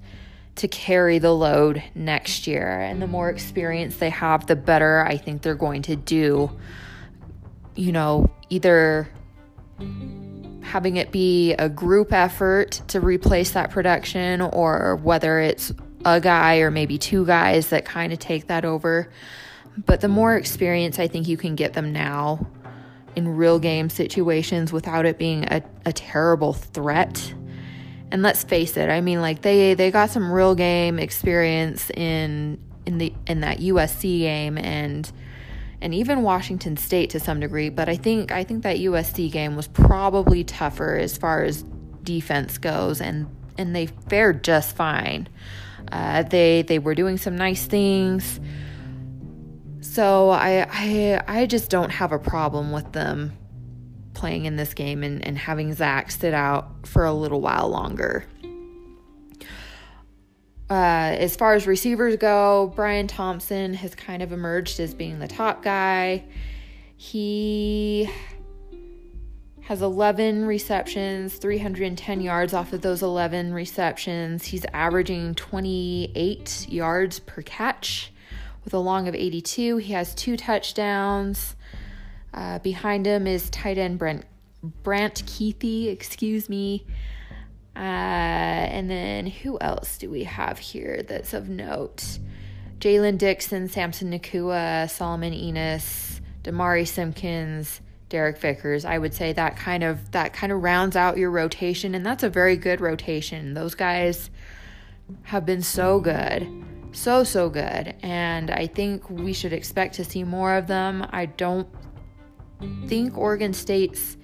to 0.57 0.69
carry 0.69 1.19
the 1.19 1.33
load 1.33 1.83
next 1.95 2.49
year. 2.49 2.81
And 2.81 3.01
the 3.01 3.07
more 3.07 3.31
experience 3.31 3.97
they 3.97 4.11
have 4.11 4.47
the 4.47 4.57
better 4.57 5.05
I 5.05 5.17
think 5.17 5.43
they're 5.43 5.55
going 5.55 5.83
to 5.83 5.97
do 5.97 6.57
you 7.75 7.93
know 7.93 8.29
either 8.51 9.09
having 10.69 10.97
it 10.97 11.11
be 11.11 11.55
a 11.55 11.69
group 11.69 12.13
effort 12.13 12.83
to 12.89 13.01
replace 13.01 13.53
that 13.53 13.71
production 13.71 14.41
or 14.41 14.97
whether 14.97 15.41
it's 15.41 15.73
a 16.05 16.21
guy 16.21 16.59
or 16.59 16.71
maybe 16.71 16.99
two 16.99 17.25
guys 17.25 17.69
that 17.71 17.85
kind 17.85 18.13
of 18.13 18.19
take 18.19 18.47
that 18.49 18.65
over. 18.65 19.11
But 19.87 20.01
the 20.01 20.09
more 20.09 20.37
experience 20.37 20.99
I 20.99 21.09
think 21.09 21.27
you 21.27 21.37
can 21.37 21.55
get 21.55 21.73
them 21.73 21.93
now 21.93 22.47
in 23.17 23.37
real 23.37 23.59
game 23.59 23.89
situations 23.91 24.73
without 24.73 25.07
it 25.07 25.19
being 25.19 25.45
a, 25.45 25.63
a 25.87 25.93
terrible 25.93 26.53
threat. 26.53 27.35
And 28.11 28.23
let's 28.23 28.45
face 28.45 28.77
it, 28.77 28.91
I 28.91 29.01
mean 29.01 29.21
like 29.21 29.43
they 29.43 29.75
they 29.75 29.91
got 29.91 30.11
some 30.11 30.31
real 30.31 30.55
game 30.55 30.99
experience 30.99 31.91
in 31.91 32.59
in 32.87 32.99
the 32.99 33.13
in 33.27 33.41
that 33.41 33.59
USC 33.59 34.21
game 34.21 34.59
and 34.59 35.11
and 35.81 35.95
even 35.95 36.23
Washington 36.23 36.77
State 36.77 37.11
to 37.11 37.21
some 37.21 37.41
degree. 37.41 37.69
But 37.69 37.89
I 37.89 37.97
think 37.97 38.33
I 38.33 38.45
think 38.45 38.63
that 38.63 38.79
USC 38.79 39.31
game 39.31 39.57
was 39.57 39.69
probably 39.69 40.45
tougher 40.45 40.97
as 40.97 41.17
far 41.17 41.45
as 41.45 41.65
defense 42.03 42.59
goes, 42.59 43.01
and 43.01 43.29
and 43.57 43.75
they 43.75 43.87
fared 43.87 44.45
just 44.45 44.77
fine. 44.77 45.29
Uh, 45.91 46.23
they 46.23 46.63
they 46.63 46.79
were 46.79 46.95
doing 46.95 47.19
some 47.19 47.37
nice 47.37 47.67
things. 47.67 48.41
So 49.81 50.31
I 50.31 50.67
I 50.71 51.23
I 51.27 51.47
just 51.47 51.71
don't 51.71 51.91
have 51.91 52.13
a 52.13 52.19
problem 52.19 52.73
with 52.73 52.93
them 52.93 53.33
playing 54.15 54.47
in 54.47 54.57
this 54.57 54.75
game 54.75 55.05
and, 55.05 55.25
and 55.25 55.39
having 55.39 55.73
Zach 55.73 56.11
sit 56.11 56.35
out 56.35 56.87
for 56.87 57.05
a 57.05 57.13
little 57.13 57.41
while 57.41 57.69
longer. 57.69 58.25
Uh, 60.71 61.17
as 61.19 61.35
far 61.35 61.55
as 61.55 61.67
receivers 61.67 62.17
go, 62.17 62.73
Brian 62.77 63.07
Thompson 63.07 63.73
has 63.75 63.95
kind 63.95 64.23
of 64.23 64.33
emerged 64.33 64.81
as 64.81 64.93
being 64.93 65.19
the 65.19 65.29
top 65.29 65.63
guy. 65.63 66.25
He 66.97 68.11
has 69.63 69.83
11 69.83 70.45
receptions, 70.45 71.37
310 71.37 72.21
yards 72.21 72.53
off 72.55 72.73
of 72.73 72.83
those 72.83 73.03
11 73.03 73.53
receptions. 73.53 74.47
He's 74.47 74.65
averaging 74.73 75.35
28 75.35 76.67
yards 76.69 77.21
per 77.21 77.43
catch 77.43 78.13
with 78.65 78.75
a 78.75 78.79
long 78.79 79.09
of 79.09 79.15
82. 79.15 79.79
He 79.79 79.93
has 79.93 80.15
two 80.15 80.37
touchdowns. 80.37 81.55
Uh, 82.35 82.59
behind 82.59 83.07
him 83.07 83.27
is 83.27 83.49
tight 83.51 83.79
end 83.79 83.99
Brent 83.99 84.25
Brant 84.63 85.25
Kuithe, 85.25 85.89
excuse 85.89 86.49
me. 86.49 86.85
Uh, 87.79 87.81
and 87.81 88.91
then 88.91 89.27
who 89.27 89.57
else 89.61 89.99
do 89.99 90.11
we 90.11 90.25
have 90.25 90.59
here 90.59 91.05
that's 91.07 91.33
of 91.33 91.49
note? 91.49 92.19
Jaylen 92.81 93.19
Dixon, 93.19 93.69
Samson 93.69 94.11
Nacua, 94.11 94.91
Solomon 94.91 95.33
Enis, 95.33 96.21
Damari 96.43 96.87
Simpkins, 96.87 97.81
Derek 98.09 98.39
Vickers. 98.39 98.85
I 98.85 98.99
would 98.99 99.15
say 99.15 99.33
that 99.33 99.57
kind 99.57 99.85
of 99.85 100.11
that 100.11 100.33
kind 100.33 100.53
of 100.53 100.63
rounds 100.63 100.97
out 100.97 101.19
your 101.19 101.31
rotation, 101.31 101.95
and 101.95 102.05
that's 102.05 102.25
a 102.25 102.29
very 102.29 102.57
good 102.57 102.81
rotation. 102.81 103.55
Those 103.55 103.75
guys 103.75 104.31
have 105.23 105.47
been 105.47 105.63
so 105.63 106.01
good, 106.01 106.49
so 106.93 107.23
so 107.23 107.49
good, 107.49 107.95
and 108.03 108.51
I 108.51 108.67
think 108.67 109.09
we 109.09 109.33
should 109.33 109.53
expect 109.53 109.95
to 109.97 110.05
see 110.05 110.25
more 110.25 110.55
of 110.55 110.67
them. 110.67 111.07
I 111.11 111.27
don't 111.27 111.69
think 112.87 113.17
Oregon 113.17 113.53
State's 113.53 114.17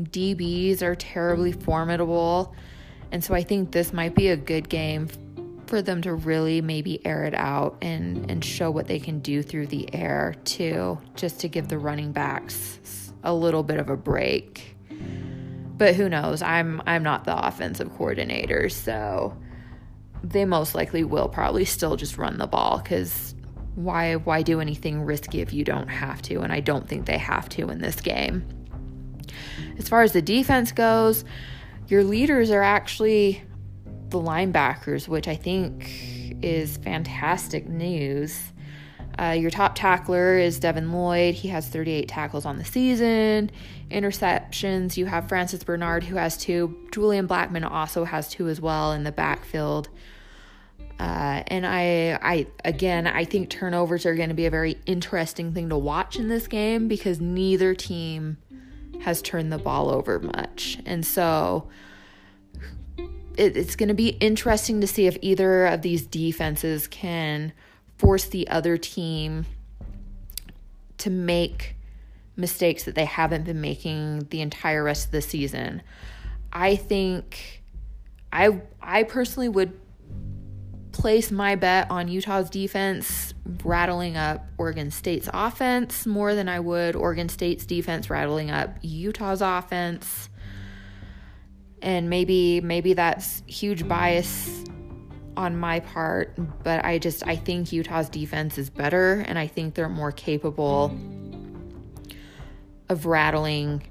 DBs 0.00 0.82
are 0.82 0.94
terribly 0.94 1.52
formidable, 1.52 2.54
and 3.12 3.22
so 3.22 3.34
I 3.34 3.42
think 3.42 3.72
this 3.72 3.92
might 3.92 4.14
be 4.14 4.28
a 4.28 4.36
good 4.36 4.68
game 4.68 5.08
for 5.66 5.80
them 5.82 6.02
to 6.02 6.14
really 6.14 6.60
maybe 6.60 7.04
air 7.06 7.24
it 7.24 7.34
out 7.34 7.76
and 7.82 8.30
and 8.30 8.44
show 8.44 8.70
what 8.70 8.86
they 8.86 8.98
can 8.98 9.20
do 9.20 9.42
through 9.42 9.66
the 9.68 9.92
air 9.94 10.34
too, 10.44 10.98
just 11.14 11.40
to 11.40 11.48
give 11.48 11.68
the 11.68 11.78
running 11.78 12.12
backs 12.12 13.12
a 13.22 13.34
little 13.34 13.62
bit 13.62 13.78
of 13.78 13.88
a 13.88 13.96
break. 13.96 14.76
But 15.76 15.94
who 15.94 16.08
knows? 16.08 16.42
I'm 16.42 16.82
I'm 16.86 17.02
not 17.02 17.24
the 17.24 17.46
offensive 17.46 17.92
coordinator, 17.96 18.68
so 18.68 19.36
they 20.22 20.44
most 20.44 20.74
likely 20.74 21.04
will 21.04 21.28
probably 21.28 21.64
still 21.64 21.96
just 21.96 22.16
run 22.16 22.38
the 22.38 22.46
ball 22.46 22.80
cuz 22.80 23.34
why 23.74 24.14
why 24.14 24.42
do 24.42 24.60
anything 24.60 25.02
risky 25.02 25.40
if 25.40 25.52
you 25.52 25.64
don't 25.64 25.88
have 25.88 26.22
to? 26.22 26.40
And 26.40 26.52
I 26.52 26.60
don't 26.60 26.88
think 26.88 27.06
they 27.06 27.18
have 27.18 27.48
to 27.50 27.68
in 27.70 27.80
this 27.80 28.00
game. 28.00 28.44
As 29.78 29.88
far 29.88 30.02
as 30.02 30.12
the 30.12 30.22
defense 30.22 30.70
goes, 30.70 31.24
your 31.88 32.04
leaders 32.04 32.50
are 32.50 32.62
actually 32.62 33.42
the 34.08 34.18
linebackers, 34.18 35.08
which 35.08 35.28
I 35.28 35.36
think 35.36 35.90
is 36.42 36.76
fantastic 36.78 37.68
news. 37.68 38.52
Uh, 39.18 39.30
your 39.30 39.50
top 39.50 39.74
tackler 39.74 40.38
is 40.38 40.58
Devin 40.58 40.90
Lloyd. 40.90 41.34
He 41.34 41.48
has 41.48 41.68
38 41.68 42.08
tackles 42.08 42.44
on 42.44 42.58
the 42.58 42.64
season. 42.64 43.50
Interceptions, 43.90 44.96
you 44.96 45.06
have 45.06 45.28
Francis 45.28 45.62
Bernard, 45.62 46.02
who 46.02 46.16
has 46.16 46.36
two. 46.36 46.76
Julian 46.90 47.28
Blackmon 47.28 47.68
also 47.68 48.04
has 48.04 48.28
two 48.28 48.48
as 48.48 48.60
well 48.60 48.92
in 48.92 49.04
the 49.04 49.12
backfield. 49.12 49.88
Uh, 50.98 51.42
and 51.48 51.66
I, 51.66 52.18
I 52.22 52.46
again, 52.64 53.06
I 53.06 53.24
think 53.24 53.50
turnovers 53.50 54.06
are 54.06 54.14
going 54.14 54.28
to 54.28 54.34
be 54.34 54.46
a 54.46 54.50
very 54.50 54.78
interesting 54.86 55.52
thing 55.52 55.68
to 55.68 55.78
watch 55.78 56.16
in 56.16 56.28
this 56.28 56.46
game 56.46 56.88
because 56.88 57.20
neither 57.20 57.74
team 57.74 58.38
has 59.04 59.22
turned 59.22 59.52
the 59.52 59.58
ball 59.58 59.90
over 59.90 60.18
much, 60.18 60.78
and 60.86 61.04
so 61.04 61.68
it, 63.36 63.56
it's 63.56 63.76
going 63.76 63.88
to 63.88 63.94
be 63.94 64.08
interesting 64.08 64.80
to 64.80 64.86
see 64.86 65.06
if 65.06 65.16
either 65.20 65.66
of 65.66 65.82
these 65.82 66.06
defenses 66.06 66.86
can 66.86 67.52
force 67.98 68.26
the 68.26 68.48
other 68.48 68.76
team 68.76 69.46
to 70.98 71.10
make 71.10 71.76
mistakes 72.36 72.84
that 72.84 72.94
they 72.94 73.04
haven't 73.04 73.44
been 73.44 73.60
making 73.60 74.26
the 74.30 74.40
entire 74.40 74.82
rest 74.82 75.06
of 75.06 75.12
the 75.12 75.22
season. 75.22 75.82
I 76.52 76.76
think 76.76 77.62
I 78.32 78.60
I 78.80 79.02
personally 79.02 79.48
would 79.48 79.78
place 80.94 81.30
my 81.30 81.56
bet 81.56 81.90
on 81.90 82.08
Utah's 82.08 82.48
defense 82.48 83.34
rattling 83.64 84.16
up 84.16 84.46
Oregon 84.56 84.90
State's 84.90 85.28
offense 85.34 86.06
more 86.06 86.34
than 86.34 86.48
I 86.48 86.60
would 86.60 86.96
Oregon 86.96 87.28
State's 87.28 87.66
defense 87.66 88.08
rattling 88.08 88.50
up 88.50 88.76
Utah's 88.80 89.42
offense. 89.42 90.30
And 91.82 92.08
maybe 92.08 92.60
maybe 92.60 92.94
that's 92.94 93.42
huge 93.46 93.86
bias 93.86 94.64
on 95.36 95.56
my 95.58 95.80
part, 95.80 96.38
but 96.62 96.84
I 96.84 96.98
just 96.98 97.26
I 97.26 97.36
think 97.36 97.72
Utah's 97.72 98.08
defense 98.08 98.56
is 98.56 98.70
better 98.70 99.24
and 99.26 99.38
I 99.38 99.48
think 99.48 99.74
they're 99.74 99.88
more 99.88 100.12
capable 100.12 100.96
of 102.88 103.04
rattling 103.04 103.82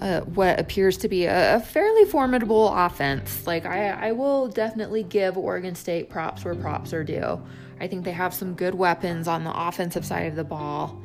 uh, 0.00 0.20
what 0.20 0.58
appears 0.58 0.96
to 0.98 1.08
be 1.08 1.24
a, 1.26 1.56
a, 1.56 1.60
fairly 1.60 2.04
formidable 2.04 2.72
offense. 2.72 3.46
Like 3.46 3.66
I, 3.66 4.08
I 4.08 4.12
will 4.12 4.48
definitely 4.48 5.02
give 5.02 5.36
Oregon 5.36 5.74
State 5.74 6.08
props 6.08 6.44
where 6.44 6.54
props 6.54 6.92
are 6.92 7.04
due. 7.04 7.40
I 7.80 7.86
think 7.86 8.04
they 8.04 8.12
have 8.12 8.32
some 8.32 8.54
good 8.54 8.74
weapons 8.74 9.28
on 9.28 9.44
the 9.44 9.52
offensive 9.54 10.04
side 10.04 10.26
of 10.26 10.36
the 10.36 10.44
ball 10.44 11.00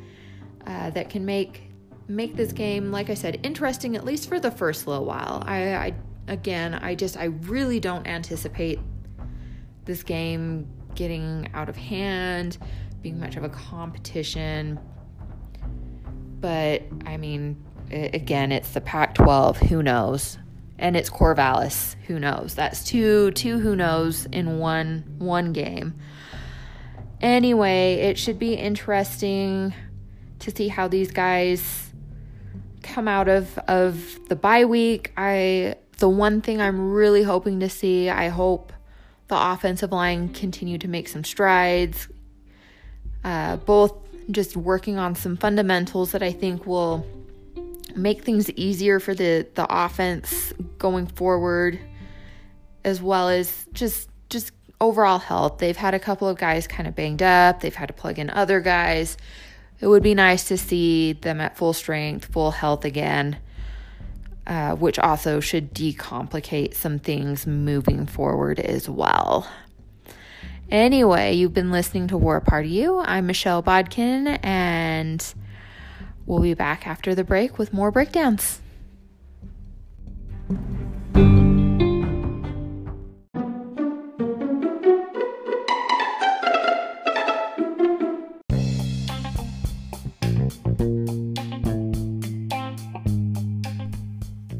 uh, 0.66 0.90
that 0.90 1.10
can 1.10 1.24
make 1.24 1.62
make 2.08 2.36
this 2.36 2.52
game, 2.52 2.92
like 2.92 3.10
I 3.10 3.14
said, 3.14 3.40
interesting 3.42 3.96
at 3.96 4.04
least 4.04 4.28
for 4.28 4.38
the 4.38 4.50
first 4.50 4.86
little 4.86 5.04
while. 5.04 5.42
I, 5.44 5.74
I 5.74 5.94
again, 6.28 6.74
I 6.74 6.94
just 6.94 7.16
I 7.16 7.24
really 7.24 7.80
don't 7.80 8.06
anticipate 8.06 8.78
this 9.84 10.02
game 10.02 10.66
getting 10.94 11.48
out 11.54 11.68
of 11.68 11.76
hand, 11.76 12.58
being 13.02 13.18
much 13.20 13.36
of 13.36 13.44
a 13.44 13.48
competition. 13.48 14.78
But 16.40 16.82
I 17.04 17.16
mean, 17.16 17.62
again, 17.90 18.52
it's 18.52 18.70
the 18.70 18.80
Pac-12. 18.80 19.56
Who 19.68 19.82
knows? 19.82 20.38
And 20.78 20.96
it's 20.96 21.10
Corvallis. 21.10 21.94
Who 22.06 22.18
knows? 22.18 22.54
That's 22.54 22.84
two 22.84 23.30
two 23.30 23.58
who 23.58 23.74
knows 23.74 24.26
in 24.26 24.58
one 24.58 25.04
one 25.18 25.52
game. 25.52 25.94
Anyway, 27.20 27.94
it 27.94 28.18
should 28.18 28.38
be 28.38 28.54
interesting 28.54 29.72
to 30.40 30.54
see 30.54 30.68
how 30.68 30.86
these 30.86 31.10
guys 31.10 31.90
come 32.82 33.08
out 33.08 33.28
of 33.28 33.58
of 33.60 34.18
the 34.28 34.36
bye 34.36 34.66
week. 34.66 35.12
I 35.16 35.76
the 35.98 36.08
one 36.10 36.42
thing 36.42 36.60
I'm 36.60 36.92
really 36.92 37.22
hoping 37.22 37.60
to 37.60 37.70
see, 37.70 38.10
I 38.10 38.28
hope 38.28 38.72
the 39.28 39.36
offensive 39.36 39.92
line 39.92 40.28
continue 40.28 40.78
to 40.78 40.88
make 40.88 41.08
some 41.08 41.24
strides. 41.24 42.08
Uh, 43.24 43.56
both 43.56 43.94
just 44.30 44.56
working 44.56 44.98
on 44.98 45.14
some 45.14 45.36
fundamentals 45.36 46.12
that 46.12 46.22
I 46.22 46.32
think 46.32 46.66
will 46.66 47.06
make 47.96 48.24
things 48.24 48.50
easier 48.50 49.00
for 49.00 49.14
the 49.14 49.46
the 49.54 49.66
offense 49.68 50.52
going 50.78 51.06
forward 51.06 51.78
as 52.84 53.02
well 53.02 53.28
as 53.28 53.66
just 53.72 54.08
just 54.28 54.52
overall 54.80 55.18
health. 55.18 55.58
They've 55.58 55.76
had 55.76 55.94
a 55.94 55.98
couple 55.98 56.28
of 56.28 56.38
guys 56.38 56.66
kind 56.66 56.88
of 56.88 56.94
banged 56.94 57.22
up. 57.22 57.60
They've 57.60 57.74
had 57.74 57.86
to 57.86 57.94
plug 57.94 58.18
in 58.18 58.30
other 58.30 58.60
guys. 58.60 59.16
It 59.80 59.86
would 59.86 60.02
be 60.02 60.14
nice 60.14 60.48
to 60.48 60.56
see 60.56 61.12
them 61.14 61.40
at 61.40 61.56
full 61.56 61.72
strength, 61.72 62.26
full 62.26 62.50
health 62.50 62.84
again, 62.84 63.38
uh, 64.46 64.74
which 64.76 64.98
also 64.98 65.40
should 65.40 65.74
decomplicate 65.74 66.74
some 66.74 66.98
things 66.98 67.46
moving 67.46 68.06
forward 68.06 68.58
as 68.58 68.88
well. 68.88 69.46
Anyway, 70.70 71.34
you've 71.34 71.54
been 71.54 71.70
listening 71.70 72.08
to 72.08 72.16
War 72.16 72.40
Party. 72.40 72.86
I'm 72.86 73.26
Michelle 73.26 73.62
Bodkin, 73.62 74.26
and 74.42 75.34
We'll 76.26 76.40
be 76.40 76.54
back 76.54 76.86
after 76.86 77.14
the 77.14 77.24
break 77.24 77.56
with 77.56 77.72
more 77.72 77.90
breakdowns. 77.90 78.60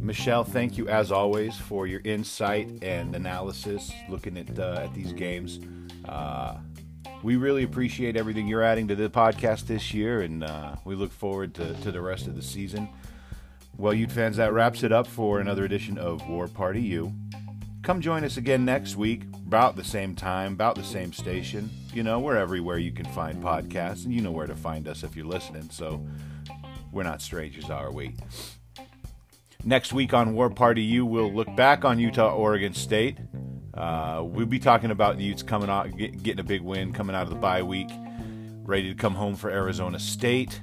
Michelle, 0.00 0.44
thank 0.44 0.76
you 0.76 0.88
as 0.88 1.12
always 1.12 1.56
for 1.56 1.86
your 1.86 2.00
insight 2.04 2.82
and 2.82 3.14
analysis 3.14 3.92
looking 4.08 4.36
at 4.36 4.58
uh, 4.58 4.80
at 4.82 4.94
these 4.94 5.12
games. 5.12 5.60
Uh, 6.04 6.56
we 7.26 7.34
really 7.34 7.64
appreciate 7.64 8.16
everything 8.16 8.46
you're 8.46 8.62
adding 8.62 8.86
to 8.86 8.94
the 8.94 9.10
podcast 9.10 9.66
this 9.66 9.92
year, 9.92 10.20
and 10.20 10.44
uh, 10.44 10.76
we 10.84 10.94
look 10.94 11.10
forward 11.10 11.52
to, 11.52 11.74
to 11.80 11.90
the 11.90 12.00
rest 12.00 12.28
of 12.28 12.36
the 12.36 12.42
season. 12.42 12.88
Well, 13.76 13.92
Ute 13.92 14.12
fans, 14.12 14.36
that 14.36 14.52
wraps 14.52 14.84
it 14.84 14.92
up 14.92 15.08
for 15.08 15.40
another 15.40 15.64
edition 15.64 15.98
of 15.98 16.24
War 16.28 16.46
Party 16.46 16.80
U. 16.82 17.12
Come 17.82 18.00
join 18.00 18.22
us 18.22 18.36
again 18.36 18.64
next 18.64 18.94
week, 18.94 19.22
about 19.44 19.74
the 19.74 19.82
same 19.82 20.14
time, 20.14 20.52
about 20.52 20.76
the 20.76 20.84
same 20.84 21.12
station. 21.12 21.68
You 21.92 22.04
know, 22.04 22.20
we're 22.20 22.36
everywhere 22.36 22.78
you 22.78 22.92
can 22.92 23.06
find 23.06 23.42
podcasts, 23.42 24.04
and 24.04 24.14
you 24.14 24.20
know 24.20 24.30
where 24.30 24.46
to 24.46 24.54
find 24.54 24.86
us 24.86 25.02
if 25.02 25.16
you're 25.16 25.26
listening, 25.26 25.68
so 25.70 26.06
we're 26.92 27.02
not 27.02 27.20
strangers, 27.20 27.68
are 27.70 27.90
we? 27.90 28.14
Next 29.64 29.92
week 29.92 30.14
on 30.14 30.32
War 30.34 30.48
Party 30.48 30.82
U, 30.82 31.04
we'll 31.04 31.32
look 31.32 31.56
back 31.56 31.84
on 31.84 31.98
Utah 31.98 32.32
Oregon 32.32 32.72
State 32.72 33.18
uh, 33.76 34.22
we'll 34.24 34.46
be 34.46 34.58
talking 34.58 34.90
about 34.90 35.18
the 35.18 35.24
Utes 35.24 35.42
coming 35.42 35.68
out, 35.68 35.96
get, 35.96 36.22
getting 36.22 36.40
a 36.40 36.44
big 36.44 36.62
win, 36.62 36.92
coming 36.92 37.14
out 37.14 37.24
of 37.24 37.30
the 37.30 37.36
bye 37.36 37.62
week, 37.62 37.90
ready 38.64 38.88
to 38.88 38.94
come 38.94 39.14
home 39.14 39.36
for 39.36 39.50
Arizona 39.50 39.98
State. 39.98 40.60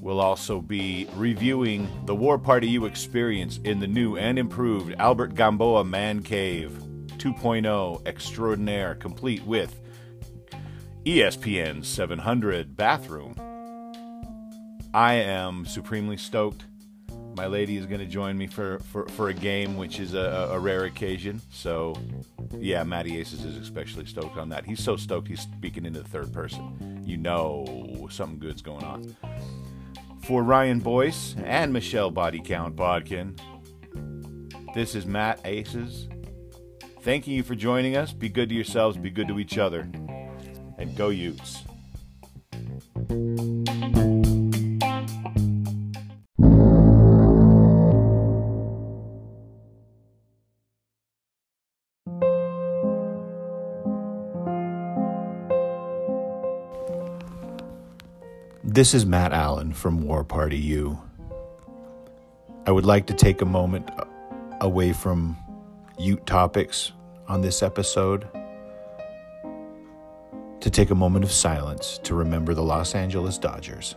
We'll 0.00 0.20
also 0.20 0.60
be 0.60 1.06
reviewing 1.14 1.88
the 2.06 2.14
War 2.14 2.36
Party 2.38 2.68
U 2.70 2.86
experience 2.86 3.60
in 3.64 3.78
the 3.78 3.86
new 3.86 4.16
and 4.16 4.38
improved 4.38 4.94
Albert 4.98 5.34
Gamboa 5.34 5.84
Man 5.84 6.22
Cave 6.22 6.72
2.0 7.18 8.04
Extraordinaire, 8.06 8.96
complete 8.96 9.44
with 9.44 9.80
ESPN 11.04 11.84
700 11.84 12.76
bathroom. 12.76 13.36
I 14.92 15.14
am 15.14 15.64
supremely 15.66 16.16
stoked 16.16 16.64
My 17.34 17.46
lady 17.46 17.76
is 17.76 17.86
going 17.86 18.00
to 18.00 18.06
join 18.06 18.36
me 18.36 18.46
for, 18.46 18.78
for, 18.90 19.06
for 19.08 19.28
a 19.28 19.34
game, 19.34 19.76
which 19.76 19.98
is 19.98 20.14
a, 20.14 20.50
a 20.52 20.58
rare 20.58 20.84
occasion. 20.84 21.40
So, 21.50 21.96
yeah, 22.58 22.82
Matty 22.84 23.18
Aces 23.18 23.44
is 23.44 23.56
especially 23.56 24.04
stoked 24.06 24.36
on 24.36 24.50
that. 24.50 24.66
He's 24.66 24.82
so 24.82 24.96
stoked 24.96 25.28
he's 25.28 25.40
speaking 25.40 25.86
into 25.86 26.00
the 26.00 26.08
third 26.08 26.32
person. 26.32 27.02
You 27.04 27.16
know 27.16 28.08
something 28.10 28.38
good's 28.38 28.62
going 28.62 28.84
on. 28.84 29.16
For 30.22 30.42
Ryan 30.42 30.78
Boyce 30.78 31.34
and 31.42 31.72
Michelle 31.72 32.10
Body 32.10 32.40
Count 32.40 32.76
Bodkin, 32.76 33.36
this 34.74 34.94
is 34.94 35.06
Matt 35.06 35.40
Aces. 35.44 36.08
Thanking 37.00 37.34
you 37.34 37.42
for 37.42 37.54
joining 37.54 37.96
us. 37.96 38.12
Be 38.12 38.28
good 38.28 38.50
to 38.50 38.54
yourselves, 38.54 38.96
be 38.96 39.10
good 39.10 39.28
to 39.28 39.40
each 39.40 39.58
other, 39.58 39.80
and 40.78 40.94
go 40.96 41.08
Utes. 41.08 41.64
This 58.72 58.94
is 58.94 59.04
Matt 59.04 59.34
Allen 59.34 59.74
from 59.74 60.06
War 60.06 60.24
Party 60.24 60.56
U. 60.56 60.98
I 62.66 62.70
would 62.70 62.86
like 62.86 63.04
to 63.08 63.12
take 63.12 63.42
a 63.42 63.44
moment 63.44 63.90
uh, 63.98 64.06
away 64.62 64.94
from 64.94 65.36
Ute 65.98 66.24
topics 66.24 66.92
on 67.28 67.42
this 67.42 67.62
episode 67.62 68.26
to 70.60 70.70
take 70.70 70.88
a 70.88 70.94
moment 70.94 71.22
of 71.22 71.30
silence 71.30 72.00
to 72.04 72.14
remember 72.14 72.54
the 72.54 72.62
Los 72.62 72.94
Angeles 72.94 73.36
Dodgers. 73.36 73.94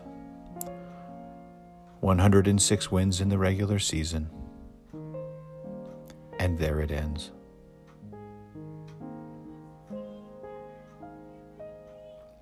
106 2.02 2.92
wins 2.92 3.22
in 3.22 3.30
the 3.30 3.38
regular 3.38 3.80
season, 3.80 4.30
and 6.38 6.60
there 6.60 6.82
it 6.82 6.92
ends. 6.92 7.32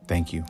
Thank 0.07 0.33
you. 0.33 0.43